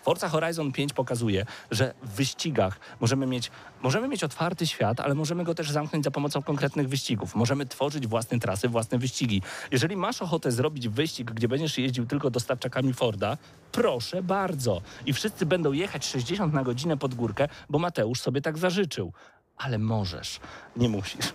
Forza 0.03 0.29
Horizon 0.29 0.73
5 0.73 0.93
pokazuje, 0.93 1.47
że 1.71 1.95
w 2.03 2.11
wyścigach 2.11 2.81
możemy 3.01 3.27
mieć, 3.27 3.51
możemy 3.83 4.09
mieć 4.09 4.25
otwarty 4.25 4.67
świat, 4.67 5.01
ale 5.01 5.15
możemy 5.15 5.45
go 5.45 5.55
też 5.55 5.71
zamknąć 5.71 6.05
za 6.05 6.11
pomocą 6.11 6.43
konkretnych 6.43 6.89
wyścigów. 6.89 7.35
Możemy 7.35 7.67
tworzyć 7.67 8.07
własne 8.07 8.39
trasy, 8.39 8.69
własne 8.69 8.99
wyścigi. 8.99 9.43
Jeżeli 9.71 9.97
masz 9.97 10.23
ochotę 10.23 10.53
zrobić 10.53 10.89
wyścig, 10.89 11.31
gdzie 11.31 11.49
będziesz 11.49 11.79
jeździł 11.79 12.07
tylko 12.07 12.31
dostawczakami 12.31 12.93
Forda, 12.93 13.37
proszę 13.73 14.23
bardzo. 14.23 14.83
I 15.07 15.13
wszyscy 15.13 15.47
będą 15.47 15.73
jechać 15.73 16.07
60 16.07 16.55
na 16.55 16.63
godzinę 16.63 16.97
pod 16.97 17.15
górkę, 17.15 17.49
bo 17.71 17.79
Mateusz 17.79 18.21
sobie 18.21 18.41
tak 18.41 18.59
zażyczył. 18.59 19.13
Ale 19.57 19.79
możesz, 19.79 20.41
nie 20.77 20.89
musisz. 20.89 21.33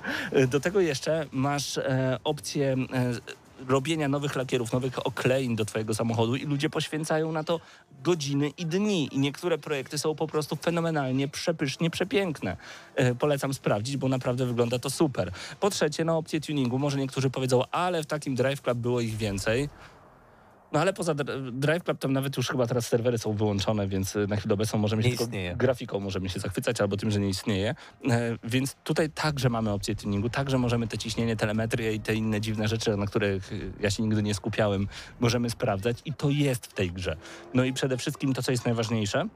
Do 0.48 0.60
tego 0.60 0.82
jeszcze 0.82 1.26
masz 1.32 1.78
e, 1.78 2.20
opcję 2.24 2.76
e, 2.94 3.14
robienia 3.68 4.08
nowych 4.08 4.36
lakierów, 4.36 4.74
nowych 4.74 5.08
oklein 5.08 5.56
do 5.56 5.66
twojego 5.66 5.96
samochodu 5.96 6.36
i 6.36 6.46
ludzie 6.46 6.70
poświęcają 6.70 7.32
na 7.32 7.44
to 7.44 7.60
godziny 8.04 8.50
i 8.50 8.66
dni. 8.66 9.10
I 9.12 9.20
niektóre 9.20 9.58
projekty 9.58 9.98
są 9.98 10.16
po 10.16 10.28
prostu 10.28 10.56
fenomenalnie, 10.56 11.28
przepysznie, 11.28 11.90
przepiękne. 11.90 12.58
E, 12.96 13.16
polecam 13.16 13.54
sprawdzić, 13.54 13.98
bo 13.98 14.08
naprawdę 14.08 14.46
wygląda 14.46 14.80
to 14.80 14.90
super. 14.90 15.32
Po 15.60 15.70
trzecie, 15.70 16.06
na 16.06 16.18
opcję 16.18 16.42
tuningu. 16.42 16.80
Może 16.80 16.98
niektórzy 16.98 17.30
powiedzą, 17.30 17.64
ale 17.72 18.04
w 18.04 18.06
takim 18.06 18.36
Drive 18.36 18.62
Club 18.62 18.78
było 18.78 19.02
ich 19.02 19.18
więcej. 19.18 19.70
No 20.72 20.80
ale 20.80 20.94
poza 20.94 21.16
Dr- 21.16 21.52
Drive 21.52 21.84
Club 21.84 22.00
tam 22.00 22.14
nawet 22.14 22.38
już 22.38 22.48
chyba 22.48 22.68
teraz 22.68 22.88
serwery 22.88 23.18
są 23.18 23.34
wyłączone, 23.34 23.88
więc 23.88 24.16
y, 24.16 24.28
na 24.28 24.36
chwilę 24.36 24.54
obecną 24.54 24.80
możemy 24.80 25.04
się 25.04 25.10
Nie 25.10 25.12
tylko 25.16 25.24
istnieje. 25.24 25.56
grafiką 25.56 26.00
możemy 26.00 26.30
się 26.30 26.40
zachwycać 26.40 26.82
albo 26.82 26.98
tym, 26.98 27.12
że 27.12 27.20
nie 27.20 27.30
istnieje. 27.30 27.76
E, 28.10 28.38
więc 28.44 28.76
tutaj 28.84 29.10
także 29.10 29.50
mamy 29.50 29.72
opcję 29.72 29.96
tuningu, 29.96 30.30
także 30.30 30.58
możemy 30.58 30.88
te 30.88 30.98
ciśnienie, 30.98 31.36
telemetrię 31.36 31.94
i 31.94 32.00
te 32.00 32.16
inne 32.16 32.42
dziwne 32.42 32.68
rzeczy, 32.68 32.98
na 32.98 33.06
których 33.06 33.52
y, 33.52 33.72
ja 33.80 33.92
się 33.92 34.04
nigdy 34.04 34.24
nie 34.24 34.34
skupiałem, 34.36 34.88
możemy 35.20 35.50
sprawdzać 35.50 35.98
i 36.06 36.14
to 36.14 36.30
jest 36.30 36.68
w 36.68 36.74
tej 36.74 36.92
grze. 36.92 37.16
No 37.54 37.64
i 37.64 37.74
przede 37.74 37.98
wszystkim 37.98 38.34
to, 38.34 38.44
co 38.44 38.52
jest 38.52 38.66
najważniejsze, 38.66 39.28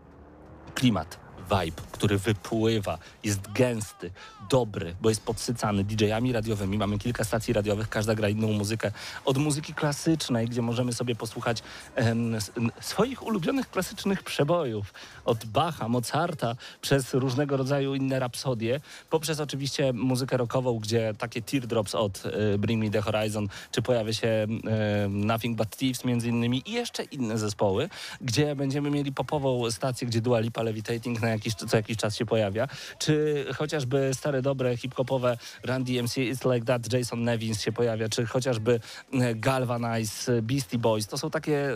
klimat. 0.75 1.19
Vibe, 1.43 1.81
który 1.91 2.17
wypływa, 2.17 2.97
jest 3.23 3.51
gęsty, 3.51 4.11
dobry, 4.49 4.95
bo 5.01 5.09
jest 5.09 5.23
podsycany 5.23 5.83
DJ-ami 5.83 6.33
radiowymi. 6.33 6.77
Mamy 6.77 6.97
kilka 6.97 7.23
stacji 7.23 7.53
radiowych, 7.53 7.89
każda 7.89 8.15
gra 8.15 8.29
inną 8.29 8.47
muzykę. 8.47 8.91
Od 9.25 9.37
muzyki 9.37 9.73
klasycznej, 9.73 10.47
gdzie 10.47 10.61
możemy 10.61 10.93
sobie 10.93 11.15
posłuchać 11.15 11.63
em, 11.95 12.37
swoich 12.81 13.25
ulubionych 13.25 13.69
klasycznych 13.69 14.23
przebojów. 14.23 14.93
Od 15.25 15.45
Bacha, 15.45 15.87
Mozarta, 15.87 16.55
przez 16.81 17.13
różnego 17.13 17.57
rodzaju 17.57 17.95
inne 17.95 18.19
rapsodie, 18.19 18.79
poprzez 19.09 19.39
oczywiście 19.39 19.93
muzykę 19.93 20.37
rockową, 20.37 20.79
gdzie 20.79 21.13
takie 21.17 21.41
teardrops 21.41 21.95
od 21.95 22.23
e, 22.25 22.57
Bring 22.57 22.83
Me 22.83 22.89
The 22.89 23.01
Horizon, 23.01 23.47
czy 23.71 23.81
pojawia 23.81 24.13
się 24.13 24.27
e, 24.27 24.47
Nothing 25.09 25.57
But 25.57 25.77
Thieves 25.77 26.05
między 26.05 26.29
innymi 26.29 26.63
i 26.65 26.71
jeszcze 26.71 27.03
inne 27.03 27.37
zespoły, 27.37 27.89
gdzie 28.21 28.55
będziemy 28.55 28.89
mieli 28.89 29.11
popową 29.11 29.71
stację, 29.71 30.07
gdzie 30.07 30.21
Dua 30.21 30.39
Lipa 30.39 30.63
Levitating 30.63 31.21
na 31.21 31.29
jakiś, 31.33 31.53
co 31.53 31.77
jakiś 31.77 31.97
czas 31.97 32.15
się 32.15 32.25
pojawia, 32.25 32.67
czy 32.97 33.45
chociażby 33.55 34.11
stare, 34.13 34.41
dobre, 34.41 34.77
hip-hopowe 34.77 35.37
Run 35.63 35.83
DMC, 35.83 36.15
It's 36.15 36.53
Like 36.53 36.65
That, 36.65 36.93
Jason 36.93 37.23
Nevins 37.23 37.61
się 37.61 37.71
pojawia, 37.71 38.09
czy 38.09 38.25
chociażby 38.25 38.79
e, 39.13 39.35
Galvanize, 39.35 40.41
Beastie 40.41 40.77
Boys. 40.77 41.07
To 41.07 41.17
są 41.17 41.29
takie 41.29 41.71
e, 41.71 41.75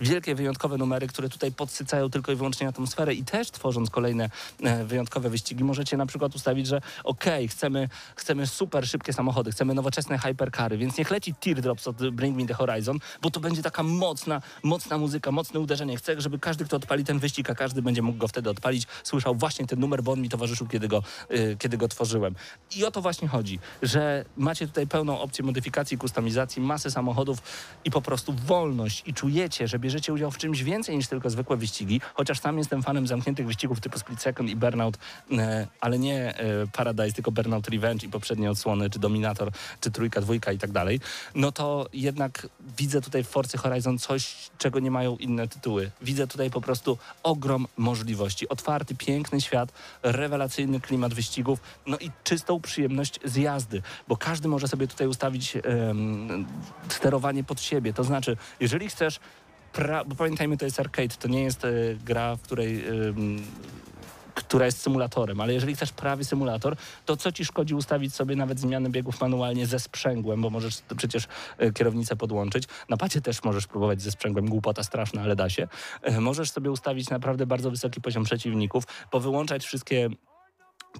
wielkie, 0.00 0.34
wyjątkowe 0.34 0.78
numery, 0.78 1.06
które 1.06 1.28
tutaj 1.28 1.52
podsycają 1.52 2.10
tylko 2.10 2.32
i 2.32 2.36
wyłącznie 2.36 2.68
atmosferę 2.68 3.14
i 3.14 3.24
też 3.24 3.50
tworząc 3.50 3.90
kolejne 3.90 4.30
e, 4.62 4.84
wyjątkowe 4.84 5.30
wyścigi, 5.30 5.64
możecie 5.64 5.96
na 5.96 6.06
przykład 6.06 6.34
ustawić, 6.34 6.66
że 6.66 6.80
okej, 7.04 7.48
chcemy, 7.48 7.88
chcemy 8.16 8.46
super 8.46 8.88
szybkie 8.88 9.12
samochody, 9.12 9.50
chcemy 9.50 9.74
nowoczesne 9.74 10.18
hypercary, 10.18 10.78
więc 10.78 10.98
niech 10.98 11.10
leci 11.10 11.34
Teardrops 11.34 11.88
od 11.88 12.10
Bring 12.10 12.36
Me 12.36 12.46
The 12.46 12.54
Horizon, 12.54 12.98
bo 13.22 13.30
to 13.30 13.40
będzie 13.40 13.62
taka 13.62 13.82
mocna, 13.82 14.42
mocna 14.62 14.98
muzyka, 14.98 15.32
mocne 15.32 15.60
uderzenie. 15.60 15.96
Chcę, 15.96 16.20
żeby 16.20 16.38
każdy, 16.38 16.64
kto 16.64 16.76
odpali 16.76 17.04
ten 17.04 17.18
wyścig, 17.18 17.50
a 17.50 17.54
każdy 17.54 17.82
będzie 17.82 18.02
mógł 18.02 18.18
go 18.18 18.28
wtedy 18.28 18.50
odpalić, 18.50 18.86
słyszał 19.04 19.34
właśnie 19.34 19.66
ten 19.66 19.80
numer, 19.80 20.02
bo 20.02 20.12
on 20.12 20.20
mi 20.20 20.28
towarzyszył, 20.28 20.66
kiedy 20.66 20.88
go, 20.88 21.02
y, 21.30 21.56
kiedy 21.58 21.76
go 21.76 21.88
tworzyłem. 21.88 22.34
I 22.76 22.84
o 22.84 22.90
to 22.90 23.02
właśnie 23.02 23.28
chodzi, 23.28 23.58
że 23.82 24.24
macie 24.36 24.66
tutaj 24.66 24.86
pełną 24.86 25.20
opcję 25.20 25.44
modyfikacji, 25.44 25.98
kustomizacji, 25.98 26.62
masę 26.62 26.90
samochodów 26.90 27.38
i 27.84 27.90
po 27.90 28.02
prostu 28.02 28.32
wolność 28.32 29.02
i 29.06 29.14
czujecie, 29.14 29.68
że 29.68 29.78
bierzecie 29.78 30.12
udział 30.12 30.30
w 30.30 30.38
czymś 30.38 30.62
więcej 30.62 30.96
niż 30.96 31.08
tylko 31.08 31.30
zwykłe 31.30 31.56
wyścigi, 31.56 32.00
chociaż 32.14 32.40
sam 32.40 32.58
jestem 32.58 32.82
fanem 32.82 33.06
zamkniętych 33.06 33.46
wyścigów 33.46 33.80
typu 33.80 33.98
Split 33.98 34.20
Second 34.20 34.50
i 34.50 34.56
Burnout, 34.56 34.98
e, 35.32 35.66
ale 35.80 35.98
nie 35.98 36.38
e, 36.38 36.66
Paradise, 36.72 37.12
tylko 37.12 37.32
Burnout 37.32 37.68
Revenge 37.68 38.06
i 38.06 38.08
poprzednie 38.08 38.50
odsłony, 38.50 38.90
czy 38.90 38.98
Dominator, 38.98 39.50
czy 39.80 39.90
Trójka, 39.90 40.20
Dwójka 40.20 40.52
i 40.52 40.58
tak 40.58 40.72
dalej, 40.72 41.00
no 41.34 41.52
to 41.52 41.86
jednak 41.92 42.48
widzę 42.78 43.00
tutaj 43.00 43.24
w 43.24 43.28
Forcy 43.28 43.58
Horizon 43.58 43.98
coś, 43.98 44.50
czego 44.58 44.80
nie 44.80 44.90
mają 44.90 45.16
inne 45.16 45.48
tytuły. 45.48 45.90
Widzę 46.02 46.26
tutaj 46.26 46.50
po 46.50 46.60
prostu 46.60 46.98
ogrom 47.22 47.66
możliwości. 47.76 48.48
Piękny 48.94 49.40
świat, 49.40 49.72
rewelacyjny 50.02 50.80
klimat 50.80 51.14
wyścigów, 51.14 51.60
no 51.86 51.98
i 51.98 52.10
czystą 52.24 52.60
przyjemność 52.60 53.20
z 53.24 53.36
jazdy, 53.36 53.82
bo 54.08 54.16
każdy 54.16 54.48
może 54.48 54.68
sobie 54.68 54.86
tutaj 54.88 55.06
ustawić 55.06 55.56
em, 55.56 56.46
sterowanie 56.88 57.44
pod 57.44 57.60
siebie. 57.60 57.92
To 57.92 58.04
znaczy, 58.04 58.36
jeżeli 58.60 58.88
chcesz 58.88 59.20
pra- 59.74 60.06
bo 60.06 60.14
pamiętajmy, 60.14 60.56
to 60.56 60.64
jest 60.64 60.80
arcade, 60.80 61.08
to 61.18 61.28
nie 61.28 61.42
jest 61.42 61.64
e, 61.64 61.70
gra, 62.04 62.36
w 62.36 62.40
której 62.42 62.84
em, 62.88 63.42
która 64.44 64.66
jest 64.66 64.80
symulatorem, 64.80 65.40
ale 65.40 65.54
jeżeli 65.54 65.74
chcesz 65.74 65.92
prawie 65.92 66.24
symulator, 66.24 66.76
to 67.06 67.16
co 67.16 67.32
ci 67.32 67.44
szkodzi 67.44 67.74
ustawić 67.74 68.14
sobie 68.14 68.36
nawet 68.36 68.60
zmiany 68.60 68.90
biegów 68.90 69.20
manualnie 69.20 69.66
ze 69.66 69.78
sprzęgłem, 69.78 70.42
bo 70.42 70.50
możesz 70.50 70.82
przecież 70.96 71.28
e, 71.58 71.72
kierownicę 71.72 72.16
podłączyć. 72.16 72.64
Na 72.88 72.96
pacie 72.96 73.20
też 73.20 73.44
możesz 73.44 73.66
próbować 73.66 74.02
ze 74.02 74.10
sprzęgłem, 74.10 74.48
głupota 74.48 74.82
straszna, 74.82 75.22
ale 75.22 75.36
da 75.36 75.50
się. 75.50 75.68
E, 76.02 76.20
Możesz 76.20 76.50
sobie 76.50 76.70
ustawić 76.70 77.10
naprawdę 77.10 77.46
bardzo 77.46 77.70
wysoki 77.70 78.00
poziom 78.00 78.24
przeciwników, 78.24 78.84
powyłączać 79.10 79.64
wszystkie 79.64 80.08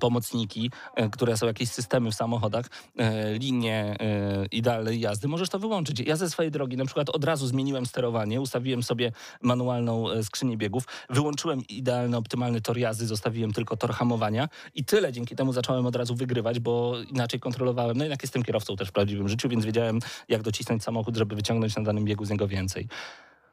pomocniki, 0.00 0.70
e, 0.94 1.08
które 1.08 1.36
są 1.36 1.46
jakieś 1.46 1.68
systemy 1.70 2.10
w 2.10 2.14
samochodach, 2.14 2.66
e, 2.98 3.34
linie 3.38 3.96
e, 4.00 4.46
idealnej 4.46 5.00
jazdy, 5.00 5.28
możesz 5.28 5.48
to 5.48 5.58
wyłączyć. 5.58 6.00
Ja 6.00 6.16
ze 6.16 6.30
swojej 6.30 6.50
drogi 6.50 6.76
na 6.76 6.84
przykład 6.84 7.10
od 7.10 7.24
razu 7.24 7.46
zmieniłem 7.46 7.86
sterowanie, 7.86 8.40
ustawiłem 8.40 8.82
sobie 8.82 9.12
manualną 9.42 10.04
skrzynię 10.22 10.56
biegów, 10.56 10.84
wyłączyłem 11.10 11.66
idealny, 11.68 12.16
optymalny 12.16 12.60
tor 12.60 12.78
jazdy, 12.78 13.06
zostawiłem 13.06 13.52
tylko 13.52 13.76
tor 13.76 13.92
hamowania 13.92 14.48
i 14.74 14.84
tyle. 14.84 15.12
Dzięki 15.12 15.36
temu 15.36 15.52
zacząłem 15.52 15.86
od 15.86 15.96
razu 15.96 16.14
wygrywać, 16.14 16.60
bo 16.60 16.94
inaczej 17.10 17.40
kontrolowałem. 17.40 17.96
No 17.96 18.04
jednak 18.04 18.22
jestem 18.22 18.42
kierowcą 18.42 18.76
też 18.76 18.88
w 18.88 18.92
prawdziwym 18.92 19.28
życiu, 19.28 19.48
więc 19.48 19.64
wiedziałem, 19.64 19.98
jak 20.28 20.42
docisnąć 20.42 20.82
samochód, 20.82 21.16
żeby 21.16 21.36
wyciągnąć 21.36 21.76
na 21.76 21.82
danym 21.82 22.04
biegu 22.04 22.24
z 22.24 22.30
niego 22.30 22.48
więcej. 22.48 22.88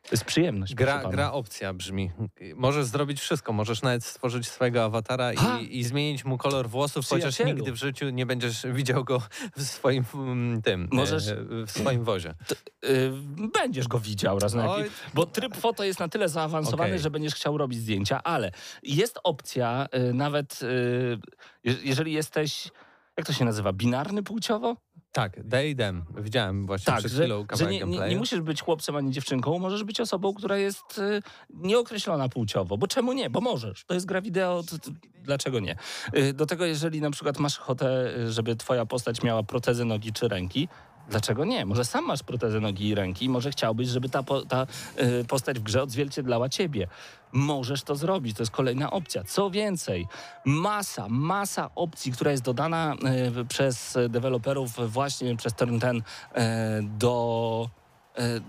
To 0.05 0.09
jest 0.11 0.25
przyjemność. 0.25 0.75
Gra, 0.75 1.03
gra 1.11 1.31
opcja 1.31 1.73
brzmi. 1.73 2.11
Możesz 2.55 2.85
zrobić 2.85 3.19
wszystko. 3.19 3.53
Możesz 3.53 3.81
nawet 3.81 4.03
stworzyć 4.03 4.47
swojego 4.47 4.83
awatara 4.83 5.33
i, 5.33 5.79
i 5.79 5.83
zmienić 5.83 6.25
mu 6.25 6.37
kolor 6.37 6.69
włosów, 6.69 7.07
chociaż 7.07 7.39
nigdy 7.39 7.71
w 7.71 7.75
życiu 7.75 8.09
nie 8.09 8.25
będziesz 8.25 8.65
widział 8.67 9.03
go 9.03 9.21
w 9.57 9.63
swoim 9.63 10.03
mm, 10.13 10.61
tym, 10.61 10.87
Możesz- 10.91 11.27
e, 11.31 11.65
w 11.65 11.71
swoim 11.71 12.03
wozie. 12.03 12.33
Y, 12.85 13.11
będziesz 13.53 13.87
go 13.87 13.99
widział 13.99 14.39
raz 14.39 14.53
na 14.53 14.65
jakiś, 14.77 14.93
bo 15.13 15.25
tryb 15.25 15.55
foto 15.57 15.83
jest 15.83 15.99
na 15.99 16.07
tyle 16.07 16.29
zaawansowany, 16.29 16.89
Okej. 16.89 16.99
że 16.99 17.09
będziesz 17.11 17.35
chciał 17.35 17.57
robić 17.57 17.79
zdjęcia, 17.79 18.23
ale 18.23 18.51
jest 18.83 19.19
opcja 19.23 19.87
y, 20.09 20.13
nawet, 20.13 20.59
y, 20.63 21.17
je- 21.63 21.75
jeżeli 21.83 22.13
jesteś, 22.13 22.71
jak 23.17 23.27
to 23.27 23.33
się 23.33 23.45
nazywa, 23.45 23.73
binarny 23.73 24.23
płciowo? 24.23 24.75
Tak, 25.15 25.39
they, 25.49 25.75
them. 25.75 26.05
Widziałem 26.17 26.65
właśnie 26.65 26.85
Tak, 26.85 26.99
przed 26.99 27.11
że, 27.11 27.23
chwilą 27.23 27.41
że 27.41 27.47
kawałek 27.47 27.71
nie, 27.71 27.85
nie, 27.85 28.09
nie 28.09 28.17
musisz 28.17 28.41
być 28.41 28.61
chłopcem 28.61 28.95
ani 28.95 29.11
dziewczynką, 29.11 29.59
możesz 29.59 29.83
być 29.83 30.01
osobą, 30.01 30.33
która 30.33 30.57
jest 30.57 30.97
y, 30.97 31.21
nieokreślona 31.49 32.29
płciowo. 32.29 32.77
Bo 32.77 32.87
czemu 32.87 33.13
nie? 33.13 33.29
Bo 33.29 33.41
możesz. 33.41 33.85
To 33.85 33.93
jest 33.93 34.05
gra 34.05 34.21
wideo, 34.21 34.63
to, 34.63 34.79
to, 34.79 34.91
dlaczego 35.23 35.59
nie? 35.59 35.75
Y, 36.17 36.33
do 36.33 36.45
tego, 36.45 36.65
jeżeli 36.65 37.01
na 37.01 37.11
przykład 37.11 37.39
masz 37.39 37.59
ochotę, 37.59 38.17
y, 38.17 38.31
żeby 38.31 38.55
twoja 38.55 38.85
postać 38.85 39.23
miała 39.23 39.43
protezę 39.43 39.85
nogi 39.85 40.13
czy 40.13 40.27
ręki, 40.27 40.67
Dlaczego 41.09 41.45
nie? 41.45 41.65
Może 41.65 41.85
sam 41.85 42.05
masz 42.05 42.23
protezę 42.23 42.59
nogi 42.59 42.87
i 42.87 42.95
ręki 42.95 43.29
może 43.29 43.51
chciałbyś, 43.51 43.87
żeby 43.87 44.09
ta, 44.09 44.23
po, 44.23 44.41
ta 44.41 44.67
y, 44.99 45.25
postać 45.25 45.59
w 45.59 45.63
grze 45.63 45.83
odzwierciedlała 45.83 46.49
ciebie. 46.49 46.87
Możesz 47.31 47.83
to 47.83 47.95
zrobić, 47.95 48.37
to 48.37 48.43
jest 48.43 48.51
kolejna 48.51 48.91
opcja. 48.91 49.23
Co 49.23 49.49
więcej, 49.49 50.07
masa, 50.45 51.05
masa 51.09 51.69
opcji, 51.75 52.11
która 52.11 52.31
jest 52.31 52.43
dodana 52.43 52.95
y, 53.39 53.45
przez 53.45 53.97
deweloperów 54.09 54.91
właśnie 54.91 55.35
przez 55.35 55.53
ten, 55.53 55.79
ten 55.79 55.97
y, 55.97 56.01
do 56.81 57.69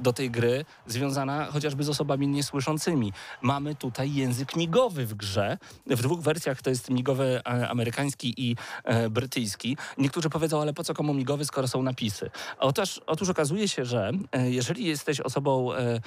do 0.01 0.13
tej 0.13 0.31
gry 0.31 0.65
związana 0.87 1.45
chociażby 1.45 1.85
z 1.85 1.89
osobami 1.89 2.29
niesłyszącymi. 2.29 3.13
Mamy 3.43 3.75
tutaj 3.75 4.15
język 4.15 4.57
migowy 4.57 5.07
w 5.07 5.15
grze. 5.15 5.59
W 5.87 6.03
dwóch 6.03 6.21
wersjach 6.21 6.63
to 6.63 6.71
jest 6.71 6.91
migowy 6.91 7.41
e, 7.47 7.69
amerykański 7.69 8.35
i 8.37 8.57
e, 8.85 9.11
brytyjski. 9.11 9.77
Niektórzy 9.99 10.31
powiedzą, 10.31 10.61
ale 10.61 10.75
po 10.75 10.85
co 10.85 10.95
komu 10.95 11.15
migowy, 11.15 11.45
skoro 11.45 11.69
są 11.69 11.83
napisy? 11.83 12.31
Otóż, 12.59 13.01
otóż 13.07 13.29
okazuje 13.29 13.69
się, 13.69 13.85
że 13.85 14.11
e, 14.33 14.51
jeżeli 14.51 14.85
jesteś 14.85 15.21
osobą 15.21 15.73
e, 15.73 15.77
e, 15.77 16.01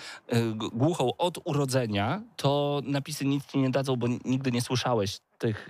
głuchą 0.53 1.17
od 1.17 1.39
urodzenia, 1.43 2.21
to 2.35 2.81
napisy 2.83 3.25
nic 3.25 3.45
ci 3.45 3.57
nie 3.57 3.69
dadzą, 3.69 3.95
bo 3.95 4.07
nigdy 4.25 4.51
nie 4.51 4.61
słyszałeś 4.61 5.19
tych, 5.39 5.69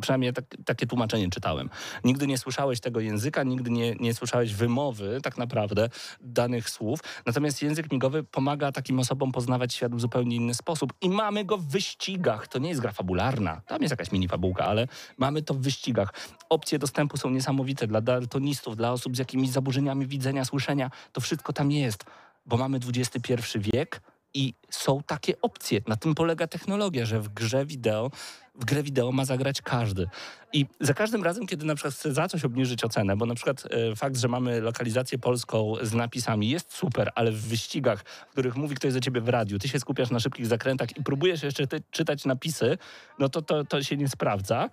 przynajmniej 0.00 0.32
tak, 0.32 0.44
takie 0.64 0.86
tłumaczenie 0.86 1.30
czytałem. 1.30 1.70
Nigdy 2.04 2.26
nie 2.26 2.38
słyszałeś 2.38 2.80
tego 2.80 3.00
języka, 3.00 3.42
nigdy 3.42 3.70
nie, 3.70 3.94
nie 3.94 4.14
słyszałeś 4.14 4.54
wymowy 4.54 5.20
tak 5.22 5.38
naprawdę 5.38 5.88
danych 6.20 6.70
słów. 6.70 7.00
Natomiast 7.26 7.62
język 7.62 7.92
migowy 7.92 8.24
pomaga 8.24 8.72
takim 8.72 8.98
osobom 8.98 9.32
poznawać 9.32 9.74
świat 9.74 9.94
w 9.94 10.00
zupełnie 10.00 10.36
inny 10.36 10.54
sposób. 10.54 10.92
I 11.00 11.10
mamy 11.10 11.44
go 11.44 11.58
w 11.58 11.66
wyścigach. 11.66 12.48
To 12.48 12.58
nie 12.58 12.68
jest 12.68 12.80
gra 12.80 12.92
fabularna. 12.92 13.60
Tam 13.66 13.82
jest 13.82 13.90
jakaś 13.90 14.12
mini 14.12 14.28
fabułka, 14.28 14.64
ale 14.64 14.88
mamy 15.16 15.42
to 15.42 15.54
w 15.54 15.58
wyścigach. 15.58 16.14
Opcje 16.48 16.78
dostępu 16.78 17.16
są 17.16 17.30
niesamowite 17.30 17.86
dla 17.86 18.00
daltonistów, 18.00 18.76
dla 18.76 18.92
osób 18.92 19.16
z 19.16 19.18
jakimiś 19.18 19.50
zaburzeniami 19.50 20.06
widzenia, 20.06 20.44
słyszenia. 20.44 20.90
To 21.12 21.20
wszystko 21.20 21.52
tam 21.52 21.70
jest, 21.70 22.04
bo 22.46 22.56
mamy 22.56 22.78
XXI 22.94 23.34
wiek 23.56 24.00
i 24.34 24.54
są 24.70 25.02
takie 25.02 25.40
opcje. 25.40 25.80
Na 25.86 25.96
tym 25.96 26.14
polega 26.14 26.46
technologia, 26.46 27.06
że 27.06 27.20
w 27.20 27.28
grze 27.28 27.66
wideo, 27.66 28.10
w 28.58 28.64
grę 28.64 28.82
wideo 28.82 29.12
ma 29.12 29.24
zagrać 29.24 29.62
każdy. 29.62 30.08
I 30.52 30.66
za 30.80 30.94
każdym 30.94 31.24
razem, 31.24 31.46
kiedy 31.46 31.66
na 31.66 31.74
przykład 31.74 31.94
chcę 31.94 32.12
za 32.12 32.28
coś 32.28 32.44
obniżyć 32.44 32.84
ocenę, 32.84 33.16
bo 33.16 33.26
na 33.26 33.34
przykład 33.34 33.64
e, 33.70 33.96
fakt, 33.96 34.16
że 34.16 34.28
mamy 34.28 34.60
lokalizację 34.60 35.18
polską 35.18 35.74
z 35.82 35.94
napisami 35.94 36.48
jest 36.48 36.72
super, 36.72 37.10
ale 37.14 37.32
w 37.32 37.40
wyścigach, 37.40 38.04
w 38.28 38.32
których 38.32 38.56
mówi 38.56 38.74
ktoś 38.74 38.92
za 38.92 39.00
ciebie 39.00 39.20
w 39.20 39.28
radiu, 39.28 39.58
ty 39.58 39.68
się 39.68 39.80
skupiasz 39.80 40.10
na 40.10 40.20
szybkich 40.20 40.46
zakrętach 40.46 40.96
i 40.96 41.02
próbujesz 41.02 41.42
jeszcze 41.42 41.66
czytać 41.90 42.24
napisy, 42.24 42.78
no 43.18 43.28
to, 43.28 43.42
to 43.42 43.64
to 43.64 43.82
się 43.82 43.96
nie 43.96 44.08
sprawdza. 44.08 44.70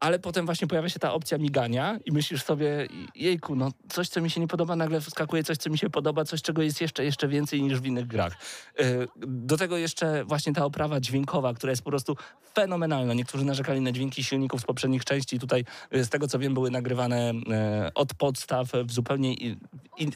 Ale 0.00 0.18
potem 0.18 0.46
właśnie 0.46 0.66
pojawia 0.66 0.88
się 0.88 0.98
ta 0.98 1.12
opcja 1.12 1.38
migania 1.38 1.98
i 2.04 2.12
myślisz 2.12 2.42
sobie, 2.42 2.88
jejku, 3.14 3.56
no 3.56 3.70
coś, 3.88 4.08
co 4.08 4.20
mi 4.20 4.30
się 4.30 4.40
nie 4.40 4.48
podoba, 4.48 4.76
nagle 4.76 5.00
wskakuje 5.00 5.44
coś, 5.44 5.56
co 5.56 5.70
mi 5.70 5.78
się 5.78 5.90
podoba, 5.90 6.24
coś, 6.24 6.42
czego 6.42 6.62
jest 6.62 6.80
jeszcze, 6.80 7.04
jeszcze 7.04 7.28
więcej 7.28 7.62
niż 7.62 7.80
w 7.80 7.86
innych 7.86 8.06
grach. 8.06 8.36
Yy, 8.78 9.08
Do 9.26 9.56
tego 9.56 9.76
jeszcze 9.76 10.24
właśnie 10.24 10.52
ta 10.52 10.64
oprawa 10.64 11.00
dźwiękowa, 11.00 11.54
która 11.54 11.70
jest 11.70 11.82
po 11.82 11.90
prostu 11.90 12.16
fenomenalna. 12.54 13.14
Niektórzy 13.14 13.44
narzekali 13.44 13.80
na 13.80 13.92
dźwięki 13.92 14.24
silników 14.24 14.60
z 14.60 14.64
poprzednich 14.64 15.04
części. 15.04 15.38
Tutaj, 15.38 15.64
yy, 15.90 16.04
z 16.04 16.08
tego 16.08 16.28
co 16.28 16.38
wiem, 16.38 16.54
były 16.54 16.70
nagrywane 16.70 17.32
yy, 17.34 17.92
od 17.94 18.14
podstaw 18.14 18.68
w 18.84 18.92
zupełnie 18.92 19.34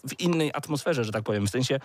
w 0.08 0.20
innej 0.20 0.50
atmosferze, 0.54 1.04
że 1.04 1.12
tak 1.12 1.22
powiem. 1.22 1.46
W 1.46 1.50
sensie 1.50 1.80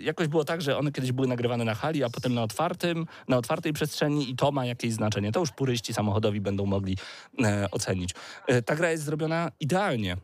jakoś 0.00 0.28
było 0.28 0.44
tak, 0.44 0.62
że 0.62 0.78
one 0.78 0.92
kiedyś 0.92 1.12
były 1.12 1.26
nagrywane 1.28 1.64
na 1.64 1.74
hali, 1.74 2.04
a 2.04 2.10
potem 2.10 2.34
na 2.34 2.42
otwartym, 2.42 3.06
na 3.28 3.36
otwartej 3.36 3.72
przestrzeni 3.72 4.30
i 4.30 4.36
to 4.36 4.52
ma 4.52 4.66
jakieś 4.66 4.92
znaczenie. 4.92 5.32
To 5.32 5.40
już 5.40 5.50
puryści 5.50 5.94
samochodowi 5.94 6.40
będą 6.40 6.66
mogli 6.66 6.92
e, 6.92 7.23
ocenić. 7.70 8.14
E, 8.46 8.62
ta 8.62 8.76
gra 8.76 8.90
jest 8.90 9.04
zrobiona 9.04 9.50
idealnie. 9.60 10.16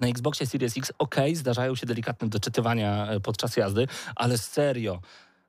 Na 0.00 0.08
Xboxie 0.08 0.46
Series 0.46 0.76
X 0.76 0.92
ok, 0.98 1.16
zdarzają 1.34 1.76
się 1.76 1.86
delikatne 1.86 2.28
doczytywania 2.28 3.06
e, 3.06 3.20
podczas 3.20 3.56
jazdy, 3.56 3.86
ale 4.16 4.38
serio, 4.38 5.00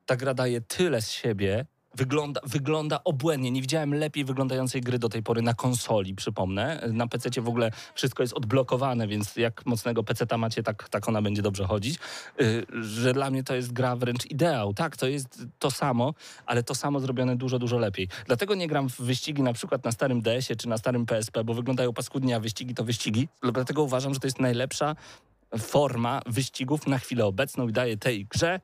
ta 0.06 0.16
gra 0.16 0.34
daje 0.34 0.60
tyle 0.60 1.02
z 1.02 1.10
siebie, 1.10 1.66
Wygląda, 1.94 2.40
wygląda 2.44 3.00
obłędnie. 3.04 3.50
Nie 3.50 3.60
widziałem 3.60 3.94
lepiej 3.94 4.24
wyglądającej 4.24 4.80
gry 4.80 4.98
do 4.98 5.08
tej 5.08 5.22
pory 5.22 5.42
na 5.42 5.54
konsoli, 5.54 6.14
przypomnę. 6.14 6.88
Na 6.92 7.06
PC 7.06 7.40
w 7.40 7.48
ogóle 7.48 7.70
wszystko 7.94 8.22
jest 8.22 8.32
odblokowane, 8.34 9.08
więc 9.08 9.36
jak 9.36 9.66
mocnego 9.66 10.04
PC 10.04 10.38
macie, 10.38 10.62
tak, 10.62 10.88
tak 10.88 11.08
ona 11.08 11.22
będzie 11.22 11.42
dobrze 11.42 11.64
chodzić. 11.64 11.98
Y, 12.40 12.66
że 12.82 13.12
dla 13.12 13.30
mnie 13.30 13.44
to 13.44 13.54
jest 13.54 13.72
gra 13.72 13.96
wręcz 13.96 14.26
ideał. 14.26 14.74
Tak, 14.74 14.96
to 14.96 15.06
jest 15.06 15.42
to 15.58 15.70
samo, 15.70 16.14
ale 16.46 16.62
to 16.62 16.74
samo 16.74 17.00
zrobione 17.00 17.36
dużo, 17.36 17.58
dużo 17.58 17.78
lepiej. 17.78 18.08
Dlatego 18.26 18.54
nie 18.54 18.68
gram 18.68 18.88
w 18.88 19.00
wyścigi 19.00 19.42
na 19.42 19.52
przykład 19.52 19.84
na 19.84 19.92
starym 19.92 20.22
DS-ie 20.22 20.56
czy 20.56 20.68
na 20.68 20.78
starym 20.78 21.06
PSP, 21.06 21.44
bo 21.44 21.54
wyglądają 21.54 21.92
paskudnie, 21.92 22.36
a 22.36 22.40
wyścigi 22.40 22.74
to 22.74 22.84
wyścigi. 22.84 23.28
Dlatego 23.52 23.82
uważam, 23.82 24.14
że 24.14 24.20
to 24.20 24.26
jest 24.26 24.40
najlepsza 24.40 24.96
forma 25.58 26.20
wyścigów 26.26 26.86
na 26.86 26.98
chwilę 26.98 27.24
obecną 27.26 27.68
i 27.68 27.72
daje 27.72 27.96
tej 27.96 28.26
grze 28.26 28.60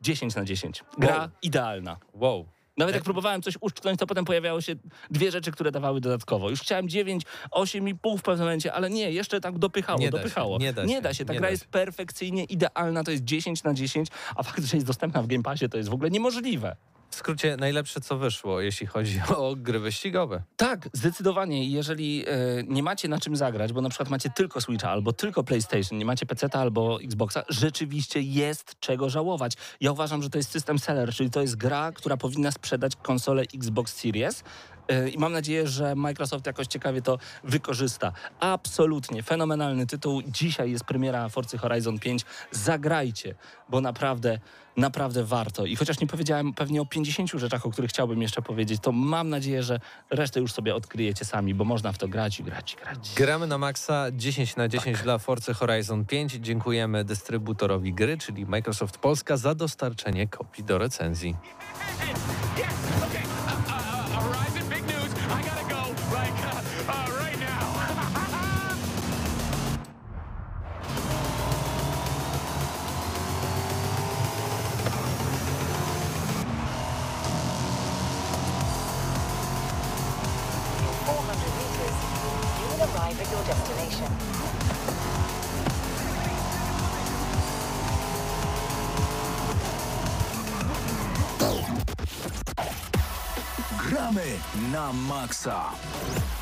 10 0.00 0.34
na 0.34 0.44
10. 0.44 0.84
Gra 0.98 1.18
Wow. 1.18 1.28
idealna. 1.42 1.96
Wow. 2.14 2.46
Nawet 2.76 2.94
jak 2.94 3.04
próbowałem 3.04 3.42
coś 3.42 3.54
uszczknąć, 3.60 3.98
to 4.00 4.06
potem 4.06 4.24
pojawiały 4.24 4.62
się 4.62 4.74
dwie 5.10 5.30
rzeczy, 5.30 5.52
które 5.52 5.70
dawały 5.70 6.00
dodatkowo. 6.00 6.50
Już 6.50 6.60
chciałem 6.60 6.88
9, 6.88 7.22
8,5 7.52 8.18
w 8.18 8.22
pewnym 8.22 8.46
momencie, 8.46 8.72
ale 8.72 8.90
nie, 8.90 9.10
jeszcze 9.12 9.40
tak 9.40 9.58
dopychało, 9.58 9.98
Nie 10.00 10.10
da 10.10 10.18
dopychało. 10.18 10.58
się, 10.60 10.64
nie 10.64 10.72
da 10.72 10.88
się, 10.88 11.00
da 11.00 11.14
się. 11.14 11.24
Ta 11.24 11.32
nie 11.32 11.38
gra 11.38 11.46
da 11.48 11.50
jest 11.50 11.62
się. 11.62 11.68
perfekcyjnie 11.68 12.44
idealna, 12.44 13.04
to 13.04 13.10
jest 13.10 13.24
10 13.24 13.62
na 13.64 13.74
10, 13.74 14.08
a 14.36 14.42
fakt, 14.42 14.64
że 14.64 14.76
jest 14.76 14.86
dostępna 14.86 15.22
w 15.22 15.26
Game 15.26 15.42
Passie, 15.42 15.68
to 15.68 15.76
jest 15.76 15.88
w 15.88 15.94
ogóle 15.94 16.10
niemożliwe. 16.10 16.76
W 17.10 17.14
skrócie 17.14 17.56
najlepsze 17.56 18.00
co 18.00 18.18
wyszło, 18.18 18.60
jeśli 18.60 18.86
chodzi 18.86 19.20
o 19.36 19.56
gry 19.56 19.78
wyścigowe. 19.78 20.42
Tak, 20.56 20.88
zdecydowanie. 20.92 21.70
Jeżeli 21.70 22.24
e, 22.26 22.32
nie 22.66 22.82
macie 22.82 23.08
na 23.08 23.18
czym 23.18 23.36
zagrać, 23.36 23.72
bo 23.72 23.80
na 23.80 23.88
przykład 23.88 24.08
macie 24.08 24.30
tylko 24.30 24.60
Switcha 24.60 24.90
albo 24.90 25.12
tylko 25.12 25.44
PlayStation, 25.44 25.98
nie 25.98 26.04
macie 26.04 26.26
PC 26.26 26.48
albo 26.52 27.00
Xboxa, 27.02 27.44
rzeczywiście 27.48 28.20
jest 28.20 28.80
czego 28.80 29.10
żałować. 29.10 29.52
Ja 29.80 29.92
uważam, 29.92 30.22
że 30.22 30.30
to 30.30 30.38
jest 30.38 30.50
system 30.50 30.78
seller, 30.78 31.14
czyli 31.14 31.30
to 31.30 31.40
jest 31.40 31.56
gra, 31.56 31.92
która 31.92 32.16
powinna 32.16 32.50
sprzedać 32.50 32.96
konsolę 32.96 33.42
Xbox 33.54 33.94
Series. 33.94 34.44
E, 34.88 35.08
I 35.08 35.18
mam 35.18 35.32
nadzieję, 35.32 35.66
że 35.66 35.94
Microsoft 35.94 36.46
jakoś 36.46 36.66
ciekawie 36.66 37.02
to 37.02 37.18
wykorzysta. 37.44 38.12
Absolutnie 38.40 39.22
fenomenalny 39.22 39.86
tytuł. 39.86 40.22
Dzisiaj 40.26 40.70
jest 40.70 40.84
premiera 40.84 41.28
Forcy 41.28 41.58
Horizon 41.58 41.98
5. 41.98 42.24
Zagrajcie, 42.50 43.34
bo 43.68 43.80
naprawdę, 43.80 44.38
naprawdę 44.76 45.24
warto. 45.24 45.66
I 45.66 45.76
chociaż 45.76 46.00
nie 46.00 46.06
powiedziałem 46.06 46.52
pewnie 46.52 46.82
o 46.82 46.86
50 46.86 47.30
rzeczach, 47.30 47.66
o 47.66 47.70
których 47.70 47.90
chciałbym 47.90 48.22
jeszcze 48.22 48.42
powiedzieć, 48.42 48.80
to 48.82 48.92
mam 48.92 49.28
nadzieję, 49.28 49.62
że 49.62 49.80
resztę 50.10 50.40
już 50.40 50.52
sobie 50.52 50.74
odkryjecie 50.74 51.24
sami, 51.24 51.54
bo 51.54 51.64
można 51.64 51.92
w 51.92 51.98
to 51.98 52.08
grać 52.08 52.40
i 52.40 52.44
grać 52.44 52.74
i 52.74 52.76
grać. 52.76 53.12
Gramy 53.16 53.46
na 53.46 53.58
maksa 53.58 54.06
10 54.12 54.56
na 54.56 54.68
10 54.68 55.02
dla 55.02 55.18
Forcy 55.18 55.54
Horizon 55.54 56.04
5. 56.04 56.32
Dziękujemy 56.32 57.04
dystrybutorowi 57.04 57.94
gry, 57.94 58.18
czyli 58.18 58.46
Microsoft 58.46 58.98
Polska, 58.98 59.36
za 59.36 59.54
dostarczenie 59.54 60.28
kopii 60.28 60.64
do 60.64 60.78
recenzji. 60.78 61.36
Yes. 62.58 62.66
Okay. 63.10 63.35
Gramy 94.86 96.35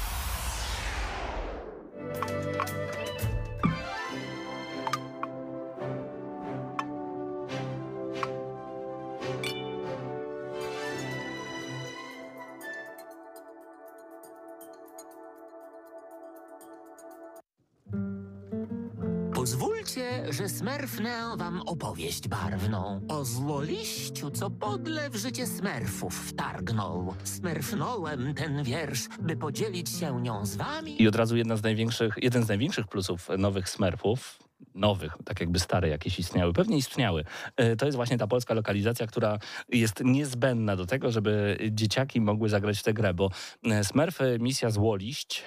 Pozwólcie, 19.44 20.32
że 20.32 20.48
smerfnę 20.48 21.36
wam 21.36 21.60
opowieść 21.66 22.28
barwną 22.28 23.00
o 23.08 23.24
złoliściu, 23.24 24.30
co 24.30 24.50
podle 24.50 25.10
w 25.10 25.16
życie 25.16 25.46
smerfów 25.46 26.14
wtargnął. 26.14 27.14
Smerfnąłem 27.24 28.34
ten 28.34 28.62
wiersz, 28.62 29.08
by 29.20 29.36
podzielić 29.36 29.88
się 29.88 30.22
nią 30.22 30.46
z 30.46 30.56
wami. 30.56 31.02
I 31.02 31.08
od 31.08 31.16
razu 31.16 31.36
jedna 31.36 31.56
z 31.56 31.62
największych, 31.62 32.14
jeden 32.22 32.44
z 32.44 32.48
największych 32.48 32.86
plusów 32.86 33.28
nowych 33.38 33.68
Smurfów, 33.68 34.38
nowych, 34.74 35.12
tak 35.24 35.40
jakby 35.40 35.58
stare 35.58 35.88
jakieś 35.88 36.18
istniały, 36.18 36.52
pewnie 36.52 36.76
istniały, 36.76 37.24
e, 37.56 37.76
to 37.76 37.86
jest 37.86 37.96
właśnie 37.96 38.18
ta 38.18 38.26
polska 38.26 38.54
lokalizacja, 38.54 39.06
która 39.06 39.38
jest 39.68 40.00
niezbędna 40.04 40.76
do 40.76 40.86
tego, 40.86 41.10
żeby 41.10 41.58
dzieciaki 41.70 42.20
mogły 42.20 42.48
zagrać 42.48 42.78
w 42.78 42.82
tę 42.82 42.94
grę, 42.94 43.14
bo 43.14 43.30
e, 43.64 43.84
Smurfy 43.84 44.38
Misja 44.40 44.70
Złoliść 44.70 45.44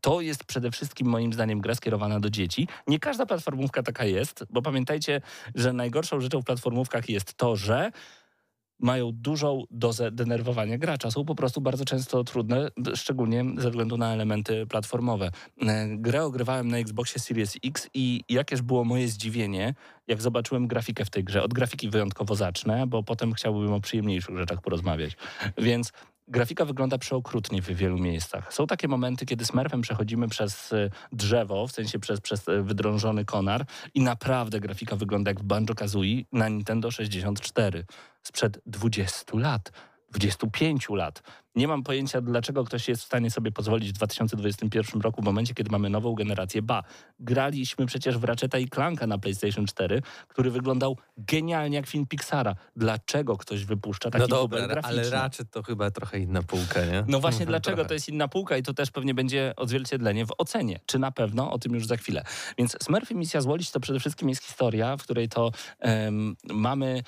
to 0.00 0.20
jest 0.20 0.44
przede 0.44 0.70
wszystkim 0.70 1.06
moim 1.06 1.32
zdaniem 1.32 1.60
gra 1.60 1.74
skierowana 1.74 2.20
do 2.20 2.30
dzieci. 2.30 2.68
Nie 2.86 2.98
każda 2.98 3.26
platformówka 3.26 3.82
taka 3.82 4.04
jest, 4.04 4.44
bo 4.50 4.62
pamiętajcie, 4.62 5.20
że 5.54 5.72
najgorszą 5.72 6.20
rzeczą 6.20 6.40
w 6.40 6.44
platformówkach 6.44 7.08
jest 7.08 7.34
to, 7.34 7.56
że 7.56 7.90
mają 8.80 9.10
dużą 9.12 9.64
dozę 9.70 10.10
denerwowania 10.10 10.78
gracza. 10.78 11.10
Są 11.10 11.24
po 11.24 11.34
prostu 11.34 11.60
bardzo 11.60 11.84
często 11.84 12.24
trudne, 12.24 12.68
szczególnie 12.94 13.44
ze 13.58 13.70
względu 13.70 13.96
na 13.96 14.12
elementy 14.12 14.66
platformowe. 14.66 15.30
E, 15.62 15.88
Grę 15.96 16.24
ogrywałem 16.24 16.68
na 16.68 16.78
Xboxie 16.78 17.20
Series 17.20 17.56
X 17.64 17.88
i 17.94 18.24
jakież 18.28 18.62
było 18.62 18.84
moje 18.84 19.08
zdziwienie, 19.08 19.74
jak 20.08 20.22
zobaczyłem 20.22 20.66
grafikę 20.66 21.04
w 21.04 21.10
tej 21.10 21.24
grze. 21.24 21.42
Od 21.42 21.54
grafiki 21.54 21.90
wyjątkowo 21.90 22.34
zacznę, 22.34 22.86
bo 22.86 23.02
potem 23.02 23.32
chciałbym 23.32 23.72
o 23.72 23.80
przyjemniejszych 23.80 24.36
rzeczach 24.36 24.60
porozmawiać. 24.60 25.16
Więc 25.58 25.92
grafika 26.30 26.64
wygląda 26.64 26.98
przeokrutnie 26.98 27.62
w 27.62 27.66
wielu 27.66 27.98
miejscach. 27.98 28.54
Są 28.54 28.66
takie 28.66 28.88
momenty, 28.88 29.26
kiedy 29.26 29.44
smurfem 29.44 29.80
przechodzimy 29.80 30.28
przez 30.28 30.72
e, 30.72 30.90
drzewo, 31.12 31.66
w 31.66 31.72
sensie 31.72 31.98
przez, 31.98 32.20
przez 32.20 32.48
e, 32.48 32.62
wydrążony 32.62 33.24
konar 33.24 33.64
i 33.94 34.00
naprawdę 34.00 34.60
grafika 34.60 34.96
wygląda 34.96 35.30
jak 35.30 35.40
w 35.40 35.44
Banjo-Kazooie 35.44 36.24
na 36.32 36.48
Nintendo 36.48 36.90
64 36.90 37.84
sprzed 38.22 38.60
20 38.66 39.38
lat. 39.38 39.72
25 40.10 40.88
lat. 40.90 41.22
Nie 41.54 41.68
mam 41.68 41.82
pojęcia, 41.82 42.20
dlaczego 42.20 42.64
ktoś 42.64 42.88
jest 42.88 43.02
w 43.02 43.04
stanie 43.04 43.30
sobie 43.30 43.52
pozwolić 43.52 43.88
w 43.88 43.92
2021 43.92 45.00
roku, 45.00 45.22
w 45.22 45.24
momencie, 45.24 45.54
kiedy 45.54 45.70
mamy 45.70 45.90
nową 45.90 46.14
generację. 46.14 46.62
Ba, 46.62 46.82
graliśmy 47.20 47.86
przecież 47.86 48.18
w 48.18 48.24
Ratcheta 48.24 48.58
i 48.58 48.68
Clanka 48.68 49.06
na 49.06 49.18
PlayStation 49.18 49.66
4, 49.66 50.02
który 50.28 50.50
wyglądał 50.50 50.96
genialnie 51.16 51.76
jak 51.76 51.86
film 51.86 52.06
Pixara. 52.06 52.54
Dlaczego 52.76 53.36
ktoś 53.36 53.64
wypuszcza 53.64 54.10
taki 54.10 54.22
No 54.22 54.28
dobra, 54.28 54.80
ale 54.82 55.10
raczej 55.10 55.46
to 55.46 55.62
chyba 55.62 55.90
trochę 55.90 56.18
inna 56.18 56.42
półka, 56.42 56.84
nie? 56.84 57.04
No 57.08 57.20
właśnie 57.20 57.46
dlaczego 57.52 57.76
Trochę. 57.76 57.88
to 57.88 57.94
jest 57.94 58.08
inna 58.08 58.28
półka 58.28 58.56
i 58.56 58.62
to 58.62 58.74
też 58.74 58.90
pewnie 58.90 59.14
będzie 59.14 59.52
odzwierciedlenie 59.56 60.26
w 60.26 60.30
ocenie. 60.38 60.80
Czy 60.86 60.98
na 60.98 61.12
pewno? 61.12 61.52
O 61.52 61.58
tym 61.58 61.74
już 61.74 61.86
za 61.86 61.96
chwilę. 61.96 62.24
Więc 62.58 62.76
Smurfy 62.82 63.14
Misja 63.14 63.40
Złolić 63.40 63.70
to 63.70 63.80
przede 63.80 64.00
wszystkim 64.00 64.28
jest 64.28 64.44
historia, 64.44 64.96
w 64.96 65.02
której 65.02 65.28
to 65.28 65.50
em, 65.80 66.36
mamy 66.50 67.02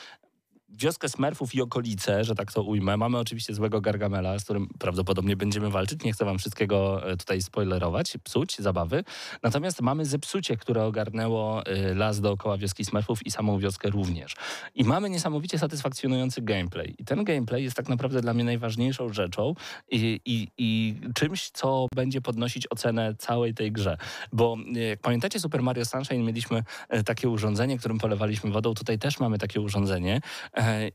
wioskę 0.73 1.09
Smurfów 1.09 1.55
i 1.55 1.63
okolice, 1.63 2.25
że 2.25 2.35
tak 2.35 2.53
to 2.53 2.63
ujmę. 2.63 2.97
Mamy 2.97 3.19
oczywiście 3.19 3.55
złego 3.55 3.81
Gargamela, 3.81 4.39
z 4.39 4.45
którym 4.45 4.69
prawdopodobnie 4.79 5.37
będziemy 5.37 5.71
walczyć. 5.71 6.05
Nie 6.05 6.13
chcę 6.13 6.25
wam 6.25 6.39
wszystkiego 6.39 7.11
e, 7.11 7.17
tutaj 7.17 7.43
spoilerować, 7.43 8.17
psuć 8.25 8.59
zabawy. 8.59 9.05
Natomiast 9.43 9.81
mamy 9.81 10.05
zepsucie, 10.05 10.57
które 10.57 10.85
ogarnęło 10.85 11.67
e, 11.67 11.95
las 11.95 12.21
dookoła 12.21 12.59
wioski 12.59 12.85
Smurfów 12.85 13.27
i 13.27 13.31
samą 13.31 13.59
wioskę 13.59 13.91
również. 13.91 14.37
I 14.75 14.85
mamy 14.85 15.11
niesamowicie 15.11 15.59
satysfakcjonujący 15.59 16.43
gameplay. 16.43 16.95
I 16.99 17.05
ten 17.05 17.25
gameplay 17.25 17.65
jest 17.65 17.77
tak 17.77 17.89
naprawdę 17.89 18.21
dla 18.21 18.35
mnie 18.35 18.45
najważniejszą 18.45 19.13
rzeczą 19.13 19.55
i, 19.91 20.21
i, 20.25 20.49
i 20.59 20.95
czymś, 21.15 21.51
co 21.51 21.87
będzie 21.95 22.21
podnosić 22.21 22.67
ocenę 22.67 23.15
całej 23.19 23.55
tej 23.55 23.73
grze. 23.73 23.97
Bo 24.33 24.57
e, 24.77 24.81
jak 24.81 25.01
pamiętacie 25.01 25.41
Super 25.41 25.63
Mario 25.63 25.85
Sunshine 25.85 26.23
mieliśmy 26.23 26.63
takie 27.05 27.29
urządzenie, 27.29 27.79
którym 27.79 27.99
polewaliśmy 27.99 28.51
wodą. 28.51 28.75
Tutaj 28.75 28.99
też 28.99 29.21
mamy 29.21 29.39
takie 29.39 29.61
urządzenie 29.61 30.21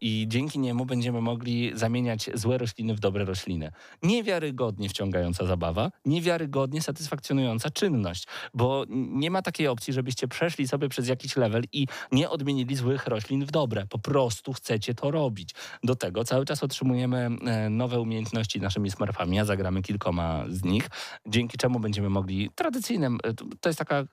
i 0.01 0.25
dzięki 0.27 0.59
niemu 0.59 0.85
będziemy 0.85 1.21
mogli 1.21 1.71
zamieniać 1.73 2.29
złe 2.33 2.57
rośliny 2.57 2.95
w 2.95 2.99
dobre 2.99 3.25
rośliny. 3.25 3.71
Niewiarygodnie 4.03 4.89
wciągająca 4.89 5.45
zabawa, 5.45 5.91
niewiarygodnie 6.05 6.81
satysfakcjonująca 6.81 7.69
czynność, 7.69 8.27
bo 8.53 8.85
nie 8.89 9.31
ma 9.31 9.41
takiej 9.41 9.67
opcji, 9.67 9.93
żebyście 9.93 10.27
przeszli 10.27 10.67
sobie 10.67 10.89
przez 10.89 11.07
jakiś 11.07 11.35
level 11.35 11.63
i 11.73 11.87
nie 12.11 12.29
odmienili 12.29 12.75
złych 12.75 13.07
roślin 13.07 13.45
w 13.45 13.51
dobre. 13.51 13.85
Po 13.89 13.99
prostu 13.99 14.53
chcecie 14.53 14.93
to 14.93 15.11
robić. 15.11 15.55
Do 15.83 15.95
tego 15.95 16.23
cały 16.23 16.45
czas 16.45 16.63
otrzymujemy 16.63 17.29
e, 17.45 17.69
nowe 17.69 17.99
umiejętności 17.99 18.61
naszymi 18.61 18.91
smurfami, 18.91 19.39
a 19.39 19.45
zagramy 19.45 19.81
kilkoma 19.81 20.43
z 20.49 20.63
nich, 20.63 20.89
dzięki 21.27 21.57
czemu 21.57 21.79
będziemy 21.79 22.09
mogli 22.09 22.49
tradycyjnym, 22.55 23.17
e, 23.23 23.33
to- 23.33 23.69
jest 23.69 23.79
taka 23.79 23.95
e, 23.99 24.05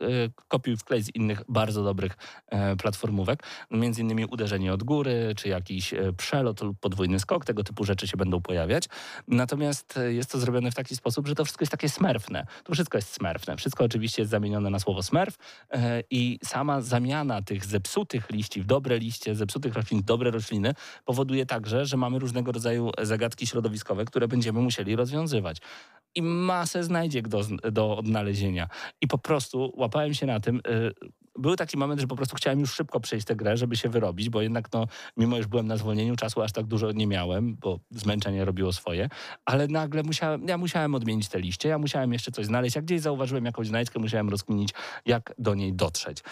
kopiuj 0.49 0.77
wklej 0.77 1.03
z 1.03 1.15
innych 1.15 1.43
bardzo 1.49 1.85
dobrych 1.85 2.17
e, 2.49 2.77
platformówek, 2.77 3.43
między 3.71 4.01
innymi 4.03 4.25
uderzenie 4.25 4.73
od 4.73 4.83
góry, 4.83 5.35
czy 5.45 5.49
jakiś 5.49 5.95
e, 5.95 6.13
przelot 6.13 6.61
lub 6.61 6.81
podwójny 6.81 7.21
skok, 7.21 7.45
tego 7.45 7.65
typu 7.65 7.85
rzeczy 7.85 8.09
się 8.09 8.17
będą 8.17 8.41
pojawiać. 8.41 8.85
Natomiast 9.29 9.97
e, 9.97 10.13
jest 10.13 10.33
to 10.33 10.39
zrobione 10.39 10.71
w 10.71 10.75
taki 10.75 10.97
sposób, 10.97 11.29
że 11.29 11.35
to 11.35 11.45
wszystko 11.45 11.63
jest 11.63 11.71
takie 11.71 11.89
smerfne. 11.89 12.47
To 12.65 12.73
wszystko 12.73 12.99
jest 12.99 13.13
smerfne. 13.13 13.57
Wszystko 13.57 13.85
oczywiście 13.85 14.23
jest 14.23 14.31
zamienione 14.31 14.71
na 14.71 14.79
słowo 14.79 15.03
smerf 15.03 15.37
e, 15.71 16.03
i 16.11 16.39
sama 16.45 16.81
zamiana 16.81 17.43
tych 17.43 17.65
zepsutych 17.65 18.31
liści 18.31 18.63
w 18.63 18.67
dobre 18.67 18.99
liście, 18.99 19.35
zepsutych 19.35 19.75
roślin 19.75 20.01
w 20.01 20.05
dobre 20.05 20.31
rośliny 20.31 20.75
powoduje 21.05 21.47
także, 21.47 21.87
że 21.87 21.97
mamy 21.97 22.19
różnego 22.19 22.53
rodzaju 22.53 22.91
zagadki 23.03 23.47
środowiskowe, 23.47 24.05
które 24.05 24.29
będziemy 24.29 24.61
musieli 24.61 24.97
rozwiązywać. 24.97 25.59
I 26.15 26.23
masę 26.23 26.85
znajdziek 26.85 27.29
do, 27.29 27.45
do 27.73 27.99
odnalezienia. 27.99 28.69
I 29.01 29.09
po 29.09 29.19
prostu 29.19 29.73
łapałem 29.77 30.15
się 30.15 30.27
na 30.27 30.41
tym. 30.41 30.61
Był 31.39 31.57
taki 31.57 31.77
moment, 31.77 32.01
że 32.01 32.07
po 32.07 32.17
prostu 32.17 32.37
chciałem 32.37 32.61
już 32.61 32.75
szybko 32.75 33.01
przejść 33.01 33.27
tę 33.27 33.37
grę, 33.37 33.57
żeby 33.57 33.77
się 33.77 33.89
wyrobić, 33.89 34.31
bo 34.31 34.43
jednak 34.43 34.73
no, 34.73 34.87
mimo 35.17 35.39
iż 35.39 35.47
byłem 35.47 35.67
na 35.67 35.77
zwolnieniu, 35.77 36.17
czasu 36.17 36.43
aż 36.43 36.53
tak 36.53 36.67
dużo 36.67 36.93
nie 36.93 37.07
miałem, 37.07 37.57
bo 37.57 37.81
zmęczenie 37.91 38.45
robiło 38.45 38.73
swoje, 38.73 39.09
ale 39.45 39.69
nagle 39.69 40.03
musiałem, 40.03 40.49
ja 40.49 40.59
musiałem 40.59 40.95
odmienić 40.95 41.29
te 41.29 41.41
liście, 41.41 41.69
ja 41.69 41.79
musiałem 41.79 42.13
jeszcze 42.13 42.31
coś 42.31 42.47
znaleźć, 42.47 42.77
jak 42.77 42.85
gdzieś 42.85 43.01
zauważyłem 43.01 43.45
jakąś 43.45 43.69
znajdźkę, 43.69 44.01
musiałem 44.01 44.29
rozkminić, 44.29 44.71
jak 45.07 45.35
do 45.39 45.55
niej 45.55 45.73
dotrzeć. 45.73 46.23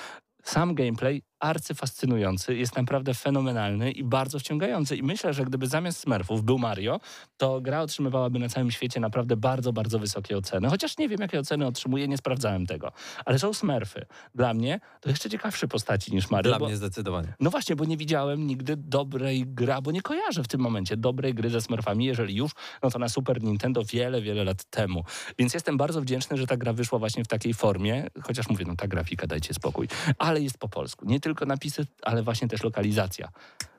Sam 0.42 0.74
gameplay 0.74 1.22
arcyfascynujący, 1.42 2.56
jest 2.56 2.76
naprawdę 2.76 3.14
fenomenalny 3.14 3.90
i 3.90 4.04
bardzo 4.04 4.38
wciągający. 4.38 4.96
I 4.96 5.02
myślę, 5.02 5.34
że 5.34 5.44
gdyby 5.44 5.66
zamiast 5.66 6.00
Smurfów 6.00 6.42
był 6.42 6.58
Mario, 6.58 7.00
to 7.36 7.60
gra 7.60 7.80
otrzymywałaby 7.80 8.38
na 8.38 8.48
całym 8.48 8.70
świecie 8.70 9.00
naprawdę 9.00 9.36
bardzo, 9.36 9.72
bardzo 9.72 9.98
wysokie 9.98 10.36
oceny. 10.36 10.68
Chociaż 10.68 10.98
nie 10.98 11.08
wiem, 11.08 11.20
jakie 11.20 11.40
oceny 11.40 11.66
otrzymuje, 11.66 12.08
nie 12.08 12.16
sprawdzałem 12.16 12.66
tego. 12.66 12.92
Ale 13.24 13.38
są 13.38 13.54
Smurfy. 13.54 14.06
Dla 14.34 14.54
mnie 14.54 14.80
to 15.00 15.08
jeszcze 15.10 15.30
ciekawsze 15.30 15.68
postaci 15.68 16.14
niż 16.14 16.30
Mario. 16.30 16.50
Dla 16.50 16.58
bo... 16.58 16.66
mnie 16.66 16.76
zdecydowanie. 16.76 17.34
No 17.40 17.50
właśnie, 17.50 17.76
bo 17.76 17.84
nie 17.84 17.96
widziałem 17.96 18.46
nigdy 18.46 18.76
dobrej 18.76 19.46
gry, 19.46 19.74
bo 19.82 19.90
nie 19.90 20.02
kojarzę 20.02 20.42
w 20.42 20.48
tym 20.48 20.60
momencie 20.60 20.96
dobrej 20.96 21.34
gry 21.34 21.50
ze 21.50 21.60
Smurfami. 21.60 22.04
Jeżeli 22.04 22.34
już, 22.34 22.52
no 22.82 22.90
to 22.90 22.98
na 22.98 23.08
Super 23.08 23.42
Nintendo 23.42 23.82
wiele, 23.92 24.22
wiele 24.22 24.44
lat 24.44 24.64
temu. 24.64 25.04
Więc 25.38 25.54
jestem 25.54 25.76
bardzo 25.76 26.00
wdzięczny, 26.00 26.36
że 26.36 26.46
ta 26.46 26.56
gra 26.56 26.72
wyszła 26.72 26.98
właśnie 26.98 27.24
w 27.24 27.28
takiej 27.28 27.54
formie, 27.54 28.06
chociaż 28.22 28.48
mówię, 28.48 28.64
no 28.68 28.76
ta 28.76 28.88
grafika, 28.88 29.26
dajcie 29.26 29.54
spokój. 29.54 29.88
Ale 30.18 30.40
jest 30.40 30.58
po 30.58 30.68
polsku. 30.68 31.06
Nie 31.06 31.20
tylko 31.20 31.31
napisy, 31.40 31.86
ale 32.02 32.22
właśnie 32.22 32.48
też 32.48 32.62
lokalizacja. 32.62 33.28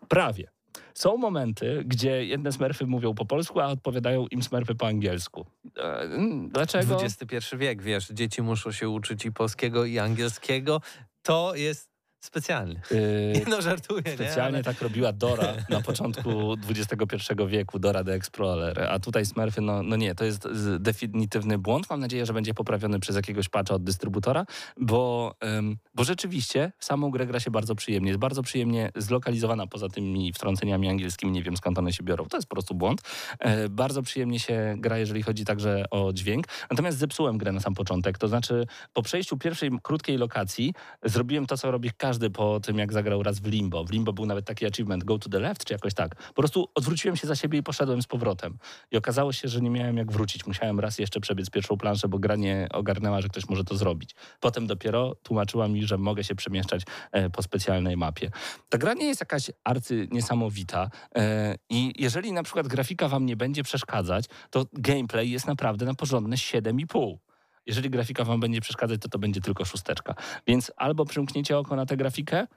Prawie. 0.07 0.47
Są 0.93 1.17
momenty, 1.17 1.83
gdzie 1.85 2.25
jedne 2.25 2.51
smurfy 2.51 2.85
mówią 2.85 3.15
po 3.15 3.25
polsku, 3.25 3.59
a 3.59 3.67
odpowiadają 3.67 4.27
im 4.27 4.43
smurfy 4.43 4.75
po 4.75 4.87
angielsku. 4.87 5.45
E, 5.77 6.09
Dlaczego? 6.49 7.01
XXI 7.03 7.57
wiek, 7.57 7.81
wiesz, 7.81 8.07
dzieci 8.07 8.41
muszą 8.41 8.71
się 8.71 8.89
uczyć 8.89 9.25
i 9.25 9.31
polskiego, 9.31 9.85
i 9.85 9.99
angielskiego. 9.99 10.81
To 11.21 11.55
jest 11.55 11.92
specjalny. 12.25 12.81
Y, 12.91 13.45
No 13.49 13.61
żartuję, 13.61 14.01
nie? 14.05 14.13
Specjalnie 14.13 14.57
Ale- 14.57 14.63
tak 14.63 14.81
robiła 14.81 15.13
Dora 15.13 15.53
na 15.69 15.81
początku 15.81 16.53
XXI 16.69 17.33
wieku, 17.47 17.79
Dora 17.79 18.03
the 18.03 18.13
Explorer, 18.13 18.81
a 18.89 18.99
tutaj 18.99 19.25
Smurfy, 19.25 19.61
no, 19.61 19.83
no 19.83 19.95
nie, 19.95 20.15
to 20.15 20.25
jest 20.25 20.47
definitywny 20.79 21.57
błąd. 21.57 21.89
Mam 21.89 21.99
nadzieję, 21.99 22.25
że 22.25 22.33
będzie 22.33 22.53
poprawiony 22.53 22.99
przez 22.99 23.15
jakiegoś 23.15 23.49
patcha 23.49 23.75
od 23.75 23.83
dystrybutora, 23.83 24.45
bo, 24.77 25.35
ym, 25.57 25.77
bo 25.95 26.03
rzeczywiście 26.03 26.71
samą 26.79 27.11
grę 27.11 27.25
gra 27.27 27.39
się 27.39 27.51
bardzo 27.51 27.75
przyjemnie. 27.75 28.07
Jest 28.09 28.19
bardzo 28.19 28.43
przyjemnie 28.43 28.91
zlokalizowana 28.95 29.67
poza 29.67 29.89
tymi 29.89 30.33
wtrąceniami 30.33 30.89
angielskimi, 30.89 31.31
nie 31.31 31.43
wiem 31.43 31.57
skąd 31.57 31.79
one 31.79 31.93
się 31.93 32.03
biorą. 32.03 32.25
To 32.25 32.37
jest 32.37 32.47
po 32.47 32.55
prostu 32.55 32.75
błąd. 32.75 33.01
E, 33.39 33.69
bardzo 33.69 34.03
przyjemnie 34.03 34.39
się 34.39 34.75
gra, 34.77 34.97
jeżeli 34.97 35.23
chodzi 35.23 35.45
także 35.45 35.85
o 35.91 36.13
dźwięk. 36.13 36.47
Natomiast 36.71 36.97
zepsułem 36.97 37.37
grę 37.37 37.51
na 37.51 37.59
sam 37.59 37.73
początek, 37.73 38.17
to 38.17 38.27
znaczy 38.27 38.65
po 38.93 39.01
przejściu 39.01 39.37
pierwszej 39.37 39.69
krótkiej 39.81 40.17
lokacji 40.17 40.73
zrobiłem 41.03 41.45
to, 41.45 41.57
co 41.57 41.71
robi 41.71 41.91
każdy 41.97 42.12
po 42.29 42.59
tym, 42.59 42.77
jak 42.77 42.93
zagrał 42.93 43.23
raz 43.23 43.39
w 43.39 43.47
Limbo. 43.47 43.83
W 43.83 43.91
Limbo 43.91 44.13
był 44.13 44.25
nawet 44.25 44.45
taki 44.45 44.65
achievement 44.65 45.03
go 45.03 45.19
to 45.19 45.29
the 45.29 45.39
left, 45.39 45.65
czy 45.65 45.73
jakoś 45.73 45.93
tak. 45.93 46.15
Po 46.15 46.41
prostu 46.41 46.69
odwróciłem 46.75 47.15
się 47.15 47.27
za 47.27 47.35
siebie 47.35 47.59
i 47.59 47.63
poszedłem 47.63 48.01
z 48.01 48.07
powrotem. 48.07 48.57
I 48.91 48.97
okazało 48.97 49.33
się, 49.33 49.47
że 49.47 49.61
nie 49.61 49.69
miałem 49.69 49.97
jak 49.97 50.11
wrócić. 50.11 50.47
Musiałem 50.47 50.79
raz 50.79 50.99
jeszcze 50.99 51.19
przebiec 51.19 51.49
pierwszą 51.49 51.77
planszę, 51.77 52.07
bo 52.07 52.19
gra 52.19 52.35
nie 52.35 52.67
ogarnęła, 52.71 53.21
że 53.21 53.27
ktoś 53.27 53.49
może 53.49 53.63
to 53.63 53.77
zrobić. 53.77 54.15
Potem 54.39 54.67
dopiero 54.67 55.15
tłumaczyła 55.23 55.67
mi, 55.67 55.85
że 55.85 55.97
mogę 55.97 56.23
się 56.23 56.35
przemieszczać 56.35 56.81
e, 57.11 57.29
po 57.29 57.43
specjalnej 57.43 57.97
mapie. 57.97 58.31
Ta 58.69 58.77
gra 58.77 58.93
nie 58.93 59.05
jest 59.05 59.21
jakaś 59.21 59.51
arcy 59.63 60.07
niesamowita 60.11 60.89
e, 61.15 61.55
i 61.69 61.93
jeżeli 61.99 62.31
na 62.31 62.43
przykład 62.43 62.67
grafika 62.67 63.07
wam 63.07 63.25
nie 63.25 63.37
będzie 63.37 63.63
przeszkadzać, 63.63 64.25
to 64.49 64.65
gameplay 64.73 65.31
jest 65.31 65.47
naprawdę 65.47 65.85
na 65.85 65.93
porządne 65.93 66.35
7,5. 66.35 67.17
Jeżeli 67.65 67.89
grafika 67.89 68.23
wam 68.23 68.39
będzie 68.39 68.61
przeszkadzać, 68.61 69.01
to 69.01 69.09
to 69.09 69.19
będzie 69.19 69.41
tylko 69.41 69.65
szósteczka. 69.65 70.15
Więc 70.47 70.71
albo 70.77 71.05
przymkniecie 71.05 71.57
oko 71.57 71.75
na 71.75 71.85
tę 71.85 71.97
grafikę 71.97 72.47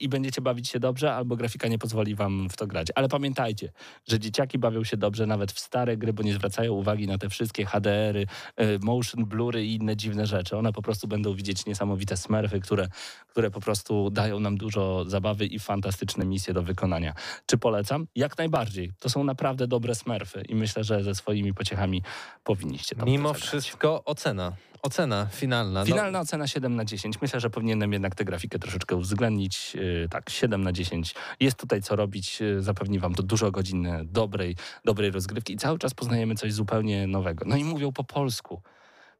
i 0.00 0.08
będziecie 0.08 0.40
bawić 0.40 0.68
się 0.68 0.80
dobrze, 0.80 1.14
albo 1.14 1.36
grafika 1.36 1.68
nie 1.68 1.78
pozwoli 1.78 2.14
wam 2.14 2.48
w 2.48 2.56
to 2.56 2.66
grać. 2.66 2.88
Ale 2.94 3.08
pamiętajcie, 3.08 3.72
że 4.08 4.18
dzieciaki 4.18 4.58
bawią 4.58 4.84
się 4.84 4.96
dobrze 4.96 5.26
nawet 5.26 5.52
w 5.52 5.60
stare 5.60 5.96
gry, 5.96 6.12
bo 6.12 6.22
nie 6.22 6.34
zwracają 6.34 6.72
uwagi 6.72 7.06
na 7.06 7.18
te 7.18 7.28
wszystkie 7.28 7.64
HDR-y, 7.64 8.26
e, 8.56 8.78
motion 8.78 9.24
blury 9.24 9.66
i 9.66 9.74
inne 9.74 9.96
dziwne 9.96 10.26
rzeczy. 10.26 10.56
One 10.56 10.72
po 10.72 10.82
prostu 10.82 11.08
będą 11.08 11.34
widzieć 11.34 11.66
niesamowite 11.66 12.16
smurfy, 12.16 12.60
które, 12.60 12.88
które 13.28 13.50
po 13.50 13.60
prostu 13.60 14.10
dają 14.10 14.40
nam 14.40 14.56
dużo 14.56 15.04
zabawy 15.04 15.46
i 15.46 15.58
fantastyczne 15.58 16.24
misje 16.24 16.54
do 16.54 16.62
wykonania. 16.62 17.14
Czy 17.46 17.58
polecam? 17.58 18.06
Jak 18.16 18.38
najbardziej. 18.38 18.92
To 18.98 19.08
są 19.08 19.24
naprawdę 19.24 19.66
dobre 19.66 19.94
smurfy 19.94 20.42
i 20.48 20.54
myślę, 20.54 20.84
że 20.84 21.04
ze 21.04 21.14
swoimi 21.14 21.54
pociechami 21.54 22.02
powinniście 22.44 22.96
tam 22.96 23.06
Mimo 23.08 23.34
wszystko 23.34 24.04
ocena. 24.04 24.52
Ocena 24.82 25.26
finalna. 25.32 25.80
No, 25.80 25.86
Finalna 25.86 26.20
ocena 26.20 26.46
7 26.46 26.76
na 26.76 26.84
10. 26.84 27.20
Myślę, 27.22 27.40
że 27.40 27.50
powinienem 27.50 27.92
jednak 27.92 28.14
tę 28.14 28.24
grafikę 28.24 28.58
troszeczkę 28.58 28.96
uwzględnić. 28.96 29.74
Yy, 29.74 30.08
tak, 30.10 30.30
7 30.30 30.62
na 30.62 30.72
10. 30.72 31.14
Jest 31.40 31.56
tutaj 31.56 31.82
co 31.82 31.96
robić. 31.96 32.40
Yy, 32.40 32.62
Zapewni 32.62 32.98
wam 32.98 33.14
to 33.14 33.22
dużo 33.22 33.50
godzin 33.50 33.88
dobrej, 34.04 34.56
dobrej 34.84 35.10
rozgrywki 35.10 35.52
i 35.52 35.56
cały 35.56 35.78
czas 35.78 35.94
poznajemy 35.94 36.34
coś 36.34 36.52
zupełnie 36.52 37.06
nowego. 37.06 37.44
No 37.48 37.56
i 37.56 37.64
mówią 37.64 37.92
po 37.92 38.04
polsku, 38.04 38.62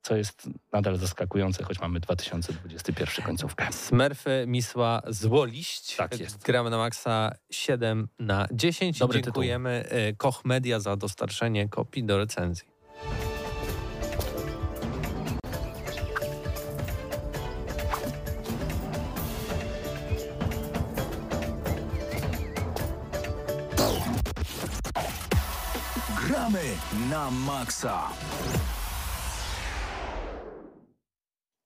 co 0.02 0.16
jest 0.16 0.48
nadal 0.72 0.96
zaskakujące, 0.96 1.64
choć 1.64 1.80
mamy 1.80 2.00
2021 2.00 3.26
końcówkę. 3.26 3.72
Smurfy 3.72 4.44
Misła 4.46 5.02
Złoliść. 5.09 5.96
Tak 5.96 6.20
jest. 6.20 6.42
Gramy 6.42 6.70
na 6.70 6.78
maksa 6.78 7.32
7 7.50 8.09
na 8.18 8.46
10. 8.52 8.98
Dobry 8.98 9.18
tytuł. 9.18 9.32
Dziękujemy 9.32 9.84
y, 10.11 10.16
Koch 10.16 10.44
Media 10.44 10.80
za 10.80 10.96
dostarczenie 10.96 11.68
kopii 11.68 12.04
do 12.04 12.18
recenzji. 12.18 12.76
Gramy 26.57 27.11
na 27.11 27.30
maksa. 27.30 28.09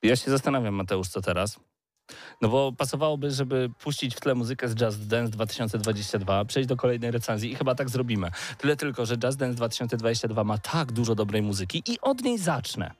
Ja 0.02 0.16
się 0.16 0.30
zastanawiam, 0.30 0.74
Mateusz, 0.74 1.08
co 1.08 1.20
teraz? 1.20 1.60
No 2.42 2.48
bo 2.48 2.72
pasowałoby, 2.72 3.30
żeby 3.30 3.70
puścić 3.82 4.14
w 4.14 4.20
tle 4.20 4.34
muzykę 4.34 4.68
z 4.68 4.80
Just 4.80 5.06
Dance 5.06 5.32
2022, 5.32 6.44
przejść 6.44 6.68
do 6.68 6.76
kolejnej 6.76 7.10
recenzji 7.10 7.52
i 7.52 7.54
chyba 7.54 7.74
tak 7.74 7.90
zrobimy. 7.90 8.30
Tyle 8.58 8.76
tylko, 8.76 9.06
że 9.06 9.16
Just 9.24 9.38
Dance 9.38 9.56
2022 9.56 10.44
ma 10.44 10.58
tak 10.58 10.92
dużo 10.92 11.14
dobrej 11.14 11.42
muzyki 11.42 11.82
i 11.86 12.00
od 12.00 12.22
niej 12.22 12.38
zacznę. 12.38 12.90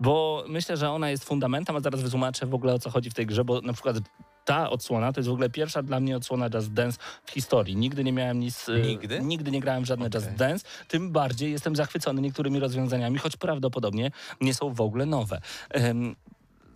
Bo 0.00 0.44
myślę, 0.48 0.76
że 0.76 0.90
ona 0.90 1.10
jest 1.10 1.24
fundamentem, 1.24 1.76
a 1.76 1.80
zaraz 1.80 2.02
wytłumaczę 2.02 2.46
w 2.46 2.54
ogóle 2.54 2.74
o 2.74 2.78
co 2.78 2.90
chodzi 2.90 3.10
w 3.10 3.14
tej 3.14 3.26
grze, 3.26 3.44
bo 3.44 3.60
na 3.60 3.72
przykład 3.72 3.96
ta 4.44 4.70
odsłona 4.70 5.12
to 5.12 5.20
jest 5.20 5.28
w 5.28 5.32
ogóle 5.32 5.50
pierwsza 5.50 5.82
dla 5.82 6.00
mnie 6.00 6.16
odsłona 6.16 6.48
Just 6.54 6.72
Dance 6.72 6.98
w 7.24 7.30
historii. 7.30 7.76
Nigdy 7.76 8.04
nie 8.04 8.12
miałem 8.12 8.40
nic... 8.40 8.68
e, 8.68 8.80
Nigdy? 8.80 9.20
Nigdy 9.20 9.50
nie 9.50 9.60
grałem 9.60 9.82
w 9.82 9.86
żadne 9.86 10.06
Okej. 10.06 10.20
Just 10.20 10.34
Dance. 10.34 10.66
Tym 10.88 11.12
bardziej 11.12 11.52
jestem 11.52 11.76
zachwycony 11.76 12.22
niektórymi 12.22 12.60
rozwiązaniami, 12.60 13.18
choć 13.18 13.36
prawdopodobnie 13.36 14.10
nie 14.40 14.54
są 14.54 14.74
w 14.74 14.80
ogóle 14.80 15.06
nowe. 15.06 15.40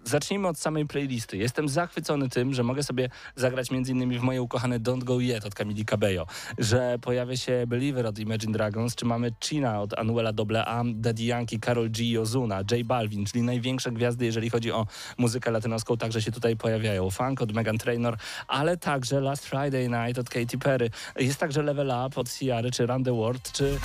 Zacznijmy 0.04 0.48
od 0.48 0.58
samej 0.58 0.86
playlisty. 0.86 1.36
Jestem 1.36 1.68
zachwycony 1.68 2.28
tym, 2.28 2.54
że 2.54 2.62
mogę 2.62 2.82
sobie 2.82 3.08
zagrać 3.36 3.72
m.in. 3.72 4.18
w 4.18 4.22
moje 4.22 4.42
ukochane 4.42 4.80
Don't 4.80 5.04
Go 5.04 5.20
Yet 5.20 5.46
od 5.46 5.54
Camili 5.54 5.84
Cabello, 5.84 6.26
że 6.58 6.98
pojawia 6.98 7.36
się 7.36 7.64
Believer 7.66 8.06
od 8.06 8.18
Imagine 8.18 8.52
Dragons, 8.52 8.94
czy 8.94 9.04
mamy 9.04 9.32
China 9.44 9.80
od 9.80 9.98
Anuela 9.98 10.32
AA, 10.64 10.82
Daddy 10.94 11.22
Yankee, 11.22 11.60
Karol 11.60 11.90
G 11.90 12.04
i 12.04 12.18
Ozuna, 12.18 12.56
J 12.70 12.86
Balvin, 12.86 13.26
czyli 13.26 13.42
największe 13.42 13.92
gwiazdy, 13.92 14.24
jeżeli 14.24 14.50
chodzi 14.50 14.72
o 14.72 14.86
muzykę 15.18 15.50
latynoską, 15.50 15.96
także 15.96 16.22
się 16.22 16.32
tutaj 16.32 16.56
pojawiają. 16.56 17.10
Funk 17.10 17.42
od 17.42 17.52
Megan 17.52 17.78
Trainor, 17.78 18.16
ale 18.48 18.76
także 18.76 19.20
Last 19.20 19.46
Friday 19.46 19.88
Night 19.88 20.18
od 20.18 20.28
Katy 20.28 20.58
Perry. 20.58 20.90
Jest 21.16 21.40
także 21.40 21.62
Level 21.62 21.92
Up 22.06 22.20
od 22.20 22.32
Ciary, 22.32 22.70
czy 22.70 22.86
Run 22.86 23.04
the 23.04 23.16
World, 23.16 23.52
czy, 23.52 23.78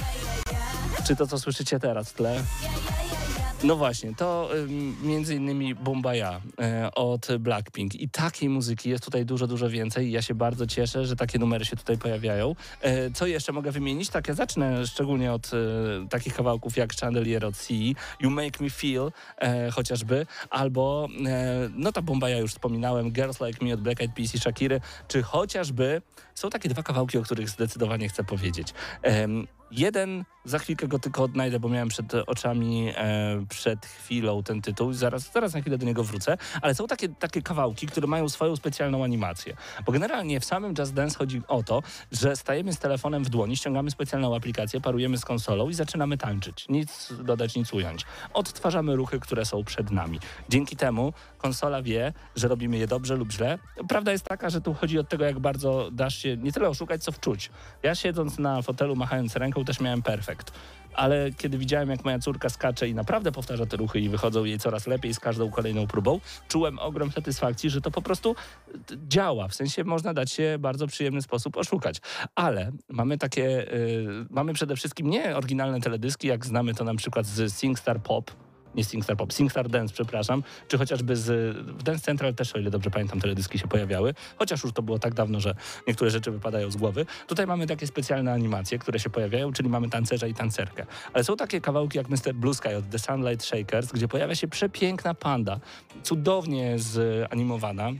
czy 1.07 1.15
to, 1.15 1.27
co 1.27 1.39
słyszycie 1.39 1.79
teraz 1.79 2.09
w 2.09 2.13
tle. 2.13 2.43
No 3.63 3.75
właśnie, 3.75 4.15
to 4.15 4.49
między 5.03 5.35
innymi 5.35 5.75
Bombaya 5.75 6.41
y, 6.85 6.91
od 6.95 7.27
Blackpink 7.39 7.95
i 7.95 8.09
takiej 8.09 8.49
muzyki 8.49 8.89
jest 8.89 9.03
tutaj 9.03 9.25
dużo, 9.25 9.47
dużo 9.47 9.69
więcej. 9.69 10.11
Ja 10.11 10.21
się 10.21 10.35
bardzo 10.35 10.67
cieszę, 10.67 11.05
że 11.05 11.15
takie 11.15 11.39
numery 11.39 11.65
się 11.65 11.75
tutaj 11.75 11.97
pojawiają. 11.97 12.55
E, 12.81 13.11
co 13.11 13.27
jeszcze 13.27 13.51
mogę 13.51 13.71
wymienić? 13.71 14.09
Tak, 14.09 14.27
ja 14.27 14.33
zacznę 14.33 14.87
szczególnie 14.87 15.33
od 15.33 15.51
e, 15.53 16.07
takich 16.09 16.33
kawałków 16.33 16.77
jak 16.77 16.93
Chandelier 16.93 17.45
od 17.45 17.57
CE, 17.57 17.73
You 18.19 18.29
Make 18.29 18.59
Me 18.59 18.69
Feel 18.69 19.11
e, 19.37 19.71
chociażby, 19.71 20.25
albo 20.49 21.07
e, 21.25 21.69
no 21.75 21.91
ta 21.91 22.01
Bombaya 22.01 22.37
już 22.37 22.51
wspominałem, 22.51 23.11
Girls 23.11 23.41
Like 23.41 23.65
Me 23.65 23.73
od 23.73 23.81
Black 23.81 24.01
Eyed 24.01 24.15
Peas 24.15 24.35
i 24.35 24.39
Shakiry, 24.39 24.81
czy 25.07 25.23
chociażby 25.23 26.01
są 26.39 26.49
takie 26.49 26.69
dwa 26.69 26.83
kawałki, 26.83 27.17
o 27.17 27.21
których 27.21 27.49
zdecydowanie 27.49 28.09
chcę 28.09 28.23
powiedzieć. 28.23 28.73
Em, 29.01 29.47
Jeden, 29.71 30.25
za 30.45 30.59
chwilkę 30.59 30.87
go 30.87 30.99
tylko 30.99 31.23
odnajdę, 31.23 31.59
bo 31.59 31.69
miałem 31.69 31.89
przed 31.89 32.13
oczami 32.13 32.91
e, 32.95 33.45
przed 33.49 33.85
chwilą 33.85 34.43
ten 34.43 34.61
tytuł. 34.61 34.93
Zaraz, 34.93 35.31
zaraz 35.33 35.53
na 35.53 35.61
chwilę 35.61 35.77
do 35.77 35.85
niego 35.85 36.03
wrócę. 36.03 36.37
Ale 36.61 36.75
są 36.75 36.87
takie, 36.87 37.09
takie 37.09 37.41
kawałki, 37.41 37.87
które 37.87 38.07
mają 38.07 38.29
swoją 38.29 38.55
specjalną 38.55 39.03
animację. 39.03 39.55
Bo 39.85 39.91
generalnie 39.91 40.39
w 40.39 40.45
samym 40.45 40.73
Just 40.79 40.93
Dance 40.93 41.17
chodzi 41.17 41.41
o 41.47 41.63
to, 41.63 41.83
że 42.11 42.35
stajemy 42.35 42.73
z 42.73 42.79
telefonem 42.79 43.23
w 43.23 43.29
dłoni, 43.29 43.57
ściągamy 43.57 43.91
specjalną 43.91 44.35
aplikację, 44.35 44.81
parujemy 44.81 45.17
z 45.17 45.25
konsolą 45.25 45.69
i 45.69 45.73
zaczynamy 45.73 46.17
tańczyć. 46.17 46.65
Nic 46.69 47.13
dodać, 47.23 47.55
nic 47.55 47.73
ująć. 47.73 48.05
Odtwarzamy 48.33 48.95
ruchy, 48.95 49.19
które 49.19 49.45
są 49.45 49.63
przed 49.63 49.91
nami. 49.91 50.19
Dzięki 50.49 50.75
temu 50.75 51.13
konsola 51.37 51.81
wie, 51.81 52.13
że 52.35 52.47
robimy 52.47 52.77
je 52.77 52.87
dobrze 52.87 53.15
lub 53.15 53.31
źle. 53.31 53.59
Prawda 53.89 54.11
jest 54.11 54.25
taka, 54.25 54.49
że 54.49 54.61
tu 54.61 54.73
chodzi 54.73 54.99
od 54.99 55.09
tego, 55.09 55.25
jak 55.25 55.39
bardzo 55.39 55.89
dasz 55.91 56.17
się 56.17 56.28
nie 56.37 56.51
tyle 56.51 56.69
oszukać, 56.69 57.03
co 57.03 57.11
wczuć. 57.11 57.49
Ja 57.83 57.95
siedząc 57.95 58.39
na 58.39 58.61
fotelu, 58.61 58.95
machając 58.95 59.35
ręką, 59.35 59.65
też 59.65 59.79
miałem 59.79 60.01
perfekt. 60.01 60.51
Ale 60.93 61.31
kiedy 61.31 61.57
widziałem, 61.57 61.89
jak 61.89 62.05
moja 62.05 62.19
córka 62.19 62.49
skacze 62.49 62.87
i 62.87 62.95
naprawdę 62.95 63.31
powtarza 63.31 63.65
te 63.65 63.77
ruchy 63.77 63.99
i 63.99 64.09
wychodzą 64.09 64.43
jej 64.43 64.59
coraz 64.59 64.87
lepiej 64.87 65.13
z 65.13 65.19
każdą 65.19 65.51
kolejną 65.51 65.87
próbą, 65.87 66.19
czułem 66.47 66.79
ogrom 66.79 67.11
satysfakcji, 67.11 67.69
że 67.69 67.81
to 67.81 67.91
po 67.91 68.01
prostu 68.01 68.35
działa. 69.07 69.47
W 69.47 69.55
sensie 69.55 69.83
można 69.83 70.13
dać 70.13 70.31
się 70.31 70.57
bardzo 70.59 70.87
przyjemny 70.87 71.21
sposób 71.21 71.57
oszukać. 71.57 72.01
Ale 72.35 72.71
mamy 72.89 73.17
takie, 73.17 73.73
y, 73.73 74.07
mamy 74.29 74.53
przede 74.53 74.75
wszystkim 74.75 75.09
nie 75.09 75.37
oryginalne 75.37 75.81
teledyski, 75.81 76.27
jak 76.27 76.45
znamy 76.45 76.73
to 76.73 76.83
na 76.83 76.95
przykład 76.95 77.25
z 77.25 77.53
SingStar 77.53 78.01
Pop, 78.01 78.31
nie 78.75 78.83
SingStar 78.83 79.17
Pop, 79.17 79.33
SingStar 79.33 79.69
Dance, 79.69 79.93
przepraszam, 79.93 80.43
czy 80.67 80.77
chociażby 80.77 81.15
z, 81.15 81.57
w 81.57 81.83
Dance 81.83 82.05
Central 82.05 82.33
też, 82.33 82.55
o 82.55 82.59
ile 82.59 82.71
dobrze 82.71 82.91
pamiętam, 82.91 83.19
teledyski 83.19 83.59
się 83.59 83.67
pojawiały, 83.67 84.13
chociaż 84.37 84.63
już 84.63 84.73
to 84.73 84.81
było 84.81 84.99
tak 84.99 85.13
dawno, 85.13 85.39
że 85.39 85.55
niektóre 85.87 86.11
rzeczy 86.11 86.31
wypadają 86.31 86.71
z 86.71 86.75
głowy. 86.75 87.05
Tutaj 87.27 87.47
mamy 87.47 87.67
takie 87.67 87.87
specjalne 87.87 88.33
animacje, 88.33 88.79
które 88.79 88.99
się 88.99 89.09
pojawiają, 89.09 89.53
czyli 89.53 89.69
mamy 89.69 89.89
tancerza 89.89 90.27
i 90.27 90.33
tancerkę. 90.33 90.85
Ale 91.13 91.23
są 91.23 91.35
takie 91.35 91.61
kawałki 91.61 91.97
jak 91.97 92.09
Mr. 92.09 92.33
Blue 92.33 92.53
Sky 92.53 92.75
od 92.77 92.89
The 92.89 92.99
Sunlight 92.99 93.45
Shakers, 93.45 93.91
gdzie 93.91 94.07
pojawia 94.07 94.35
się 94.35 94.47
przepiękna 94.47 95.13
panda, 95.13 95.59
cudownie 96.03 96.75
zanimowana, 96.79 97.91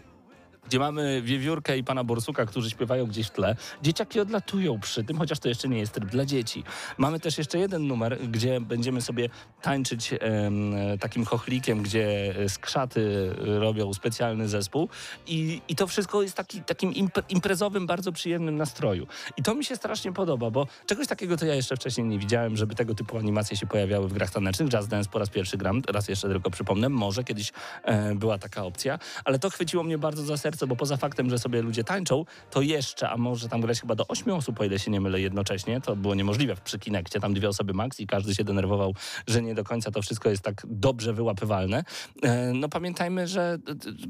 gdzie 0.70 0.80
mamy 0.80 1.22
Wiewiórkę 1.22 1.78
i 1.78 1.84
pana 1.84 2.04
Borsuka, 2.04 2.46
którzy 2.46 2.70
śpiewają 2.70 3.06
gdzieś 3.06 3.28
w 3.28 3.32
tle. 3.32 3.56
Dzieciaki 3.82 4.20
odlatują 4.20 4.80
przy 4.80 5.04
tym, 5.04 5.18
chociaż 5.18 5.40
to 5.40 5.50
jeszcze 5.50 5.70
nie 5.70 5.80
jest 5.80 5.94
tryb 5.94 6.10
dla 6.10 6.26
dzieci. 6.26 6.64
Mamy 6.98 7.20
też 7.20 7.38
jeszcze 7.38 7.60
jeden 7.60 7.88
numer, 7.88 8.18
gdzie 8.28 8.62
będziemy 8.62 9.02
sobie 9.02 9.30
tańczyć 9.62 10.14
em, 10.14 10.76
takim 11.00 11.26
chochlikiem, 11.26 11.84
gdzie 11.84 12.36
skrzaty 12.48 13.34
robią 13.38 13.94
specjalny 13.94 14.48
zespół 14.48 14.90
i, 15.28 15.62
i 15.68 15.76
to 15.76 15.88
wszystko 15.88 16.22
jest 16.22 16.36
taki, 16.36 16.62
takim 16.62 16.94
impre, 16.94 17.24
imprezowym, 17.30 17.88
bardzo 17.88 18.12
przyjemnym 18.12 18.58
nastroju. 18.58 19.08
I 19.38 19.44
to 19.44 19.56
mi 19.56 19.66
się 19.66 19.76
strasznie 19.76 20.14
podoba, 20.14 20.52
bo 20.52 20.68
czegoś 20.86 21.08
takiego 21.08 21.38
to 21.38 21.46
ja 21.46 21.56
jeszcze 21.56 21.76
wcześniej 21.76 22.08
nie 22.08 22.20
widziałem, 22.20 22.58
żeby 22.58 22.76
tego 22.76 22.96
typu 22.96 23.18
animacje 23.18 23.58
się 23.58 23.68
pojawiały 23.68 24.08
w 24.08 24.14
grach 24.14 24.32
tanecznych. 24.32 24.70
Jazz 24.70 24.88
Dance 24.88 25.10
po 25.10 25.20
raz 25.20 25.30
pierwszy 25.30 25.58
gram, 25.58 25.82
raz 25.88 26.08
jeszcze 26.08 26.28
tylko 26.30 26.50
przypomnę, 26.50 26.90
może 26.90 27.24
kiedyś 27.24 27.52
e, 27.84 28.16
była 28.16 28.38
taka 28.38 28.64
opcja, 28.64 29.00
ale 29.26 29.40
to 29.40 29.50
chwyciło 29.50 29.84
mnie 29.84 29.98
bardzo 29.98 30.24
za 30.24 30.38
serce, 30.38 30.59
bo 30.68 30.76
poza 30.76 30.98
faktem, 30.98 31.30
że 31.30 31.40
sobie 31.40 31.62
ludzie 31.62 31.84
tańczą, 31.84 32.26
to 32.52 32.62
jeszcze, 32.62 33.10
a 33.10 33.18
może 33.18 33.50
tam 33.50 33.62
grać 33.62 33.82
chyba 33.82 33.96
do 33.96 34.08
ośmiu 34.08 34.36
osób, 34.36 34.62
o 34.62 34.64
ile 34.64 34.80
się 34.80 34.92
nie 34.92 35.02
mylę 35.02 35.22
jednocześnie, 35.22 35.82
to 35.82 35.96
było 35.96 36.16
niemożliwe 36.16 36.56
przy 36.64 36.80
Kinekcie, 36.80 37.20
tam 37.20 37.34
dwie 37.34 37.50
osoby 37.50 37.74
max 37.74 38.00
i 38.00 38.08
każdy 38.08 38.36
się 38.36 38.44
denerwował, 38.44 38.94
że 39.28 39.42
nie 39.42 39.56
do 39.56 39.64
końca 39.64 39.92
to 39.92 40.02
wszystko 40.02 40.30
jest 40.30 40.44
tak 40.44 40.62
dobrze 40.66 41.14
wyłapywalne. 41.14 41.84
E, 42.24 42.54
no 42.54 42.70
pamiętajmy, 42.70 43.28
że 43.28 43.58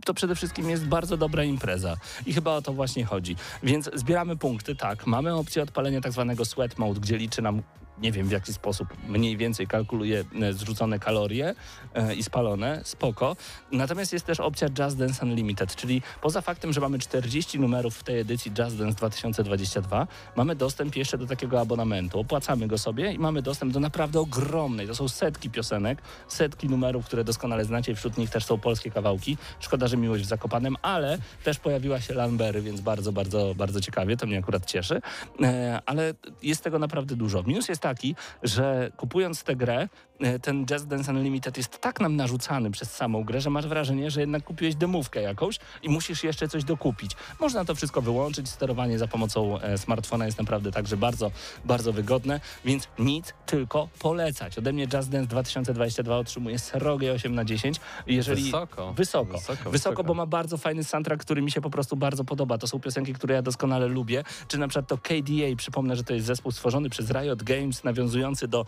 to 0.06 0.14
przede 0.14 0.36
wszystkim 0.36 0.70
jest 0.70 0.88
bardzo 0.88 1.18
dobra 1.18 1.44
impreza 1.44 1.98
i 2.26 2.34
chyba 2.34 2.52
o 2.56 2.62
to 2.62 2.74
właśnie 2.74 3.06
chodzi. 3.06 3.36
Więc 3.64 3.90
zbieramy 3.94 4.38
punkty, 4.38 4.76
tak, 4.76 5.08
mamy 5.08 5.36
opcję 5.36 5.64
odpalenia 5.64 6.02
tak 6.02 6.12
zwanego 6.12 6.46
sweat 6.46 6.78
mode, 6.78 7.00
gdzie 7.00 7.18
liczy 7.18 7.42
nam 7.42 7.62
nie 8.02 8.12
wiem 8.12 8.28
w 8.28 8.32
jaki 8.32 8.54
sposób 8.54 8.88
mniej 9.08 9.38
więcej 9.38 9.68
kalkuluje 9.68 10.24
e, 10.42 10.54
zrzucone 10.54 11.00
kalorie 11.00 11.56
e, 11.94 12.16
i 12.16 12.24
spalone, 12.24 12.82
spoko. 12.84 13.36
Natomiast 13.72 14.14
jest 14.14 14.26
też 14.26 14.40
opcja 14.40 14.70
Jazz 14.70 14.96
Dance 14.96 15.26
Unlimited, 15.26 15.76
czyli 15.76 16.02
poza 16.22 16.42
faktem, 16.42 16.74
że 16.74 16.82
mamy 16.82 17.00
40 17.00 17.60
numerów 17.60 17.96
w 17.96 18.04
tej 18.04 18.20
edycji 18.20 18.52
Jazz 18.52 18.76
Dance 18.76 18.98
2022, 18.98 20.08
mamy 20.36 20.56
dostęp 20.56 20.96
jeszcze 20.96 21.18
do 21.18 21.28
takiego 21.28 21.62
abonamentu. 21.62 22.20
Opłacamy 22.20 22.68
go 22.68 22.78
sobie 22.78 23.14
i 23.14 23.20
mamy 23.20 23.42
dostęp 23.42 23.74
do 23.74 23.80
naprawdę 23.80 24.20
ogromnej, 24.20 24.88
to 24.88 24.96
są 24.96 25.08
setki 25.08 25.50
piosenek, 25.50 26.02
setki 26.28 26.70
numerów, 26.70 27.06
które 27.06 27.24
doskonale 27.24 27.66
znacie, 27.66 27.96
wśród 27.96 28.18
nich 28.18 28.30
też 28.30 28.46
są 28.46 28.58
polskie 28.58 28.92
kawałki. 28.92 29.38
Szkoda, 29.60 29.88
że 29.88 29.98
miłość 29.98 30.24
w 30.24 30.28
Zakopanem, 30.28 30.76
ale 30.82 31.18
też 31.44 31.60
pojawiła 31.60 32.02
się 32.02 32.14
Lanbery, 32.14 32.62
więc 32.62 32.82
bardzo, 32.82 33.12
bardzo, 33.12 33.56
bardzo 33.56 33.82
ciekawie, 33.82 34.18
to 34.18 34.28
mnie 34.28 34.38
akurat 34.38 34.66
cieszy. 34.66 35.02
E, 35.42 35.82
ale 35.86 36.14
jest 36.44 36.64
tego 36.64 36.80
naprawdę 36.80 37.16
dużo. 37.16 37.44
Minus 37.44 37.70
jest 37.70 37.82
taki, 37.82 37.89
że 38.44 38.92
kupując 38.98 39.44
tę 39.44 39.56
grę, 39.56 39.90
e, 40.20 40.40
ten 40.40 40.66
Jazz 40.66 40.88
Dance 40.88 41.12
Unlimited 41.12 41.58
jest 41.58 41.80
tak 41.80 42.00
nam 42.00 42.16
narzucany 42.16 42.72
przez 42.72 42.96
samą 42.96 43.24
grę, 43.24 43.42
że 43.42 43.50
masz 43.50 43.68
wrażenie, 43.68 44.12
że 44.12 44.20
jednak 44.22 44.44
kupiłeś 44.44 44.76
demówkę 44.76 45.22
jakąś 45.22 45.60
i 45.84 45.90
musisz 45.90 46.24
jeszcze 46.24 46.48
coś 46.48 46.64
dokupić. 46.64 47.12
Można 47.40 47.66
to 47.66 47.76
wszystko 47.76 48.02
wyłączyć, 48.02 48.50
sterowanie 48.50 49.00
za 49.00 49.08
pomocą 49.08 49.60
e, 49.60 49.78
smartfona 49.78 50.26
jest 50.26 50.38
naprawdę 50.38 50.72
także 50.72 50.98
bardzo, 50.98 51.32
bardzo 51.66 51.94
wygodne, 51.94 52.40
więc 52.66 52.88
nic, 53.00 53.34
tylko 53.46 53.90
polecać. 54.00 54.58
Ode 54.58 54.74
mnie 54.74 54.88
Jazz 54.88 55.10
Dance 55.10 55.28
2022 55.28 56.18
otrzymuje 56.18 56.60
srogie 56.60 57.12
8 57.14 57.36
na 57.36 57.46
10. 57.46 57.80
Jeżeli. 58.08 58.44
Wysoko. 58.44 58.94
Wysoko, 58.94 59.38
Wysoko, 59.38 59.72
wysoko. 59.72 60.04
bo 60.04 60.14
ma 60.14 60.26
bardzo 60.26 60.58
fajny 60.58 60.84
soundtrack, 60.84 61.22
który 61.22 61.42
mi 61.42 61.52
się 61.52 61.62
po 61.62 61.70
prostu 61.70 61.96
bardzo 61.96 62.24
podoba. 62.24 62.58
To 62.58 62.68
są 62.68 62.80
piosenki, 62.80 63.14
które 63.14 63.36
ja 63.36 63.42
doskonale 63.42 63.88
lubię. 63.88 64.24
Czy 64.48 64.58
na 64.58 64.68
przykład 64.68 64.88
to 64.88 64.98
KDA, 64.98 65.56
przypomnę, 65.58 65.96
że 65.96 66.04
to 66.04 66.14
jest 66.14 66.26
zespół 66.26 66.52
stworzony 66.52 66.90
przez 66.90 67.12
Riot 67.12 67.44
Games, 67.44 67.79
nawiązujący 67.84 68.48
do 68.48 68.66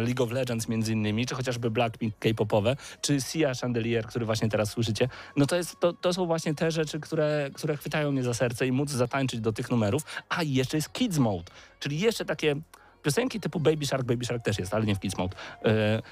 League 0.00 0.22
of 0.22 0.30
Legends 0.30 0.68
między 0.68 0.92
innymi, 0.92 1.26
czy 1.26 1.34
chociażby 1.34 1.70
Blackpink 1.70 2.14
K-popowe, 2.18 2.76
czy 3.00 3.20
Sia 3.20 3.52
Chandelier, 3.54 4.06
który 4.06 4.26
właśnie 4.26 4.48
teraz 4.48 4.70
słyszycie. 4.70 5.08
No 5.36 5.46
to, 5.46 5.56
jest, 5.56 5.80
to, 5.80 5.92
to 5.92 6.12
są 6.12 6.26
właśnie 6.26 6.54
te 6.54 6.70
rzeczy, 6.70 7.00
które, 7.00 7.50
które 7.54 7.76
chwytają 7.76 8.12
mnie 8.12 8.22
za 8.22 8.34
serce 8.34 8.66
i 8.66 8.72
móc 8.72 8.90
zatańczyć 8.90 9.40
do 9.40 9.52
tych 9.52 9.70
numerów. 9.70 10.02
A 10.28 10.42
jeszcze 10.42 10.76
jest 10.76 10.92
Kids 10.92 11.18
Mode, 11.18 11.52
czyli 11.80 12.00
jeszcze 12.00 12.24
takie 12.24 12.56
piosenki 13.02 13.40
typu 13.40 13.60
Baby 13.60 13.86
Shark, 13.86 14.04
Baby 14.04 14.24
Shark 14.24 14.44
też 14.44 14.58
jest, 14.58 14.74
ale 14.74 14.84
nie 14.84 14.94
w 14.94 15.00
Kids 15.00 15.18
Mode. 15.18 15.36
E, 15.64 16.02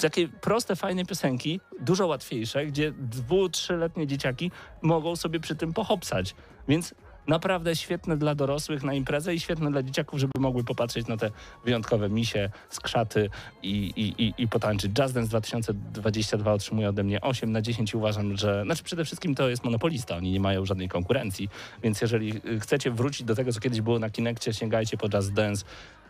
takie 0.00 0.28
proste, 0.28 0.76
fajne 0.76 1.04
piosenki, 1.04 1.60
dużo 1.80 2.06
łatwiejsze, 2.06 2.66
gdzie 2.66 2.92
dwu, 2.92 3.48
trzyletnie 3.48 4.06
dzieciaki 4.06 4.50
mogą 4.82 5.16
sobie 5.16 5.40
przy 5.40 5.56
tym 5.56 5.72
pohopsać. 5.72 6.34
Więc 6.68 6.94
naprawdę 7.26 7.76
świetne 7.76 8.16
dla 8.16 8.34
dorosłych 8.34 8.82
na 8.82 8.94
imprezę 8.94 9.34
i 9.34 9.40
świetne 9.40 9.70
dla 9.70 9.82
dzieciaków, 9.82 10.20
żeby 10.20 10.32
mogły 10.38 10.64
popatrzeć 10.64 11.06
na 11.06 11.16
te 11.16 11.30
wyjątkowe 11.64 12.08
misie, 12.08 12.50
skrzaty 12.68 13.30
i, 13.62 13.92
i, 13.96 14.24
i, 14.24 14.34
i 14.38 14.48
potańczyć. 14.48 14.92
Jazz 14.92 15.12
Dance 15.12 15.28
2022 15.28 16.52
otrzymuje 16.52 16.88
ode 16.88 17.02
mnie 17.02 17.20
8 17.20 17.52
na 17.52 17.62
10 17.62 17.92
i 17.92 17.96
uważam, 17.96 18.36
że... 18.36 18.62
Znaczy 18.64 18.82
przede 18.82 19.04
wszystkim 19.04 19.34
to 19.34 19.48
jest 19.48 19.64
monopolista, 19.64 20.16
oni 20.16 20.32
nie 20.32 20.40
mają 20.40 20.66
żadnej 20.66 20.88
konkurencji, 20.88 21.48
więc 21.82 22.00
jeżeli 22.00 22.40
y, 22.46 22.60
chcecie 22.60 22.90
wrócić 22.90 23.26
do 23.26 23.34
tego, 23.34 23.52
co 23.52 23.60
kiedyś 23.60 23.80
było 23.80 23.98
na 23.98 24.10
Kinekcie, 24.10 24.54
sięgajcie 24.54 24.96
po 24.96 25.08
Jazz 25.08 25.32
Dance, 25.32 25.64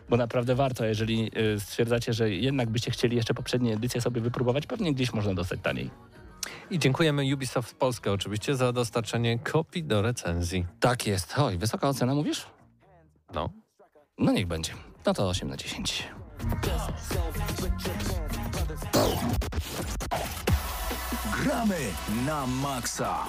bo 0.09 0.17
naprawdę 0.17 0.55
warto, 0.55 0.85
jeżeli 0.85 1.31
y, 1.55 1.59
stwierdzacie, 1.59 2.13
że 2.13 2.29
jednak 2.29 2.69
byście 2.69 2.91
chcieli 2.91 3.15
jeszcze 3.15 3.33
poprzednie 3.33 3.73
edycje 3.73 4.01
sobie 4.01 4.21
wypróbować, 4.21 4.67
pewnie 4.67 4.93
gdzieś 4.93 5.13
można 5.13 5.33
dostać 5.33 5.59
taniej. 5.63 5.89
I 6.71 6.79
dziękujemy 6.79 7.33
Ubisoft 7.33 7.75
Polska 7.75 8.11
oczywiście 8.11 8.55
za 8.55 8.73
dostarczenie 8.73 9.39
kopii 9.39 9.83
do 9.83 10.01
recenzji. 10.01 10.65
Tak 10.79 11.07
jest. 11.07 11.33
Oj, 11.37 11.57
wysoka 11.57 11.89
ocena 11.89 12.15
mówisz? 12.15 12.45
No. 13.33 13.49
No 14.17 14.31
niech 14.31 14.47
będzie. 14.47 14.73
No 15.05 15.13
to 15.13 15.29
8 15.29 15.49
na 15.49 15.57
10. 15.57 16.07
Gramy 21.43 21.77
na 22.25 22.47
maksa. 22.47 23.25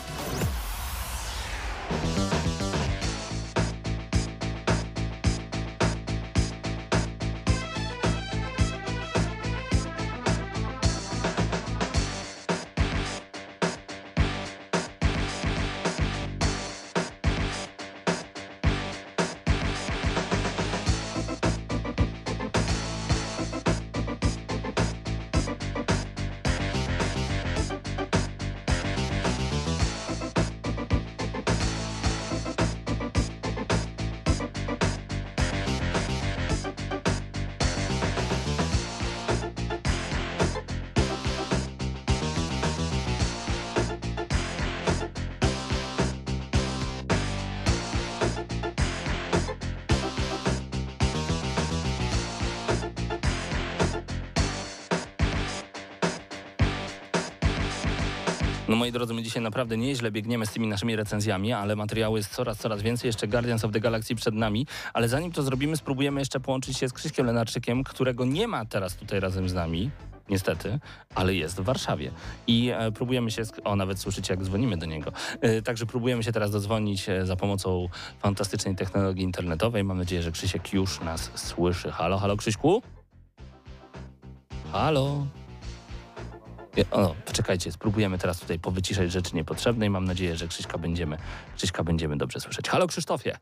No 58.72 58.76
moi 58.76 58.92
drodzy, 58.92 59.14
my 59.14 59.22
dzisiaj 59.22 59.42
naprawdę 59.42 59.76
nieźle 59.76 60.10
biegniemy 60.10 60.46
z 60.46 60.52
tymi 60.52 60.66
naszymi 60.66 60.96
recenzjami, 60.96 61.52
ale 61.52 61.76
materiału 61.76 62.16
jest 62.16 62.34
coraz, 62.34 62.58
coraz 62.58 62.82
więcej. 62.82 63.08
Jeszcze 63.08 63.28
Guardians 63.28 63.64
of 63.64 63.72
the 63.72 63.80
Galaxy 63.80 64.14
przed 64.14 64.34
nami. 64.34 64.66
Ale 64.92 65.08
zanim 65.08 65.32
to 65.32 65.42
zrobimy, 65.42 65.76
spróbujemy 65.76 66.20
jeszcze 66.20 66.40
połączyć 66.40 66.78
się 66.78 66.88
z 66.88 66.92
Krzyśkiem 66.92 67.26
Lenarczykiem, 67.26 67.84
którego 67.84 68.24
nie 68.24 68.48
ma 68.48 68.64
teraz 68.64 68.96
tutaj 68.96 69.20
razem 69.20 69.48
z 69.48 69.54
nami. 69.54 69.90
Niestety, 70.28 70.78
ale 71.14 71.34
jest 71.34 71.60
w 71.60 71.64
Warszawie. 71.64 72.10
I 72.46 72.70
e, 72.70 72.92
próbujemy 72.92 73.30
się. 73.30 73.42
O, 73.64 73.76
nawet 73.76 73.98
słyszycie, 73.98 74.34
jak 74.34 74.44
dzwonimy 74.44 74.76
do 74.76 74.86
niego. 74.86 75.12
E, 75.40 75.62
także 75.62 75.86
próbujemy 75.86 76.22
się 76.22 76.32
teraz 76.32 76.50
dodzwonić 76.50 77.08
e, 77.08 77.26
za 77.26 77.36
pomocą 77.36 77.88
fantastycznej 78.18 78.76
technologii 78.76 79.24
internetowej. 79.24 79.84
Mam 79.84 79.98
nadzieję, 79.98 80.22
że 80.22 80.32
Krzysiek 80.32 80.72
już 80.72 81.00
nas 81.00 81.30
słyszy. 81.34 81.90
Halo, 81.90 82.18
halo, 82.18 82.36
Krzyśku? 82.36 82.82
Halo? 84.72 85.26
O, 86.90 87.14
poczekajcie, 87.26 87.72
spróbujemy 87.72 88.18
teraz 88.18 88.40
tutaj 88.40 88.58
powyciszać 88.58 89.12
rzeczy 89.12 89.36
niepotrzebne 89.36 89.86
i 89.86 89.90
mam 89.90 90.04
nadzieję, 90.04 90.36
że 90.36 90.48
Krzyśka 90.48 90.78
będziemy, 90.78 91.16
Krzyśka 91.56 91.84
będziemy 91.84 92.16
dobrze 92.16 92.40
słyszeć. 92.40 92.68
Halo 92.68 92.86
Krzysztofie. 92.86 93.36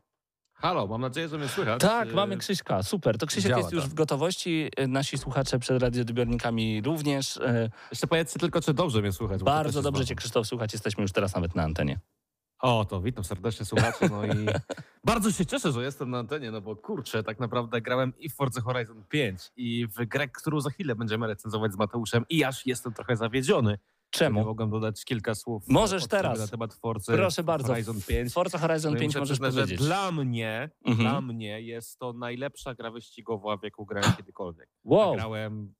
Halo, 0.53 0.87
mam 0.87 1.01
nadzieję, 1.01 1.27
że 1.27 1.37
mnie 1.37 1.47
słychać. 1.47 1.81
Tak, 1.81 2.09
Y, 2.09 2.13
mamy 2.13 2.37
Krzyśka, 2.37 2.83
super. 2.83 3.17
To 3.17 3.25
Krzysiek 3.25 3.49
działa 3.49 3.59
jest 3.61 3.71
już 3.73 3.83
w 3.87 3.93
gotowości, 3.93 4.69
y, 4.79 4.87
nasi 4.87 5.17
słuchacze 5.17 5.59
przed 5.59 5.81
radioodbiornikami 5.81 6.81
również. 6.81 7.37
Y, 7.37 7.69
Jeszcze 7.91 8.07
powiedzcie 8.07 8.39
tylko, 8.39 8.61
czy 8.61 8.73
dobrze 8.73 9.01
mnie 9.01 9.11
słychać. 9.11 9.43
Bardzo 9.43 9.81
dobrze 9.81 10.05
cię 10.05 10.15
Krzysztof 10.15 10.47
słuchać, 10.47 10.73
jesteśmy 10.73 11.01
już 11.01 11.11
teraz 11.11 11.35
nawet 11.35 11.55
na 11.55 11.63
antenie. 11.63 11.99
O, 12.61 12.85
to 12.85 13.01
witam 13.01 13.23
serdecznie 13.23 13.65
słuchacze, 13.65 14.09
no 14.09 14.25
i 14.25 14.45
bardzo 15.05 15.31
się 15.31 15.45
cieszę, 15.45 15.71
że 15.71 15.83
jestem 15.83 16.09
na 16.09 16.19
antenie, 16.19 16.51
no 16.51 16.61
bo 16.61 16.75
kurczę, 16.75 17.23
tak 17.23 17.39
naprawdę 17.39 17.81
grałem 17.81 18.13
i 18.19 18.29
w 18.29 18.35
Forza 18.35 18.61
Horizon 18.61 19.03
5 19.09 19.51
i 19.55 19.87
w 19.87 20.05
grę, 20.05 20.27
którą 20.27 20.61
za 20.61 20.69
chwilę 20.69 20.95
będziemy 20.95 21.27
recenzować 21.27 21.73
z 21.73 21.77
Mateuszem 21.77 22.25
i 22.29 22.43
aż 22.43 22.65
jestem 22.65 22.93
trochę 22.93 23.15
zawiedziony. 23.15 23.77
Czemu? 24.09 24.45
mogłem 24.45 24.69
dodać 24.69 25.05
kilka 25.05 25.35
słów 25.35 25.63
Możesz 25.67 26.07
teraz. 26.07 26.39
na 26.39 26.47
temat 26.47 26.73
Forza 26.73 27.13
Proszę 27.13 27.43
bardzo. 27.43 27.67
Horizon 27.67 27.95
5. 28.07 28.33
Forza 28.33 28.57
Horizon 28.57 28.91
No 28.91 28.97
i 28.97 28.99
5 29.01 29.09
muszę 29.09 29.19
możesz 29.19 29.39
przyznać, 29.39 29.53
powiedzieć. 29.53 29.79
Że 29.79 29.85
dla 29.85 30.11
mnie, 30.11 30.69
Mhm. 30.85 31.09
dla 31.09 31.21
mnie 31.21 31.61
jest 31.61 31.99
to 31.99 32.13
najlepsza 32.13 32.75
gra 32.75 32.91
wyścigowa, 32.91 33.57
w 33.57 33.63
jaką 33.63 33.85
grałem 33.85 34.13
kiedykolwiek. 34.17 34.69
Wow, 34.83 35.15
Grałem, 35.15 35.73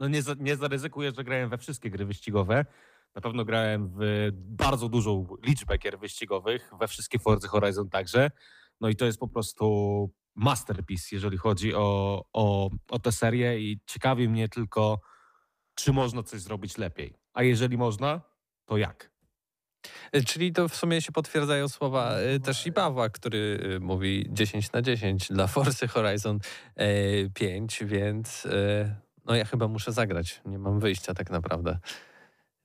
no 0.00 0.08
nie, 0.08 0.20
nie 0.38 0.56
zaryzykuję, 0.56 1.12
że 1.16 1.24
grałem 1.24 1.50
we 1.50 1.58
wszystkie 1.58 1.90
gry 1.90 2.04
wyścigowe. 2.06 2.64
Na 3.14 3.20
pewno 3.20 3.44
grałem 3.44 3.90
w 3.98 4.28
bardzo 4.32 4.88
dużą 4.88 5.26
liczbę 5.42 5.78
gier 5.78 5.98
wyścigowych, 5.98 6.70
we 6.80 6.88
wszystkie 6.88 7.18
Forza 7.18 7.48
Horizon 7.48 7.88
także. 7.88 8.30
No 8.80 8.88
i 8.88 8.96
to 8.96 9.04
jest 9.04 9.18
po 9.18 9.28
prostu 9.28 10.10
masterpiece, 10.34 11.08
jeżeli 11.12 11.36
chodzi 11.36 11.74
o, 11.74 12.24
o, 12.32 12.70
o 12.90 12.98
tę 12.98 13.12
serię 13.12 13.60
i 13.60 13.80
ciekawi 13.86 14.28
mnie 14.28 14.48
tylko, 14.48 15.00
czy 15.74 15.92
można 15.92 16.22
coś 16.22 16.40
zrobić 16.40 16.78
lepiej. 16.78 17.14
A 17.32 17.42
jeżeli 17.42 17.78
można, 17.78 18.20
to 18.64 18.76
jak? 18.76 19.18
Y, 20.16 20.24
Czyli 20.24 20.52
to 20.52 20.68
w 20.68 20.76
sumie 20.76 21.02
się 21.02 21.12
potwierdzają 21.12 21.68
słowa 21.68 22.20
y, 22.20 22.40
też 22.40 22.66
i 22.66 22.72
Pawła, 22.72 23.10
który 23.10 23.60
y, 23.76 23.80
mówi 23.80 24.26
10 24.28 24.72
na 24.72 24.82
10 24.82 25.28
dla 25.28 25.46
Forcy 25.46 25.88
Horizon 25.88 26.38
y, 26.80 27.30
5, 27.34 27.84
więc 27.84 28.48
no 29.24 29.34
ja 29.34 29.44
chyba 29.44 29.68
muszę 29.68 29.92
zagrać. 29.92 30.40
Nie 30.44 30.58
mam 30.58 30.80
wyjścia 30.80 31.14
tak 31.14 31.30
naprawdę, 31.30 31.78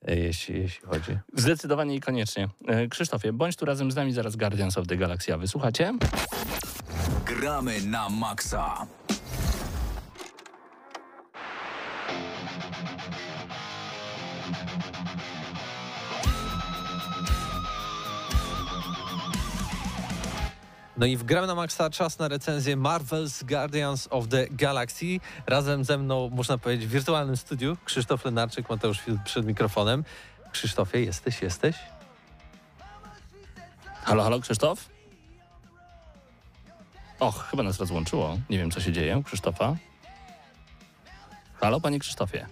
jeśli, 0.08 0.60
jeśli 0.62 0.88
chodzi. 0.88 1.18
zdecydowanie 1.34 1.96
i 1.96 2.00
koniecznie. 2.00 2.50
Y, 2.86 2.90
Krzysztofie, 2.90 3.34
bądź 3.34 3.56
tu 3.56 3.66
razem 3.66 3.92
z 3.92 3.96
nami 3.96 4.14
zaraz 4.14 4.36
Guardians 4.36 4.78
of 4.78 4.88
the 4.88 4.98
Galaxy. 4.98 5.34
A 5.34 5.38
wysłuchacie? 5.38 5.94
Gramy 7.26 7.82
na 7.82 8.10
maksa. 8.10 8.88
No 20.98 21.06
i 21.06 21.18
w 21.18 21.24
Gram 21.24 21.48
na 21.48 21.56
Maxa 21.56 21.90
czas 21.90 22.20
na 22.20 22.28
recenzję 22.28 22.78
Marvel's 22.78 23.44
Guardians 23.44 24.08
of 24.12 24.28
the 24.28 24.48
Galaxy. 24.52 25.20
Razem 25.48 25.84
ze 25.84 25.98
mną, 25.98 26.30
można 26.30 26.58
powiedzieć, 26.58 26.88
w 26.88 26.92
wirtualnym 26.92 27.38
studiu 27.38 27.78
Krzysztof 27.86 28.26
Lenarczyk, 28.26 28.70
Mateusz 28.70 29.00
przed 29.26 29.46
mikrofonem. 29.46 30.04
Krzysztofie, 30.52 31.02
jesteś, 31.02 31.42
jesteś? 31.42 31.76
Halo, 34.04 34.24
halo, 34.24 34.40
Krzysztof? 34.40 34.90
Och, 37.20 37.48
chyba 37.50 37.64
nas 37.64 37.80
rozłączyło. 37.80 38.38
Nie 38.50 38.58
wiem, 38.58 38.72
co 38.72 38.82
się 38.82 38.92
dzieje 38.92 39.22
Krzysztofa. 39.26 39.76
Halo, 41.62 41.82
panie 41.82 42.00
Krzysztofie. 42.00 42.48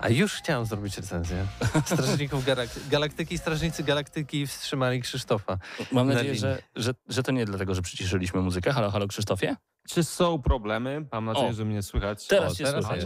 A 0.00 0.08
już 0.08 0.32
chciałem 0.34 0.64
zrobić 0.66 0.96
recenzję. 0.96 1.46
Strażników 1.84 2.44
Galak- 2.44 2.88
Galaktyki, 2.90 3.38
Strażnicy 3.38 3.84
Galaktyki 3.84 4.46
wstrzymali 4.46 5.00
Krzysztofa. 5.02 5.58
Mam 5.92 6.08
Na 6.08 6.14
nadzieję, 6.14 6.34
linii. 6.34 6.40
że, 6.40 6.62
że, 6.76 6.92
że 7.08 7.22
to 7.22 7.32
nie 7.32 7.44
dlatego, 7.46 7.74
że 7.74 7.82
przyciszyliśmy 7.82 8.40
muzykę. 8.40 8.72
Halo, 8.72 8.90
halo, 8.90 9.06
Krzysztofie? 9.08 9.56
Czy 9.88 10.04
są 10.04 10.42
problemy? 10.42 11.06
Mam 11.12 11.24
nadzieję, 11.24 11.48
O, 11.48 11.52
że 11.52 11.64
mnie 11.64 11.82
słychać. 11.82 12.26
teraz 12.26 12.56
cię 12.56 12.64
teraz 12.64 12.84
słychać. 12.84 13.04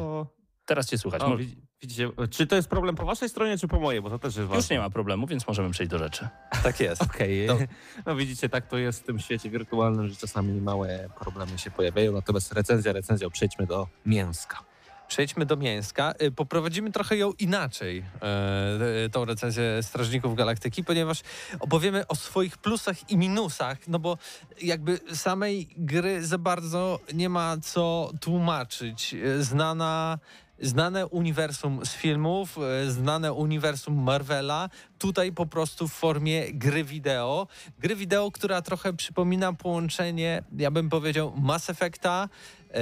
Teraz 0.66 0.86
cię 0.88 0.99
słychać. 0.99 1.22
O, 1.22 1.28
Mo- 1.28 1.36
widzi- 1.36 1.57
widzicie, 1.82 2.11
czy 2.30 2.47
to 2.47 2.57
jest 2.57 2.68
problem 2.68 2.97
po 2.97 3.05
waszej 3.07 3.28
stronie, 3.28 3.59
czy 3.59 3.68
po 3.68 3.80
mojej? 3.80 4.03
Bo 4.03 4.11
to 4.11 4.18
też 4.18 4.36
jest 4.36 4.49
ważne. 4.49 4.57
Już 4.57 4.70
nie 4.70 4.78
ma 4.78 4.90
problemu, 4.90 5.26
więc 5.26 5.47
możemy 5.47 5.70
przejść 5.70 5.90
do 5.90 5.99
rzeczy. 5.99 6.28
Tak 6.62 6.80
jest. 6.80 7.03
Okej, 7.14 7.47
To- 7.47 7.59
no 8.07 8.16
widzicie, 8.16 8.49
tak 8.49 8.66
to 8.66 8.78
jest 8.78 9.01
w 9.01 9.05
tym 9.05 9.18
świecie 9.18 9.51
wirtualnym, 9.51 10.09
że 10.09 10.16
czasami 10.16 10.61
małe 10.61 11.09
problemy 11.20 11.59
się 11.59 11.70
pojawiają, 11.70 12.12
natomiast 12.12 12.53
recenzja, 12.53 12.92
recenzja, 12.92 13.30
przejdźmy 13.30 13.66
do 13.66 13.86
mięska. 14.07 14.64
Przejdźmy 15.09 15.47
do 15.47 15.57
mięska. 15.57 16.15
Y, 16.23 16.31
Poprowadzimy 16.33 16.93
trochę 16.93 17.17
ją 17.17 17.33
inaczej, 17.33 18.05
e, 18.23 19.09
tą 19.09 19.25
recenzję 19.25 19.83
Strażników 19.83 20.35
Galaktyki, 20.35 20.85
ponieważ 20.85 21.21
opowiemy 21.61 22.07
o 22.07 22.15
swoich 22.15 22.59
plusach 22.59 23.11
i 23.11 23.17
minusach, 23.17 23.89
no 23.89 23.99
bo 23.99 24.19
jakby 24.63 25.01
samej 25.15 25.69
gry 25.77 26.27
za 26.27 26.39
bardzo 26.39 27.01
nie 27.15 27.29
ma 27.29 27.57
co 27.63 28.13
tłumaczyć. 28.21 29.15
E, 29.15 29.43
Znana 29.43 30.19
Znane 30.61 31.07
uniwersum 31.07 31.87
z 31.87 31.95
filmów, 31.95 32.59
e, 32.59 32.91
znane 32.91 33.33
uniwersum 33.33 34.03
Marvela, 34.03 34.69
tutaj 34.99 35.33
po 35.33 35.47
prostu 35.47 35.89
w 35.89 35.93
formie 35.93 36.53
gry 36.53 36.85
wideo. 36.85 37.47
Gry 37.79 37.97
wideo, 37.97 38.31
która 38.31 38.63
trochę 38.63 38.93
przypomina 38.93 39.53
połączenie, 39.53 40.43
ja 40.59 40.71
bym 40.71 40.89
powiedział, 40.91 41.33
Mass 41.37 41.71
Effecta 41.71 42.29
e, 42.71 42.79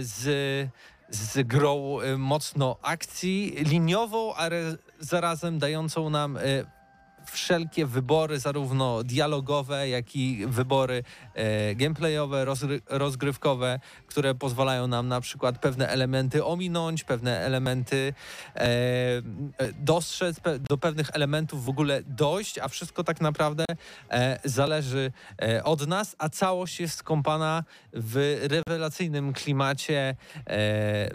z 0.00 0.68
z 1.10 1.46
grą 1.46 2.00
y, 2.00 2.18
mocno 2.18 2.76
akcji, 2.82 3.54
liniową, 3.58 4.34
ale 4.34 4.76
zarazem 5.00 5.58
dającą 5.58 6.10
nam 6.10 6.36
y, 6.36 6.66
wszelkie 7.30 7.86
wybory, 7.86 8.38
zarówno 8.38 9.04
dialogowe, 9.04 9.88
jak 9.88 10.16
i 10.16 10.46
wybory 10.46 11.02
e, 11.34 11.74
gameplayowe, 11.74 12.44
rozgry- 12.44 12.80
rozgrywkowe, 12.88 13.80
które 14.06 14.34
pozwalają 14.34 14.86
nam 14.86 15.08
na 15.08 15.20
przykład 15.20 15.58
pewne 15.58 15.88
elementy 15.88 16.44
ominąć, 16.44 17.04
pewne 17.04 17.38
elementy 17.38 18.12
e, 18.56 18.60
e, 18.60 19.22
dostrzec, 19.72 20.40
pe- 20.40 20.58
do 20.58 20.78
pewnych 20.78 21.10
elementów 21.12 21.64
w 21.64 21.68
ogóle 21.68 22.02
dojść, 22.06 22.58
a 22.58 22.68
wszystko 22.68 23.04
tak 23.04 23.20
naprawdę 23.20 23.64
e, 24.10 24.38
zależy 24.44 25.12
e, 25.42 25.64
od 25.64 25.86
nas, 25.86 26.16
a 26.18 26.28
całość 26.28 26.80
jest 26.80 26.98
skąpana 26.98 27.64
w 27.92 28.38
rewelacyjnym 28.50 29.32
klimacie 29.32 30.16
e, 30.46 31.10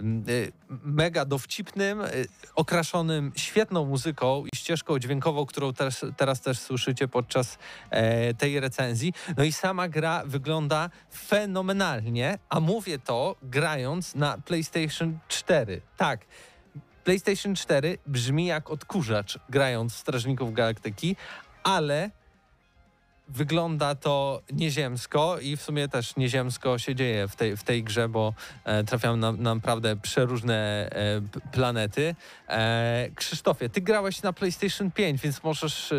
mega 0.69 1.25
dowcipnym, 1.25 2.01
e, 2.01 2.07
okraszonym 2.55 3.31
świetną 3.35 3.85
muzyką 3.85 4.45
i 4.45 4.57
ścieżką 4.57 4.99
dźwiękową, 4.99 5.45
którą 5.45 5.73
teraz 6.17 6.41
też 6.41 6.59
słyszycie 6.59 7.07
podczas 7.07 7.57
e, 7.89 8.33
tej 8.33 8.59
recenzji. 8.59 9.13
No 9.37 9.43
i 9.43 9.51
sama 9.51 9.87
gra 9.87 10.23
wygląda 10.25 10.89
fenomenalnie, 11.13 12.37
a 12.49 12.59
mówię 12.59 12.99
to 12.99 13.35
grając 13.43 14.15
na 14.15 14.37
PlayStation 14.37 15.19
4. 15.27 15.81
Tak. 15.97 16.25
PlayStation 17.03 17.55
4 17.55 17.97
brzmi 18.07 18.45
jak 18.45 18.69
odkurzacz 18.69 19.39
grając 19.49 19.93
w 19.93 19.97
Strażników 19.97 20.53
Galaktyki, 20.53 21.15
ale 21.63 22.11
wygląda 23.27 23.95
to 23.95 24.41
nieziemsko 24.53 25.39
i 25.39 25.57
w 25.57 25.61
sumie 25.61 25.87
też 25.87 26.15
nieziemsko 26.15 26.79
się 26.79 26.95
dzieje 26.95 27.27
w 27.27 27.35
tej, 27.35 27.57
w 27.57 27.63
tej 27.63 27.83
grze, 27.83 28.09
bo 28.09 28.33
e, 28.63 28.83
trafiają 28.83 29.17
nam 29.17 29.41
na 29.41 29.55
naprawdę 29.55 29.95
przeróżne 29.95 30.89
e, 30.91 31.21
planety. 31.51 32.15
E, 32.49 33.09
Krzysztofie, 33.15 33.69
ty 33.69 33.81
grałeś 33.81 34.21
na 34.21 34.33
PlayStation 34.33 34.91
5, 34.91 35.21
więc 35.21 35.43
możesz, 35.43 35.91
e, 35.91 35.95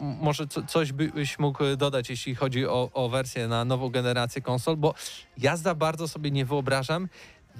może 0.00 0.46
co, 0.46 0.62
coś 0.62 0.92
byś 0.92 1.38
mógł 1.38 1.76
dodać, 1.76 2.10
jeśli 2.10 2.34
chodzi 2.34 2.66
o, 2.66 2.90
o 2.92 3.08
wersję 3.08 3.48
na 3.48 3.64
nową 3.64 3.88
generację 3.88 4.42
konsol, 4.42 4.76
bo 4.76 4.94
ja 5.38 5.56
za 5.56 5.74
bardzo 5.74 6.08
sobie 6.08 6.30
nie 6.30 6.44
wyobrażam, 6.44 7.08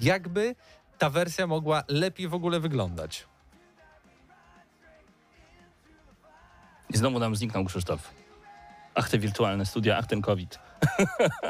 jakby 0.01 0.55
ta 0.97 1.09
wersja 1.09 1.47
mogła 1.47 1.83
lepiej 1.87 2.27
w 2.27 2.33
ogóle 2.33 2.59
wyglądać. 2.59 3.25
I 6.93 6.97
znowu 6.97 7.19
nam 7.19 7.35
zniknął 7.35 7.65
Krzysztof. 7.65 8.18
Ach, 8.99 9.09
te 9.09 9.17
wirtualne 9.17 9.65
studia, 9.65 9.97
ach, 9.97 10.07
ten 10.07 10.21
COVID. 10.21 10.59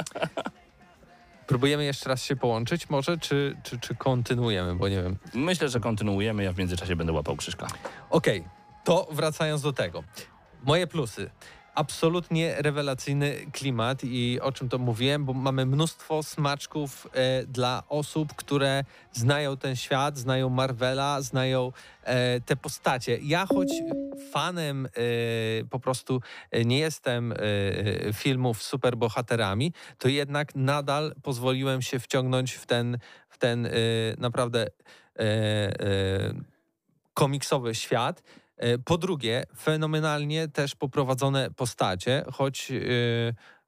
Próbujemy 1.47 1.86
jeszcze 1.86 2.10
raz 2.10 2.24
się 2.24 2.36
połączyć 2.36 2.89
może, 2.89 3.18
czy, 3.18 3.58
czy, 3.64 3.80
czy 3.80 3.95
kontynuujemy, 3.95 4.76
bo 4.76 4.88
nie 4.88 5.04
wiem. 5.04 5.18
Myślę, 5.34 5.70
że 5.70 5.80
kontynuujemy, 5.80 6.43
ja 6.43 6.54
w 6.54 6.58
międzyczasie 6.58 6.95
będę 6.95 7.14
łapał 7.14 7.36
Krzyszka. 7.36 7.68
Okej, 8.10 8.43
To 8.84 9.08
wracając 9.12 9.62
do 9.62 9.74
tego. 9.74 10.04
Moje 10.64 10.88
plusy. 10.88 11.30
Absolutnie 11.80 12.55
rewelacyjny 12.57 13.36
klimat 13.51 14.03
i 14.03 14.39
o 14.41 14.51
czym 14.51 14.69
to 14.69 14.77
mówiłem, 14.77 15.25
bo 15.25 15.34
mamy 15.34 15.65
mnóstwo 15.65 16.23
smaczków 16.23 17.07
e, 17.13 17.45
dla 17.45 17.84
osób, 17.89 18.34
które 18.36 18.84
znają 19.11 19.57
ten 19.57 19.75
świat, 19.75 20.17
znają 20.17 20.49
Marvela, 20.49 21.21
znają 21.21 21.71
e, 22.03 22.41
te 22.41 22.55
postacie. 22.55 23.19
Ja 23.21 23.45
choć 23.45 23.67
fanem 24.32 24.86
e, 24.86 24.89
po 25.69 25.80
prostu 25.80 26.21
e, 26.51 26.65
nie 26.65 26.80
jestem 26.80 27.32
e, 27.32 27.36
e, 27.36 28.13
filmów 28.13 28.63
z 28.63 28.67
superbohaterami, 28.67 29.73
to 29.97 30.07
jednak 30.07 30.55
nadal 30.55 31.15
pozwoliłem 31.23 31.82
się 31.82 31.99
wciągnąć 31.99 32.53
w 32.53 32.65
ten, 32.65 32.97
w 33.30 33.38
ten 33.38 33.69
naprawdę 34.17 34.67
komiksowy 37.13 37.75
świat. 37.75 38.23
E, 38.60 38.78
Po 38.78 38.97
drugie, 38.97 39.43
fenomenalnie 39.57 40.47
też 40.47 40.76
poprowadzone 40.76 41.51
postacie, 41.51 42.24
choć 42.34 42.72
e, 42.72 42.76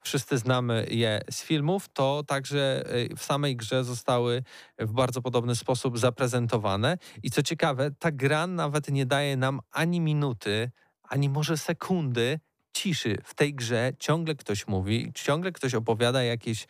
wszyscy 0.01 0.37
znamy 0.37 0.87
je 0.89 1.21
z 1.31 1.43
filmów, 1.43 1.89
to 1.93 2.23
także 2.27 2.83
e, 2.85 3.15
w 3.15 3.23
samej 3.23 3.55
grze 3.55 3.83
zostały 3.83 4.43
w 4.79 4.91
bardzo 4.91 5.21
podobny 5.21 5.55
sposób 5.55 5.99
zaprezentowane. 5.99 6.97
I 7.23 7.31
co 7.31 7.43
ciekawe, 7.43 7.91
ta 7.99 8.11
gra 8.11 8.47
nawet 8.47 8.87
nie 8.91 9.05
daje 9.05 9.37
nam 9.37 9.59
ani 9.71 10.01
minuty, 10.01 10.71
ani 11.03 11.29
może 11.29 11.57
sekundy 11.57 12.39
ciszy. 12.73 13.17
W 13.23 13.33
tej 13.33 13.53
grze 13.53 13.93
ciągle 13.99 14.35
ktoś 14.35 14.67
mówi, 14.67 15.11
ciągle 15.15 15.51
ktoś 15.51 15.73
opowiada 15.73 16.23
jakieś 16.23 16.67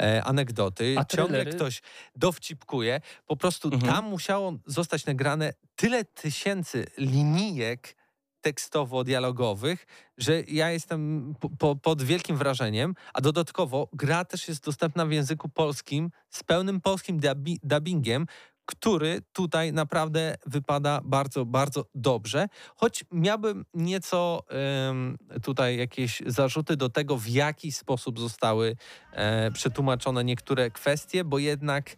e, 0.00 0.24
anegdoty, 0.24 0.94
A 0.98 1.04
ciągle 1.04 1.44
ktoś 1.46 1.82
dowcipkuje. 2.16 3.00
Po 3.26 3.36
prostu 3.36 3.68
Mhm. 3.72 3.92
tam 3.92 4.04
musiało 4.04 4.52
zostać 4.66 5.06
nagrane 5.06 5.52
tyle 5.76 6.04
tysięcy 6.04 6.86
linijek 6.98 7.96
tekstowo-dialogowych, 8.44 9.86
że 10.18 10.42
ja 10.42 10.70
jestem 10.70 11.34
po, 11.40 11.50
po, 11.50 11.76
pod 11.76 12.02
wielkim 12.02 12.36
wrażeniem, 12.36 12.94
a 13.14 13.20
dodatkowo 13.20 13.88
gra 13.92 14.24
też 14.24 14.48
jest 14.48 14.64
dostępna 14.64 15.06
w 15.06 15.12
języku 15.12 15.48
polskim 15.48 16.10
z 16.30 16.42
pełnym 16.42 16.80
polskim 16.80 17.20
dubbingiem, 17.62 18.26
który 18.66 19.20
tutaj 19.32 19.72
naprawdę 19.72 20.36
wypada 20.46 21.00
bardzo, 21.04 21.44
bardzo 21.46 21.84
dobrze. 21.94 22.48
Choć 22.76 23.04
miałbym 23.12 23.64
nieco 23.74 24.42
tutaj 25.42 25.78
jakieś 25.78 26.22
zarzuty 26.26 26.76
do 26.76 26.88
tego, 26.88 27.16
w 27.16 27.28
jaki 27.28 27.72
sposób 27.72 28.20
zostały 28.20 28.76
e, 29.12 29.50
przetłumaczone 29.50 30.24
niektóre 30.24 30.70
kwestie, 30.70 31.24
bo 31.24 31.38
jednak 31.38 31.96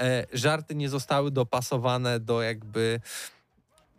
e, 0.00 0.26
żarty 0.32 0.74
nie 0.74 0.88
zostały 0.88 1.30
dopasowane 1.30 2.20
do 2.20 2.42
jakby 2.42 3.00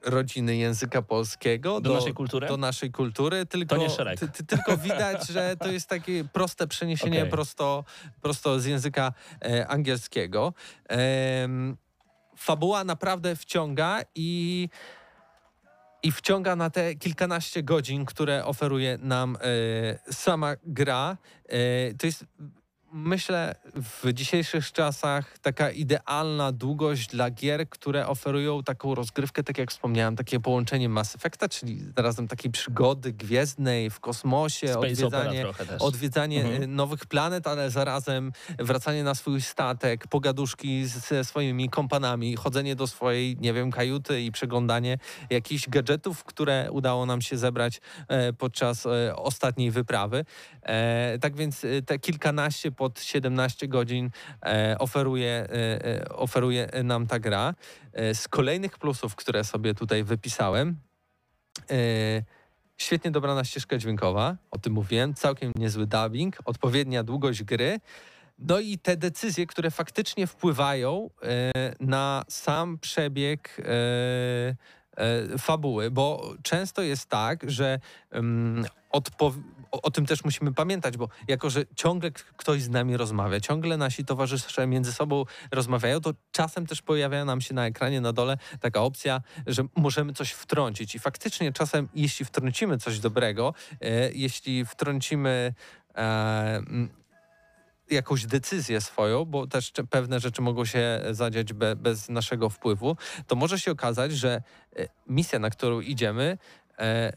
rodziny 0.04 0.56
języka 0.56 1.02
polskiego, 1.02 1.82
Do 1.82 1.94
naszej 1.94 2.14
kultury? 2.14 2.48
do 2.48 2.58
naszej 2.58 2.92
kultury, 2.92 3.46
tylko, 3.46 3.78
nie 3.78 3.90
Shrek. 3.90 4.20
ty, 4.20 4.28
ty, 4.28 4.44
tylko 4.44 4.78
widać, 4.78 5.28
że 5.28 5.56
to 5.58 5.72
jest 5.72 5.90
takie 5.90 6.24
proste 6.24 6.68
przeniesienie 6.68 7.20
Okej. 7.20 7.32
prosto, 7.32 7.84
prosto 8.22 8.60
z 8.60 8.66
języka 8.66 9.14
e, 9.42 9.68
angielskiego. 9.68 10.54
Fabuła 12.40 12.84
naprawdę 12.84 13.36
wciąga 13.36 14.02
i 14.16 14.70
i 16.04 16.12
wciąga 16.12 16.56
na 16.56 16.70
te 16.70 16.96
kilkanaście 16.96 17.64
godzin, 17.64 18.06
które 18.06 18.46
oferuje 18.46 18.98
nam 19.02 19.38
e, 19.42 20.14
sama 20.14 20.56
gra. 20.64 21.18
E, 21.46 21.94
to 21.94 22.08
jest, 22.08 22.26
myślę, 22.94 23.56
w 23.76 24.14
dzisiejszych 24.14 24.72
czasach 24.72 25.40
taka 25.40 25.72
idealna 25.72 26.52
długość 26.52 27.08
dla 27.08 27.32
gier, 27.32 27.70
które 27.70 28.08
oferują 28.08 28.64
taką 28.64 28.96
rozgrywkę, 28.96 29.44
tak 29.44 29.58
jak 29.58 29.72
wspomniałem, 29.72 30.16
takie 30.16 30.40
połączenie 30.40 30.90
Mass 30.90 31.16
Effecta, 31.16 31.50
czyli 31.50 31.80
zarazem 31.98 32.28
takiej 32.28 32.52
przygody 32.52 33.14
gwiezdnej 33.14 33.90
w 33.90 34.00
kosmosie, 34.00 34.68
Space 34.68 34.80
odwiedzanie, 34.80 35.46
odwiedzanie 35.80 36.42
Mhm. 36.46 36.64
e, 36.64 36.68
nowych 36.68 37.06
planet, 37.06 37.48
ale 37.48 37.72
zarazem 37.72 38.32
wracanie 38.60 39.04
na 39.04 39.16
swój 39.16 39.42
statek, 39.42 40.08
pogaduszki 40.08 40.86
ze 40.86 41.24
swoimi 41.24 41.70
kompanami, 41.70 42.36
chodzenie 42.36 42.76
do 42.76 42.88
swojej, 42.88 43.38
nie 43.40 43.54
wiem, 43.54 43.72
kajuty 43.72 44.22
i 44.22 44.32
przeglądanie 44.32 44.98
jakichś 45.30 45.70
gadżetów, 45.70 46.24
które 46.24 46.72
udało 46.72 47.06
nam 47.06 47.22
się 47.22 47.38
zebrać 47.38 47.82
e, 48.08 48.34
podczas 48.34 48.86
e, 48.86 49.16
ostatniej 49.16 49.72
wyprawy. 49.72 50.26
Tak 51.22 51.36
więc 51.36 51.66
te 51.86 52.00
kilkanaście 52.00 52.72
pod 52.80 53.00
17 53.00 53.68
godzin 53.68 54.10
e, 54.46 54.76
oferuje, 54.80 55.30
e, 55.30 55.86
e, 55.86 56.10
oferuje 56.10 56.70
nam 56.84 57.08
ta 57.08 57.20
gra. 57.20 57.54
Z 58.14 58.28
kolejnych 58.28 58.78
plusów, 58.78 59.16
które 59.16 59.44
sobie 59.44 59.74
tutaj 59.74 60.04
wypisałem, 60.04 60.78
Świetnie 62.78 63.12
dobrana 63.12 63.44
ścieżka 63.44 63.78
dźwiękowa, 63.78 64.38
o 64.52 64.58
tym 64.58 64.74
mówiłem, 64.74 65.14
całkiem 65.14 65.52
niezły 65.56 65.88
dubbing, 65.88 66.38
odpowiednia 66.46 67.04
długość 67.04 67.44
gry. 67.44 67.80
No 68.38 68.60
i 68.60 68.78
te 68.78 68.98
decyzje, 68.98 69.46
które 69.46 69.72
faktycznie 69.72 70.28
wpływają 70.28 71.10
na 71.80 72.24
sam 72.30 72.78
przebieg 72.78 73.62
fabuły, 75.38 75.92
bo 75.92 76.34
często 76.44 76.82
jest 76.82 77.10
tak, 77.10 77.52
że 77.52 77.80
um, 78.12 78.66
o, 78.92 79.02
o 79.72 79.92
tym 79.92 80.06
też 80.06 80.24
musimy 80.24 80.54
pamiętać, 80.54 80.98
bo 80.98 81.10
jako, 81.28 81.50
że 81.50 81.66
ciągle 81.76 82.12
ktoś 82.12 82.62
z 82.62 82.70
nami 82.70 82.98
rozmawia, 82.98 83.40
ciągle 83.40 83.78
nasi 83.78 84.06
towarzysze 84.06 84.68
między 84.68 84.94
sobą 84.94 85.26
rozmawiają, 85.52 86.02
to 86.02 86.14
czasem 86.32 86.68
też 86.68 86.82
pojawia 86.82 87.26
nam 87.26 87.42
się 87.42 87.54
na 87.54 87.66
ekranie 87.66 88.02
na 88.02 88.14
dole 88.14 88.38
taka 88.60 88.82
opcja, 88.82 89.22
że 89.48 89.64
możemy 89.76 90.14
coś 90.14 90.32
wtrącić. 90.32 90.96
I 90.96 91.00
faktycznie 91.00 91.54
czasem, 91.54 91.90
jeśli 91.96 92.26
wtrącimy 92.26 92.78
coś 92.78 93.00
dobrego, 93.00 93.54
e, 93.82 94.12
jeśli 94.12 94.66
wtrącimy 94.66 95.54
e, 95.96 96.62
jakąś 97.92 98.26
decyzję 98.26 98.82
swoją, 98.82 99.26
bo 99.26 99.48
też 99.48 99.72
pewne 99.90 100.20
rzeczy 100.20 100.42
mogą 100.42 100.66
się 100.66 101.02
zadziać 101.12 101.54
be, 101.54 101.76
bez 101.76 102.10
naszego 102.10 102.50
wpływu, 102.50 102.98
to 103.28 103.36
może 103.36 103.60
się 103.60 103.72
okazać, 103.72 104.12
że 104.12 104.42
e, 104.76 104.88
misja, 105.08 105.40
na 105.40 105.50
którą 105.50 105.80
idziemy, 105.80 106.38
e, 106.80 107.14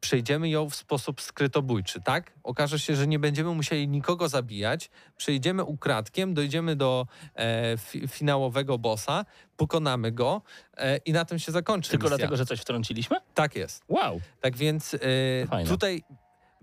przejdziemy 0.00 0.48
ją 0.48 0.70
w 0.70 0.74
sposób 0.74 1.20
skrytobójczy, 1.20 2.00
tak? 2.00 2.32
Okaże 2.42 2.78
się, 2.78 2.96
że 2.96 3.06
nie 3.06 3.18
będziemy 3.18 3.54
musieli 3.54 3.88
nikogo 3.88 4.28
zabijać, 4.28 4.90
przejdziemy 5.16 5.64
ukradkiem, 5.64 6.34
dojdziemy 6.34 6.76
do 6.76 7.06
e, 7.34 7.78
fi, 7.78 8.08
finałowego 8.08 8.78
bossa, 8.78 9.24
pokonamy 9.56 10.12
go 10.12 10.42
e, 10.76 10.96
i 10.96 11.12
na 11.12 11.24
tym 11.24 11.38
się 11.38 11.52
zakończy 11.52 11.90
Tylko 11.90 12.04
misja. 12.04 12.16
dlatego, 12.16 12.36
że 12.36 12.46
coś 12.46 12.60
wtrąciliśmy? 12.60 13.16
Tak 13.34 13.56
jest. 13.56 13.84
Wow. 13.88 14.20
Tak 14.40 14.56
więc 14.56 14.94
e, 14.94 14.98
tutaj, 15.68 16.02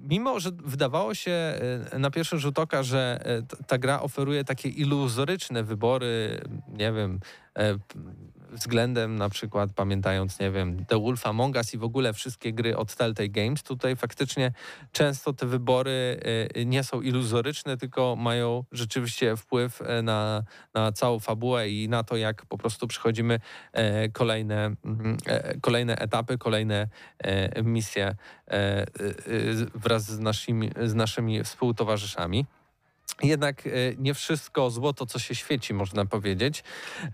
mimo 0.04 0.40
że 0.40 0.52
wydawało 0.52 1.16
się 1.16 1.32
e, 1.32 2.00
na 2.00 2.12
pierwszy 2.12 2.40
rzut 2.40 2.60
oka, 2.60 2.84
że 2.84 3.20
e, 3.26 3.66
ta 3.68 3.78
gra 3.78 4.02
oferuje 4.02 4.44
takie 4.44 4.70
iluzoryczne 4.70 5.64
wybory, 5.64 6.42
nie 6.68 6.92
wiem, 6.92 7.20
e, 7.58 7.78
względem 8.54 9.16
na 9.16 9.30
przykład, 9.30 9.74
pamiętając, 9.76 10.40
nie 10.40 10.52
wiem, 10.52 10.86
The 10.86 11.00
Wolf 11.00 11.28
Among 11.28 11.56
Us 11.56 11.74
i 11.74 11.78
w 11.78 11.84
ogóle 11.84 12.14
wszystkie 12.14 12.54
gry 12.54 12.78
od 12.78 12.96
Telltale 12.96 13.30
Games, 13.30 13.64
tutaj 13.64 13.96
faktycznie 13.96 14.52
często 14.92 15.34
te 15.34 15.46
wybory 15.46 16.20
e, 16.56 16.66
nie 16.66 16.84
są 16.84 17.02
iluzoryczne, 17.02 17.78
tylko 17.78 18.16
mają 18.16 18.64
rzeczywiście 18.72 19.36
wpływ 19.38 19.82
e, 19.82 20.02
na, 20.02 20.44
na 20.74 20.92
całą 20.92 21.20
fabułę 21.20 21.70
i 21.70 21.90
na 21.90 22.04
to, 22.04 22.18
jak 22.18 22.46
po 22.46 22.58
prostu 22.58 22.88
przechodzimy 22.88 23.40
e, 23.74 24.10
kolejne, 24.10 24.76
mm, 24.86 25.18
kolejne 25.62 25.96
etapy, 25.96 26.38
kolejne 26.38 26.88
misje 27.64 28.16
wraz 29.76 30.06
z 30.06 30.20
naszymi, 30.20 30.70
z 30.84 30.94
naszymi 30.94 31.44
współtowarzyszami. 31.44 32.46
Jednak 33.24 33.68
e, 33.68 33.70
nie 33.98 34.14
wszystko 34.14 34.70
złoto, 34.70 35.06
co 35.06 35.20
się 35.20 35.36
świeci, 35.36 35.74
można 35.74 36.06
powiedzieć, 36.06 36.64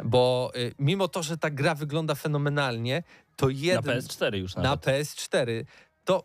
bo 0.03 0.51
e, 0.55 0.57
mimo 0.79 1.07
to, 1.07 1.23
że 1.23 1.37
ta 1.37 1.49
gra 1.49 1.75
wygląda 1.75 2.15
fenomenalnie, 2.15 3.03
to 3.35 3.45
Na 3.45 3.51
jeden, 3.53 3.99
PS4 3.99 4.35
już 4.35 4.55
na 4.55 4.61
nawet. 4.61 4.85
PS4, 4.85 5.63
to 6.05 6.23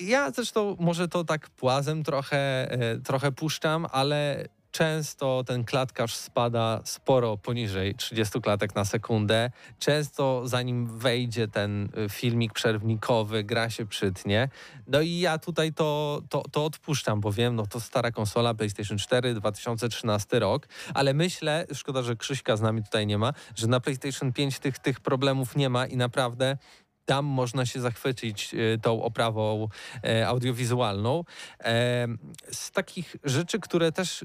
ja 0.00 0.30
zresztą 0.30 0.76
może 0.80 1.08
to 1.08 1.24
tak 1.24 1.50
płazem 1.50 2.02
trochę, 2.04 2.70
e, 2.70 2.98
trochę 2.98 3.32
puszczam, 3.32 3.86
ale 3.90 4.48
często 4.72 5.44
ten 5.46 5.64
klatkarz 5.64 6.14
spada 6.14 6.80
sporo 6.84 7.36
poniżej 7.36 7.94
30 7.94 8.40
klatek 8.40 8.74
na 8.74 8.84
sekundę. 8.84 9.50
Często 9.78 10.42
zanim 10.48 10.98
wejdzie 10.98 11.48
ten 11.48 11.88
e, 11.96 12.08
filmik 12.08 12.52
przerwnikowy, 12.52 13.44
gra 13.44 13.70
się 13.70 13.86
przytnie. 13.86 14.48
No 14.86 15.00
i 15.00 15.18
ja 15.18 15.38
tutaj 15.38 15.72
to, 15.72 16.22
to, 16.28 16.42
to 16.52 16.64
odpuszczam, 16.64 17.20
bo 17.20 17.32
wiem, 17.32 17.56
no 17.56 17.66
to 17.66 17.80
stara 17.80 18.10
konsola 18.10 18.54
PlayStation 18.54 18.98
4, 18.98 19.34
2013 19.34 20.38
rok, 20.38 20.68
ale 20.94 21.14
myślę, 21.14 21.66
szkoda, 21.74 22.02
że 22.02 22.16
Krzyśka 22.16 22.56
z 22.56 22.60
nami 22.60 22.82
tutaj 22.82 23.06
nie 23.06 23.18
ma, 23.18 23.32
że 23.54 23.66
na 23.66 23.80
PlayStation 23.80 24.32
5 24.32 24.58
tych, 24.58 24.78
tych 24.78 25.00
problemów 25.00 25.56
nie 25.56 25.68
ma 25.68 25.86
i 25.86 25.96
naprawdę 25.96 26.56
tam 27.04 27.24
można 27.24 27.66
się 27.66 27.80
zachwycić 27.80 28.54
e, 28.54 28.78
tą 28.78 29.02
oprawą 29.02 29.68
e, 30.04 30.28
audiowizualną. 30.28 31.24
E, 31.64 32.08
Z 32.50 32.70
takich 32.70 33.16
rzeczy, 33.24 33.60
które 33.60 33.92
też 33.92 34.24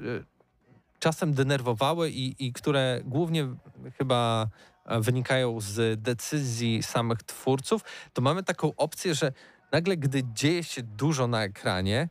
czasem 0.98 1.34
denerwowały 1.34 2.10
i, 2.10 2.46
i 2.46 2.52
które 2.52 3.00
głównie 3.04 3.48
chyba 3.98 4.48
e, 4.84 5.00
wynikają 5.00 5.60
z 5.60 6.02
decyzji 6.02 6.82
samych 6.82 7.22
twórców, 7.22 7.82
to 8.12 8.22
mamy 8.22 8.42
taką 8.42 8.74
opcję, 8.76 9.14
że 9.14 9.32
nagle, 9.72 9.96
gdy 9.96 10.22
dzieje 10.32 10.64
się 10.64 10.82
dużo 10.82 11.26
na 11.26 11.42
ekranie, 11.42 12.08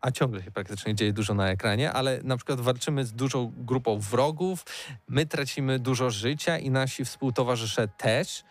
a 0.00 0.10
ciągle 0.10 0.42
się 0.42 0.50
praktycznie 0.50 0.94
dzieje 0.94 1.12
dużo 1.12 1.34
na 1.34 1.48
ekranie, 1.48 1.92
ale 1.92 2.20
na 2.22 2.36
przykład 2.36 2.60
walczymy 2.60 3.04
z 3.04 3.12
dużą 3.12 3.52
grupą 3.56 3.98
wrogów, 3.98 4.64
my 5.08 5.26
tracimy 5.26 5.78
dużo 5.78 6.10
życia 6.10 6.58
i 6.58 6.70
nasi 6.70 7.04
współtowarzysze 7.04 7.88
też, 7.88 8.44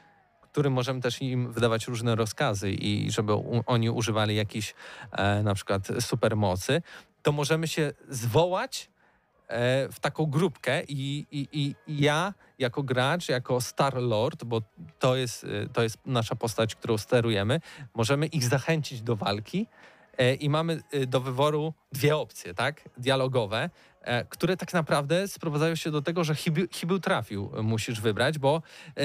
którym 0.52 0.74
możemy 0.74 1.02
też 1.02 1.22
im 1.22 1.54
wydawać 1.54 1.88
różne 1.88 2.16
rozkazy 2.16 2.72
i 2.72 3.12
żeby 3.12 3.34
u, 3.34 3.64
oni 3.66 3.90
używali 3.90 4.36
jakichś 4.36 4.74
e, 5.12 5.44
na 5.44 5.54
przykład 5.56 5.88
supermocy, 6.00 6.82
to 7.22 7.32
możemy 7.32 7.68
się 7.68 7.94
zwołać 8.10 8.90
w 9.92 9.96
taką 10.02 10.26
grupkę 10.26 10.84
i, 10.88 11.26
i, 11.32 11.48
i 11.54 11.76
ja 11.88 12.34
jako 12.60 12.84
gracz, 12.84 13.30
jako 13.30 13.62
Star 13.62 13.94
Lord, 13.98 14.44
bo 14.44 14.62
to 15.00 15.16
jest, 15.16 15.44
e, 15.44 15.70
to 15.74 15.84
jest 15.84 15.98
nasza 16.06 16.36
postać, 16.36 16.76
którą 16.76 16.98
sterujemy, 16.98 17.60
możemy 17.96 18.26
ich 18.26 18.44
zachęcić 18.44 19.02
do 19.02 19.16
walki 19.16 19.68
e, 20.18 20.34
i 20.34 20.50
mamy 20.50 20.82
e, 20.92 21.06
do 21.06 21.22
wyboru 21.22 21.74
dwie 21.92 22.18
opcje, 22.18 22.54
tak, 22.54 22.90
dialogowe, 22.98 23.70
e, 24.02 24.26
które 24.26 24.58
tak 24.58 24.74
naprawdę 24.74 25.28
sprowadzają 25.28 25.76
się 25.76 25.92
do 25.92 26.02
tego, 26.02 26.24
że 26.24 26.36
chybił, 26.36 27.00
trafił 27.02 27.52
e, 27.58 27.62
musisz 27.62 28.02
wybrać, 28.02 28.40
bo 28.40 28.62
e, 28.98 29.02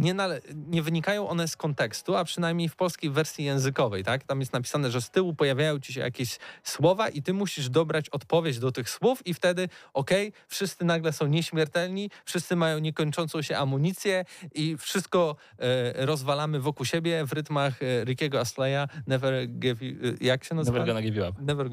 nie, 0.00 0.14
nie 0.54 0.82
wynikają 0.82 1.28
one 1.28 1.48
z 1.48 1.56
kontekstu, 1.56 2.16
a 2.16 2.24
przynajmniej 2.24 2.68
w 2.68 2.76
polskiej 2.76 3.10
wersji 3.10 3.44
językowej, 3.44 4.04
tak? 4.04 4.24
Tam 4.24 4.40
jest 4.40 4.52
napisane, 4.52 4.90
że 4.90 5.00
z 5.00 5.10
tyłu 5.10 5.34
pojawiają 5.34 5.80
ci 5.80 5.92
się 5.92 6.00
jakieś 6.00 6.38
słowa 6.62 7.08
i 7.08 7.22
ty 7.22 7.32
musisz 7.32 7.68
dobrać 7.68 8.08
odpowiedź 8.08 8.58
do 8.58 8.72
tych 8.72 8.90
słów 8.90 9.26
i 9.26 9.34
wtedy, 9.34 9.68
okej, 9.94 10.32
wszyscy 10.48 10.84
nagle 10.84 11.12
są 11.12 11.26
nieśmiertelni, 11.26 12.10
wszyscy 12.24 12.56
mają 12.56 12.78
niekończącą 12.78 13.42
się 13.42 13.56
amunicję 13.56 14.24
i 14.54 14.76
wszystko 14.76 15.36
e, 15.58 16.06
rozwalamy 16.06 16.60
wokół 16.60 16.86
siebie 16.86 17.24
w 17.26 17.32
rytmach 17.32 17.82
e, 17.82 18.04
Rickiego 18.04 18.40
Asleya, 18.40 18.88
Never 19.06 19.48
Give 19.48 19.82
You, 19.82 19.94
e, 20.08 20.14
jak 20.20 20.44
się 20.44 20.54
nazywa? 20.54 20.78
Never 20.78 20.94
gonna 20.94 21.02
give 21.02 21.16
you 21.16 21.28
up. 21.28 21.42
Never 21.42 21.70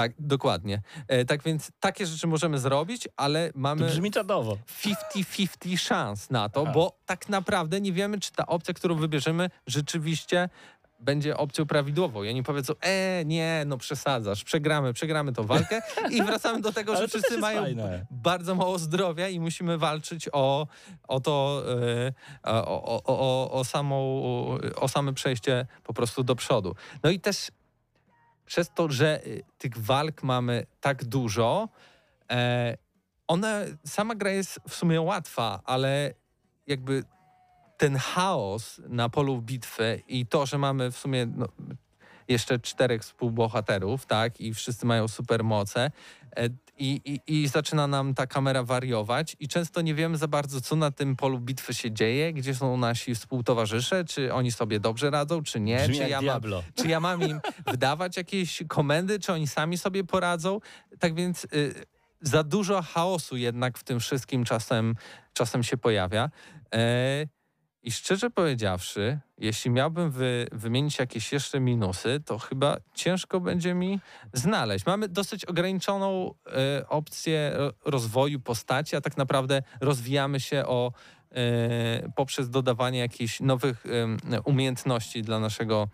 tak, 0.00 0.12
dokładnie. 0.18 0.82
E, 1.08 1.24
tak 1.24 1.42
więc 1.42 1.70
takie 1.80 2.06
rzeczy 2.06 2.26
możemy 2.26 2.58
zrobić, 2.58 3.08
ale 3.16 3.52
To 3.52 3.58
mamy 3.58 3.86
brzmi 3.86 4.10
czadowo. 4.10 4.58
50-50 4.84 5.78
szans 5.78 6.30
na 6.30 6.48
to, 6.48 6.62
Aha. 6.62 6.72
bo 6.72 6.98
tak 7.06 7.28
naprawdę 7.28 7.80
nie 7.80 7.92
wiemy, 7.92 8.20
czy 8.20 8.32
ta 8.32 8.46
opcja, 8.46 8.74
którą 8.74 8.94
wybierzemy, 8.94 9.50
rzeczywiście 9.66 10.48
będzie 11.00 11.36
opcją 11.36 11.66
prawidłową. 11.66 12.22
I 12.22 12.28
oni 12.28 12.42
powiedzą, 12.42 12.74
e, 12.80 13.24
nie, 13.24 13.62
no 13.66 13.78
przesadzasz, 13.78 14.44
przegramy, 14.44 14.92
przegramy 14.92 15.32
tą 15.32 15.46
walkę 15.46 15.82
i 16.10 16.22
wracamy 16.22 16.60
do 16.60 16.72
tego, 16.72 16.96
że 16.96 17.02
to 17.02 17.08
wszyscy 17.08 17.38
mają 17.38 17.62
fajne. 17.62 18.06
bardzo 18.10 18.54
mało 18.54 18.78
zdrowia 18.78 19.28
i 19.28 19.40
musimy 19.40 19.78
walczyć 19.78 20.28
o, 20.32 20.66
o 21.08 21.20
to, 21.20 21.62
e, 22.04 22.12
o, 22.42 22.84
o, 22.84 23.02
o, 23.04 23.50
o, 23.52 23.64
samą, 23.64 23.96
o 24.76 24.88
same 24.88 25.12
przejście 25.12 25.66
po 25.84 25.94
prostu 25.94 26.24
do 26.24 26.36
przodu. 26.36 26.74
No 27.02 27.10
i 27.10 27.20
też 27.20 27.50
przez 28.50 28.70
to, 28.74 28.90
że 28.90 29.26
y, 29.26 29.42
tych 29.58 29.78
walk 29.78 30.22
mamy 30.22 30.66
tak 30.80 31.04
dużo, 31.04 31.68
e, 32.30 32.76
ona, 33.28 33.60
sama 33.86 34.14
gra 34.14 34.30
jest 34.30 34.60
w 34.68 34.74
sumie 34.74 35.00
łatwa, 35.00 35.60
ale 35.64 36.14
jakby 36.66 37.04
ten 37.76 37.96
chaos 37.96 38.80
na 38.88 39.08
polu 39.08 39.42
bitwy 39.42 40.02
i 40.08 40.26
to, 40.26 40.46
że 40.46 40.58
mamy 40.58 40.90
w 40.90 40.98
sumie 40.98 41.26
no, 41.26 41.46
jeszcze 42.30 42.58
czterech 42.58 43.02
współbohaterów, 43.02 44.06
tak, 44.06 44.40
i 44.40 44.54
wszyscy 44.54 44.86
mają 44.86 45.08
supermoce 45.08 45.90
e, 46.36 46.48
i, 46.78 47.00
i, 47.04 47.42
i 47.42 47.48
zaczyna 47.48 47.86
nam 47.86 48.14
ta 48.14 48.26
kamera 48.26 48.62
wariować. 48.62 49.36
I 49.40 49.48
często 49.48 49.80
nie 49.80 49.94
wiemy 49.94 50.16
za 50.16 50.28
bardzo, 50.28 50.60
co 50.60 50.76
na 50.76 50.90
tym 50.90 51.16
polu 51.16 51.40
bitwy 51.40 51.74
się 51.74 51.92
dzieje, 51.92 52.32
gdzie 52.32 52.54
są 52.54 52.76
nasi 52.76 53.14
współtowarzysze, 53.14 54.04
czy 54.04 54.34
oni 54.34 54.52
sobie 54.52 54.80
dobrze 54.80 55.10
radzą, 55.10 55.42
czy 55.42 55.60
nie, 55.60 55.78
Brzmi 55.78 55.96
czy 55.96 56.08
ja 56.08 56.22
mam 56.22 56.40
czy 56.74 56.88
ja 56.88 57.00
mam 57.00 57.22
im 57.22 57.40
wydawać 57.66 58.16
jakieś 58.16 58.62
komendy, 58.68 59.18
czy 59.18 59.32
oni 59.32 59.46
sami 59.46 59.78
sobie 59.78 60.04
poradzą. 60.04 60.60
Tak 60.98 61.14
więc 61.14 61.44
y, 61.44 61.74
za 62.20 62.44
dużo 62.44 62.82
chaosu 62.82 63.36
jednak 63.36 63.78
w 63.78 63.84
tym 63.84 64.00
wszystkim 64.00 64.44
czasem, 64.44 64.94
czasem 65.32 65.62
się 65.62 65.76
pojawia. 65.76 66.30
E, 66.74 67.26
I 67.82 67.92
szczerze 67.92 68.30
powiedziawszy, 68.30 69.18
jeśli 69.38 69.70
miałbym 69.70 70.10
wy, 70.10 70.46
wymienić 70.52 70.98
jakieś 70.98 71.32
jeszcze 71.32 71.60
minusy, 71.60 72.20
to 72.26 72.38
chyba 72.38 72.76
ciężko 72.94 73.40
będzie 73.40 73.74
mi 73.74 74.00
znaleźć. 74.32 74.86
Mamy 74.86 75.08
dosyć 75.08 75.44
ograniczoną 75.44 76.34
e, 76.46 76.88
opcję 76.88 77.52
ro- 77.54 77.72
rozwoju 77.84 78.40
postaci, 78.40 78.96
a 78.96 79.00
tak 79.00 79.16
naprawdę 79.16 79.62
rozwijamy 79.80 80.40
się 80.40 80.66
o, 80.66 80.92
e, 81.32 82.12
poprzez 82.16 82.50
dodawanie 82.50 82.98
jakichś 82.98 83.40
nowych 83.40 83.86
em, 83.86 84.16
umiejętności 84.44 85.22
dla 85.22 85.40
naszego 85.40 85.88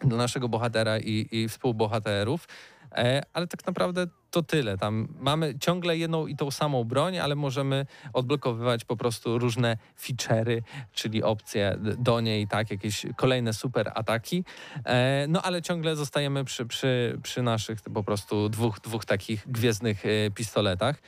dla 0.00 0.16
naszego 0.16 0.48
bohatera 0.48 0.98
i, 0.98 1.28
i 1.30 1.48
współbohaterów. 1.48 2.48
E, 2.96 3.22
ale 3.32 3.46
tak 3.46 3.66
naprawdę 3.66 4.06
to 4.30 4.42
tyle. 4.42 4.78
Tam 4.78 5.08
mamy 5.18 5.58
ciągle 5.58 5.96
jedną 5.96 6.26
i 6.26 6.36
tą 6.36 6.50
samą 6.50 6.84
broń, 6.84 7.18
ale 7.18 7.34
możemy 7.34 7.86
odblokowywać 8.12 8.84
po 8.84 8.96
prostu 8.96 9.38
różne 9.38 9.76
feature'y, 10.00 10.62
czyli 10.92 11.22
opcje 11.22 11.78
do 11.98 12.20
niej, 12.20 12.48
tak, 12.48 12.70
jakieś 12.70 13.06
kolejne 13.16 13.52
super 13.52 13.92
ataki. 13.94 14.44
E, 14.84 15.26
no 15.28 15.42
ale 15.42 15.62
ciągle 15.62 15.96
zostajemy 15.96 16.44
przy, 16.44 16.66
przy, 16.66 17.18
przy 17.22 17.42
naszych 17.42 17.80
po 17.82 18.02
prostu 18.02 18.48
dwóch, 18.48 18.80
dwóch 18.80 19.04
takich 19.04 19.48
gwiezdnych 19.48 20.06
e, 20.06 20.30
pistoletach. 20.30 21.02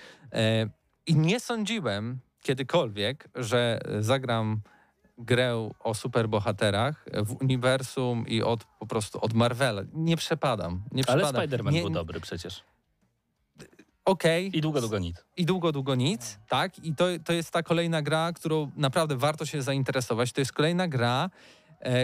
I 1.07 1.17
nie 1.17 1.41
sądziłem 1.41 2.19
kiedykolwiek, 2.43 3.29
że 3.35 3.81
zagram 4.01 4.61
grę 5.19 5.71
o 5.81 5.95
superbohaterach 5.95 7.05
w 7.25 7.43
uniwersum 7.43 8.27
i 8.29 8.43
od 8.43 8.65
po 8.65 8.87
prostu 8.87 9.21
od 9.21 9.33
Marvela. 9.35 9.83
Nie 9.93 10.17
przepadam. 10.17 10.83
Nie 10.93 11.03
Ale 11.07 11.23
przepadam. 11.23 11.43
Spider-Man 11.49 11.73
Nie- 11.73 11.81
był 11.81 11.91
dobry 11.91 12.21
przecież. 12.21 12.63
Okej, 14.05 14.57
I 14.59 14.61
długo, 14.61 14.81
długo 14.81 14.99
nic. 14.99 15.25
i 15.37 15.45
długo, 15.47 15.73
długo 15.73 15.95
nic, 15.95 16.39
tak? 16.49 16.79
I 16.79 16.95
to, 16.95 17.05
to 17.25 17.33
jest 17.33 17.51
ta 17.51 17.63
kolejna 17.63 18.03
gra, 18.03 18.33
którą 18.33 18.71
naprawdę 18.77 19.17
warto 19.17 19.47
się 19.47 19.63
zainteresować. 19.63 20.33
To 20.33 20.41
jest 20.41 20.53
kolejna 20.53 20.89
gra, 20.89 21.31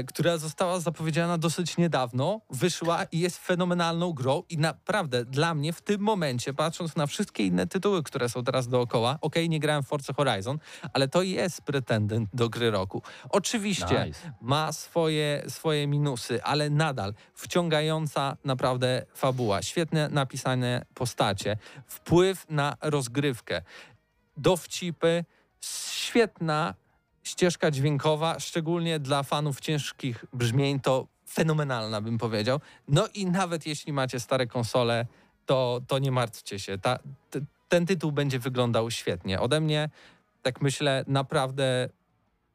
która 0.07 0.39
została 0.39 0.81
zapowiedziana 0.81 1.39
dosyć 1.39 1.77
niedawno, 1.77 2.41
wyszła 2.51 3.05
i 3.05 3.19
jest 3.19 3.39
fenomenalną 3.39 4.13
grą 4.13 4.43
i 4.49 4.59
naprawdę 4.59 5.25
dla 5.25 5.55
mnie 5.55 5.73
w 5.73 5.83
tym 5.83 6.01
momencie, 6.01 6.55
patrząc 6.55 6.97
na 6.97 7.07
wszystkie 7.07 7.47
inne 7.47 7.67
tytuły, 7.67 8.03
które 8.03 8.29
są 8.29 8.45
teraz 8.45 8.69
dookoła, 8.69 9.19
okej, 9.21 9.49
nie 9.49 9.61
grałem 9.61 9.83
w 9.83 9.87
Forza 9.87 10.13
Horizon, 10.13 10.59
ale 10.93 11.09
to 11.09 11.23
jest 11.23 11.63
pretendent 11.63 12.29
do 12.33 12.49
gry 12.49 12.71
roku. 12.71 13.03
Oczywiście 13.31 14.05
Nice. 14.07 14.33
ma 14.41 14.73
swoje, 14.73 15.43
swoje 15.49 15.87
minusy, 15.87 16.43
ale 16.43 16.71
nadal 16.71 17.15
wciągająca 17.35 18.37
naprawdę 18.45 19.05
fabuła, 19.15 19.63
świetnie 19.63 20.09
napisane 20.09 20.85
postacie, 20.95 21.57
wpływ 21.87 22.47
na 22.51 22.77
rozgrywkę, 22.81 23.63
dowcipy, 24.37 25.25
świetna 25.61 26.75
ścieżka 27.23 27.71
dźwiękowa, 27.71 28.41
szczególnie 28.41 28.99
dla 28.99 29.23
fanów 29.23 29.61
ciężkich 29.61 30.25
brzmień, 30.33 30.81
to 30.81 31.07
fenomenalna 31.31 32.01
bym 32.01 32.19
powiedział. 32.19 32.61
No 32.89 33.09
i 33.15 33.27
nawet 33.27 33.67
jeśli 33.67 33.93
macie 33.93 34.21
stare 34.21 34.47
konsole, 34.47 35.07
to, 35.47 35.81
to 35.87 35.99
nie 35.99 36.13
martwcie 36.13 36.59
się. 36.59 36.79
Ta, 36.79 36.99
t, 37.31 37.41
ten 37.69 37.87
tytuł 37.87 38.13
będzie 38.13 38.39
wyglądał 38.39 38.91
świetnie. 38.91 39.41
Ode 39.41 39.61
mnie, 39.61 39.91
tak 40.43 40.61
myślę, 40.61 41.05
naprawdę 41.07 41.89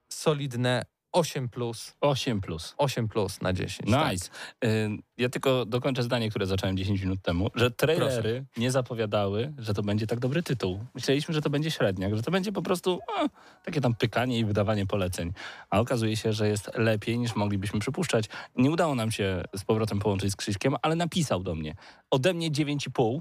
solidne 0.09 0.85
8 1.11 1.49
plus, 1.49 1.95
8 2.01 2.41
plus. 2.41 2.75
8 2.77 3.07
plus 3.07 3.41
na 3.41 3.53
10. 3.53 3.91
tak. 3.91 4.11
Nice. 4.11 4.29
Y, 4.65 4.89
Ja 5.17 5.29
tylko 5.29 5.65
dokończę 5.65 6.03
zdanie, 6.03 6.29
które 6.29 6.45
zacząłem 6.47 6.77
10 6.77 7.01
minut 7.01 7.21
temu, 7.21 7.49
że 7.55 7.71
trailery 7.71 8.45
nie 8.57 8.71
zapowiadały, 8.71 9.53
że 9.57 9.73
to 9.73 9.83
będzie 9.83 10.07
tak 10.07 10.19
dobry 10.19 10.43
tytuł. 10.43 10.79
Myśleliśmy, 10.95 11.33
że 11.33 11.41
to 11.41 11.49
będzie 11.49 11.71
średniak, 11.71 12.15
że 12.15 12.21
to 12.23 12.31
będzie 12.31 12.51
po 12.51 12.61
prostu 12.61 12.99
a, 13.17 13.25
takie 13.65 13.81
tam 13.81 13.95
pykanie 13.95 14.39
i 14.39 14.45
wydawanie 14.45 14.85
poleceń. 14.85 15.33
A 15.69 15.79
okazuje 15.79 16.15
się, 16.17 16.33
że 16.33 16.47
jest 16.47 16.71
lepiej 16.75 17.19
niż 17.19 17.35
moglibyśmy 17.35 17.79
przypuszczać. 17.79 18.25
Nie 18.55 18.71
udało 18.71 18.95
nam 18.95 19.11
się 19.11 19.43
z 19.55 19.63
powrotem 19.65 19.99
połączyć 19.99 20.31
z 20.31 20.35
Krzyśkiem, 20.35 20.75
ale 20.81 20.95
napisał 20.95 21.43
do 21.43 21.55
mnie. 21.55 21.75
Ode 22.11 22.33
mnie 22.33 22.51
9,5 22.51 23.19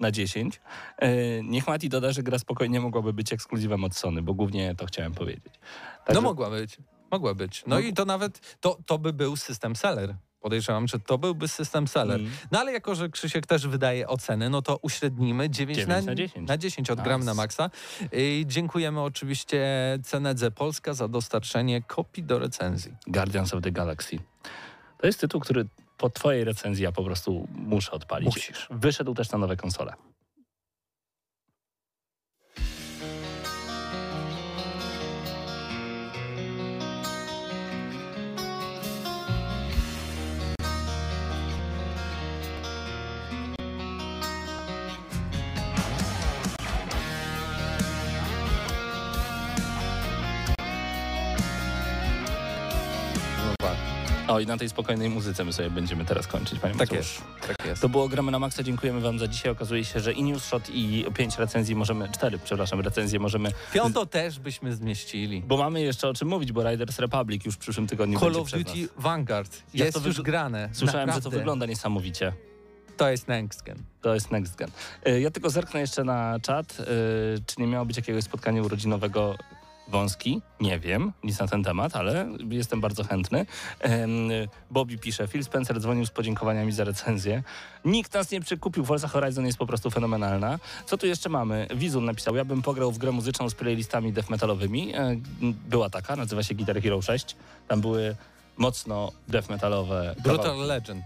na 0.00 0.10
10. 0.10 0.60
Y, 1.02 1.40
Niech 1.44 1.66
Mati 1.66 1.88
doda, 1.88 2.12
że 2.12 2.22
gra 2.22 2.38
spokojnie 2.38 2.80
mogłaby 2.80 3.12
być 3.12 3.32
ekskluzywem 3.32 3.84
od 3.84 3.96
Sony, 3.96 4.22
bo 4.22 4.34
głównie 4.34 4.74
to 4.74 4.86
chciałem 4.86 5.12
powiedzieć. 5.14 5.54
No 5.54 6.04
Także- 6.06 6.20
mogła 6.20 6.50
być, 6.50 6.76
mogła 7.12 7.34
być. 7.34 7.64
No 7.66 7.78
i 7.78 7.92
to 7.92 8.04
nawet, 8.04 8.56
to, 8.60 8.78
to 8.86 8.98
by 8.98 9.12
był 9.12 9.36
system 9.36 9.76
seller. 9.76 10.14
Podejrzewam, 10.40 10.88
że 10.88 10.98
to 11.00 11.18
byłby 11.18 11.48
system 11.48 11.88
seller. 11.88 12.20
Mm. 12.20 12.32
No 12.50 12.58
ale 12.58 12.72
jako, 12.72 12.94
że 12.94 13.08
Krzysiek 13.08 13.46
też 13.46 13.66
wydaje 13.66 14.08
oceny, 14.08 14.50
no 14.50 14.62
to 14.62 14.78
uśrednimy 14.82 15.50
9, 15.50 15.78
9 15.78 15.88
na, 15.88 16.00
na 16.00 16.14
10. 16.14 16.48
na 16.48 16.58
10 16.58 16.90
od 16.90 17.00
gram 17.00 17.20
Nice. 17.20 17.30
na 17.30 17.34
maksa. 17.34 17.70
I 18.12 18.44
dziękujemy 18.48 19.00
oczywiście 19.00 19.62
Cenedze 20.04 20.50
Polska 20.50 20.94
za 20.94 21.08
dostarczenie 21.08 21.82
kopii 21.82 22.22
do 22.22 22.38
recenzji. 22.38 22.94
Guardians 23.06 23.54
of 23.54 23.62
the 23.62 23.72
Galaxy. 23.72 24.18
To 24.98 25.06
jest 25.06 25.20
tytuł, 25.20 25.40
który 25.40 25.66
po 25.98 26.10
twojej 26.10 26.44
recenzji 26.44 26.84
ja 26.84 26.92
po 26.92 27.04
prostu 27.04 27.48
muszę 27.54 27.92
odpalić. 27.92 28.34
Musisz. 28.34 28.66
Wyszedł 28.70 29.14
też 29.14 29.30
na 29.30 29.38
nowe 29.38 29.56
konsole. 29.56 29.94
O, 54.32 54.40
i 54.40 54.46
na 54.46 54.56
tej 54.56 54.68
spokojnej 54.68 55.10
muzyce 55.10 55.44
my 55.44 55.52
sobie 55.52 55.70
będziemy 55.70 56.04
teraz 56.04 56.26
kończyć, 56.26 56.58
panie 56.60 56.74
Tak 56.74 56.90
Mateuszu. 56.90 57.22
jest, 57.40 57.46
tak 57.56 57.66
jest. 57.66 57.82
To 57.82 57.88
było 57.88 58.08
Gramy 58.08 58.30
na 58.32 58.38
Maxa, 58.38 58.62
dziękujemy 58.62 59.00
wam 59.00 59.18
za 59.18 59.28
dzisiaj. 59.28 59.52
Okazuje 59.52 59.84
się, 59.84 60.00
że 60.00 60.12
i 60.12 60.22
News 60.22 60.44
Shot 60.44 60.70
i 60.70 61.04
pięć 61.14 61.38
recenzji 61.38 61.74
możemy, 61.74 62.08
cztery, 62.08 62.38
przepraszam, 62.44 62.80
recenzje 62.80 63.18
możemy, 63.18 63.50
Piąto 63.72 64.06
też 64.06 64.38
byśmy 64.38 64.74
zmieścili. 64.76 65.42
bo 65.46 65.56
mamy 65.56 65.80
jeszcze 65.80 66.08
o 66.08 66.14
czym 66.14 66.28
mówić, 66.28 66.52
bo 66.52 66.70
Riders 66.70 66.98
Republic 66.98 67.44
już 67.44 67.54
w 67.54 67.58
przyszłym 67.58 67.86
tygodniu 67.86 68.20
Call 68.20 68.32
będzie 68.32 68.56
of 68.56 68.64
Duty. 68.64 68.88
Vanguard 68.96 69.62
Jak 69.74 69.86
jest 69.86 70.00
to 70.02 70.06
już 70.08 70.20
grane. 70.22 70.68
Słyszałem, 70.72 71.08
że 71.08 71.12
to 71.12 71.16
Naprawdę. 71.18 71.38
wygląda 71.38 71.66
niesamowicie. 71.66 72.32
To 72.96 73.10
jest 73.10 73.28
next 73.28 73.62
gen. 73.62 73.78
To 74.02 74.14
jest 74.14 74.30
next 74.30 74.56
gen. 74.56 74.70
Y, 75.08 75.20
Ja 75.20 75.30
tylko 75.30 75.50
zerknę 75.50 75.80
jeszcze 75.80 76.04
na 76.04 76.38
czat. 76.42 76.80
y, 76.80 76.84
Czy 77.46 77.60
nie 77.60 77.66
miało 77.66 77.86
być 77.86 77.96
jakiegoś 77.96 78.24
spotkania 78.24 78.62
urodzinowego 78.62 79.36
wąski? 79.88 80.42
Nie 80.60 80.78
wiem, 80.78 81.12
nic 81.24 81.38
na 81.38 81.46
ten 81.46 81.62
temat, 81.64 81.96
ale 81.96 82.26
jestem 82.50 82.80
bardzo 82.80 83.04
chętny. 83.04 83.46
Bobby 84.70 84.98
pisze, 84.98 85.28
Phil 85.28 85.44
Spencer 85.44 85.80
dzwonił 85.80 86.06
z 86.06 86.10
podziękowaniami 86.10 86.72
za 86.72 86.84
recenzję. 86.84 87.42
Nikt 87.84 88.14
nas 88.14 88.30
nie 88.30 88.40
przekupił, 88.40 88.84
Forza 88.84 89.08
Horizon 89.08 89.46
jest 89.46 89.58
po 89.58 89.66
prostu 89.66 89.90
fenomenalna. 89.90 90.58
Co 90.86 90.98
tu 90.98 91.06
jeszcze 91.06 91.28
mamy? 91.28 91.66
Wizun 91.74 92.04
napisał, 92.04 92.36
ja 92.36 92.44
bym 92.44 92.62
pograł 92.62 92.92
w 92.92 92.98
grę 92.98 93.12
muzyczną 93.12 93.50
z 93.50 93.54
playlistami 93.54 94.12
death 94.12 94.30
metalowymi. 94.30 94.94
E, 94.94 95.16
Była 95.68 95.90
taka, 95.90 96.16
nazywa 96.16 96.42
się 96.42 96.54
Guitar 96.54 96.82
Hero 96.82 97.02
6. 97.02 97.36
Tam 97.68 97.80
były 97.80 98.16
mocno 98.56 99.12
death 99.28 99.50
metalowe 99.50 100.14
Brutal 100.22 100.36
kawałki. 100.38 100.68
Legend. 100.68 101.04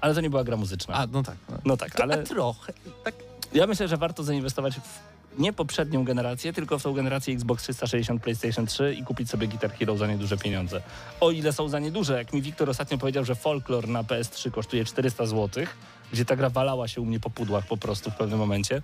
Ale 0.00 0.14
to 0.14 0.20
nie 0.20 0.30
była 0.30 0.44
gra 0.44 0.56
muzyczna. 0.56 0.94
A, 0.94 1.06
no 1.06 1.22
tak. 1.22 1.36
No. 1.50 1.56
no 1.64 1.76
tak, 1.76 2.00
ale... 2.00 2.14
A 2.14 2.22
trochę. 2.22 2.72
Tak. 3.04 3.14
Ja 3.54 3.66
myślę, 3.66 3.88
że 3.88 3.96
warto 3.96 4.22
zainwestować 4.24 4.74
w 4.74 5.17
nie 5.38 5.52
poprzednią 5.52 6.04
generację, 6.04 6.52
tylko 6.52 6.78
w 6.78 6.82
tą 6.82 6.92
generację 6.92 7.34
Xbox 7.34 7.62
360, 7.62 8.22
PlayStation 8.22 8.66
3 8.66 8.94
i 8.98 9.04
kupić 9.04 9.30
sobie 9.30 9.48
Guitar 9.48 9.72
Hero 9.72 9.96
za 9.96 10.06
nieduże 10.06 10.36
pieniądze. 10.36 10.82
O 11.20 11.30
ile 11.30 11.52
są 11.52 11.68
za 11.68 11.78
nieduże, 11.78 12.18
jak 12.18 12.32
mi 12.32 12.42
Wiktor 12.42 12.70
ostatnio 12.70 12.98
powiedział, 12.98 13.24
że 13.24 13.34
Folklore 13.34 13.88
na 13.88 14.02
PS3 14.02 14.50
kosztuje 14.50 14.84
400 14.84 15.26
zł, 15.26 15.64
gdzie 16.12 16.24
ta 16.24 16.36
gra 16.36 16.50
walała 16.50 16.88
się 16.88 17.00
u 17.00 17.04
mnie 17.04 17.20
po 17.20 17.30
pudłach 17.30 17.66
po 17.66 17.76
prostu 17.76 18.10
w 18.10 18.14
pewnym 18.14 18.38
momencie. 18.38 18.82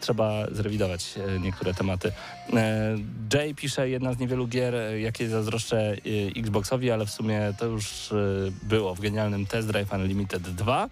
Trzeba 0.00 0.46
zrewidować 0.52 1.14
e, 1.16 1.40
niektóre 1.40 1.74
tematy. 1.74 2.12
E, 2.52 2.96
Jay 3.34 3.54
pisze, 3.54 3.88
jedna 3.88 4.12
z 4.12 4.18
niewielu 4.18 4.46
gier, 4.46 4.74
e, 4.74 5.00
jakie 5.00 5.28
zazdroszczę 5.28 5.96
Xboxowi, 6.36 6.90
ale 6.90 7.06
w 7.06 7.10
sumie 7.10 7.54
to 7.58 7.66
już 7.66 8.14
było 8.62 8.94
w 8.94 9.00
genialnym 9.00 9.46
Test 9.46 9.68
Drive 9.68 9.92
Unlimited 9.92 10.42
2. 10.42 10.88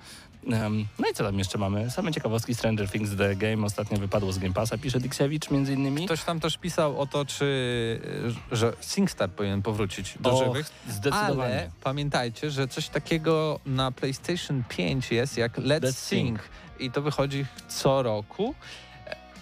No 0.47 1.11
i 1.11 1.14
co 1.14 1.24
tam 1.24 1.38
jeszcze 1.38 1.59
mamy? 1.59 1.90
Same 1.90 2.12
ciekawostki 2.12 2.55
Stranger 2.55 2.90
Things 2.90 3.16
The 3.16 3.36
Game 3.36 3.66
ostatnio 3.66 3.99
wypadło 3.99 4.32
z 4.32 4.38
Game 4.38 4.55
Passa, 4.55 4.78
pisze 4.78 5.01
Dixiewicz 5.01 5.51
między 5.51 5.72
innymi. 5.72 6.05
Ktoś 6.07 6.24
tam 6.24 6.40
też 6.40 6.59
pisał 6.59 7.01
o 7.01 7.07
to, 7.07 7.24
czy 7.24 8.01
że 8.53 8.72
SingStar 8.80 9.30
powinien 9.30 9.62
powrócić 9.62 10.14
do 10.20 10.45
żywych. 10.45 10.72
Zdecydowanie. 10.88 11.55
Ale 11.55 11.70
pamiętajcie, 11.82 12.51
że 12.51 12.68
coś 12.68 12.88
takiego 12.88 13.61
na 13.66 13.93
PlayStation 13.93 14.62
5 14.68 15.12
jest 15.12 15.36
jak 15.36 15.59
Let's, 15.59 15.80
Let's 15.80 15.93
Sing. 15.93 16.40
I 16.78 16.90
to 16.90 17.03
wychodzi 17.03 17.47
co 17.68 18.03
roku. 18.03 18.55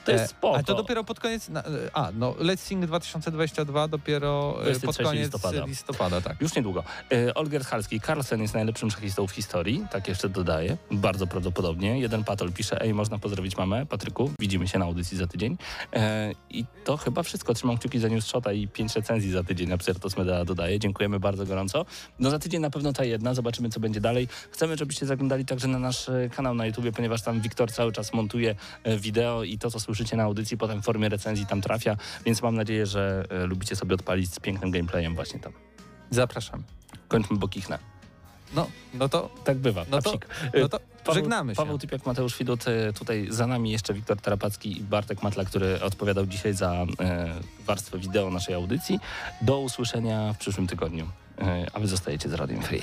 To 0.04 0.12
jest 0.12 0.24
E, 0.24 0.28
spoko. 0.28 0.56
A 0.56 0.62
to 0.62 0.74
dopiero 0.74 1.04
pod 1.04 1.20
koniec. 1.20 1.48
na- 1.48 1.62
A, 1.92 2.10
no 2.14 2.32
Let's 2.32 2.56
Sing 2.58 2.86
2022 2.86 3.88
dopiero 3.88 4.56
e, 4.60 4.64
23 4.64 4.86
pod 4.86 4.96
koniec 5.06 5.22
listopada. 5.22 5.64
listopada 5.66 6.20
tak. 6.20 6.40
Już 6.40 6.54
niedługo. 6.54 6.84
E, 7.12 7.34
Olger 7.34 7.64
Halski, 7.64 8.00
Carlsen 8.00 8.42
jest 8.42 8.54
najlepszym 8.54 8.90
szachistą 8.90 9.26
w 9.26 9.30
historii, 9.30 9.84
tak 9.90 10.08
jeszcze 10.08 10.28
dodaję, 10.28 10.76
bardzo 10.90 11.26
prawdopodobnie. 11.26 12.00
Jeden 12.00 12.24
patol 12.24 12.52
pisze, 12.52 12.80
ej, 12.80 12.94
można 12.94 13.18
pozdrowić 13.18 13.56
mamę, 13.56 13.86
Patryku, 13.86 14.30
widzimy 14.40 14.68
się 14.68 14.78
na 14.78 14.84
audycji 14.84 15.16
za 15.16 15.26
tydzień. 15.26 15.56
E, 15.92 16.32
I 16.50 16.64
to 16.84 16.96
chyba 16.96 17.22
wszystko. 17.22 17.54
Trzymam 17.54 17.78
kciuki 17.78 17.98
za 17.98 18.08
News 18.08 18.26
Shota 18.26 18.52
i 18.52 18.68
pięć 18.68 18.96
recenzji 18.96 19.30
za 19.30 19.42
tydzień 19.44 19.68
na 19.68 19.78
Psertos 19.78 20.16
Media 20.16 20.44
dodaje. 20.44 20.78
Dziękujemy 20.78 21.20
bardzo 21.20 21.46
gorąco. 21.46 21.86
No 22.18 22.30
za 22.30 22.38
tydzień 22.38 22.60
na 22.60 22.70
pewno 22.70 22.92
ta 22.92 23.04
jedna, 23.04 23.34
zobaczymy 23.34 23.68
co 23.70 23.80
będzie 23.80 24.00
dalej. 24.00 24.28
Chcemy, 24.50 24.76
żebyście 24.76 25.06
zaglądali 25.06 25.44
także 25.44 25.68
na 25.68 25.78
nasz 25.78 26.08
e, 26.08 26.28
kanał 26.36 26.54
na 26.54 26.66
YouTubie, 26.66 26.92
ponieważ 26.92 27.22
tam 27.22 27.40
Wiktor 27.40 27.72
cały 27.72 27.92
czas 27.92 28.12
montuje 28.12 28.54
e, 28.84 28.96
wideo 28.96 29.42
i 29.44 29.58
to, 29.58 29.70
co 29.70 29.80
słyszycie 29.90 30.16
na 30.16 30.22
audycji, 30.22 30.56
potem 30.56 30.82
w 30.82 30.84
formie 30.84 31.08
recenzji 31.08 31.46
tam 31.46 31.60
trafia, 31.60 31.96
więc 32.24 32.42
mam 32.42 32.54
nadzieję, 32.56 32.86
że 32.86 33.24
e, 33.30 33.46
lubicie 33.46 33.76
sobie 33.76 33.94
odpalić 33.94 34.34
z 34.34 34.40
pięknym 34.40 34.70
gameplayem 34.70 35.14
właśnie 35.14 35.40
tam. 35.40 35.52
Zapraszam. 36.10 36.62
Kończmy, 37.08 37.36
bo 37.36 37.48
kichnę. 37.48 37.78
No, 38.54 38.66
no 38.94 39.08
to, 39.08 39.30
Tak 39.44 39.58
bywa. 39.58 39.84
no 39.90 40.02
to, 40.02 40.12
no 40.60 40.68
to 40.68 40.80
Paweł- 41.04 41.14
żegnamy 41.14 41.52
się. 41.54 41.56
Paweł 41.56 41.78
Typiak, 41.78 42.06
Mateusz 42.06 42.38
Widut, 42.38 42.68
e, 42.68 42.92
tutaj 42.92 43.26
za 43.30 43.46
nami 43.46 43.70
jeszcze 43.70 43.94
Wiktor 43.94 44.20
Tarapacki 44.20 44.78
i 44.78 44.80
Bartek 44.82 45.22
Matla, 45.22 45.44
który 45.44 45.82
odpowiadał 45.82 46.26
dzisiaj 46.26 46.54
za 46.54 46.72
e, 46.72 46.86
warstwę 47.66 47.98
wideo 47.98 48.30
naszej 48.30 48.54
audycji. 48.54 48.98
Do 49.42 49.60
usłyszenia 49.60 50.32
w 50.32 50.38
przyszłym 50.38 50.66
tygodniu. 50.66 51.08
E, 51.38 51.66
a 51.72 51.80
wy 51.80 51.86
zostajecie 51.88 52.28
z 52.28 52.32
Radiem 52.32 52.62
Free. 52.62 52.82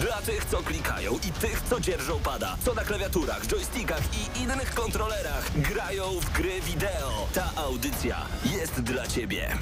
Dla 0.00 0.22
tych, 0.22 0.44
co 0.44 0.62
klikają 0.62 1.12
i 1.12 1.32
tych, 1.32 1.62
co 1.70 1.80
dzierżą 1.80 2.20
pada, 2.20 2.56
co 2.64 2.74
na 2.74 2.84
klawiaturach, 2.84 3.46
joystickach 3.46 4.02
i 4.14 4.42
innych 4.42 4.74
kontrolerach 4.74 5.50
grają 5.54 6.20
w 6.20 6.32
gry 6.32 6.60
wideo. 6.60 7.26
Ta 7.34 7.50
audycja 7.56 8.26
jest 8.44 8.80
dla 8.80 9.06
Ciebie. 9.06 9.58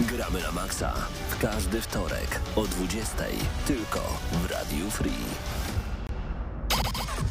Gramy 0.00 0.40
na 0.40 0.52
maksa 0.52 0.94
w 1.30 1.38
każdy 1.38 1.80
wtorek 1.80 2.40
o 2.56 2.62
20 2.62 3.16
tylko 3.66 4.00
w 4.32 4.50
Radiu 4.50 4.90
Free. 4.90 5.24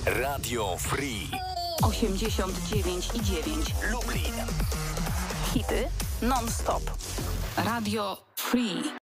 Radio 0.05 0.78
Free. 0.78 1.30
89 1.84 3.09
i 3.13 3.22
9. 3.22 3.76
Lublin. 3.91 4.34
Hity 5.53 5.88
non-stop. 6.22 6.84
Radio 7.57 8.18
Free. 8.36 8.84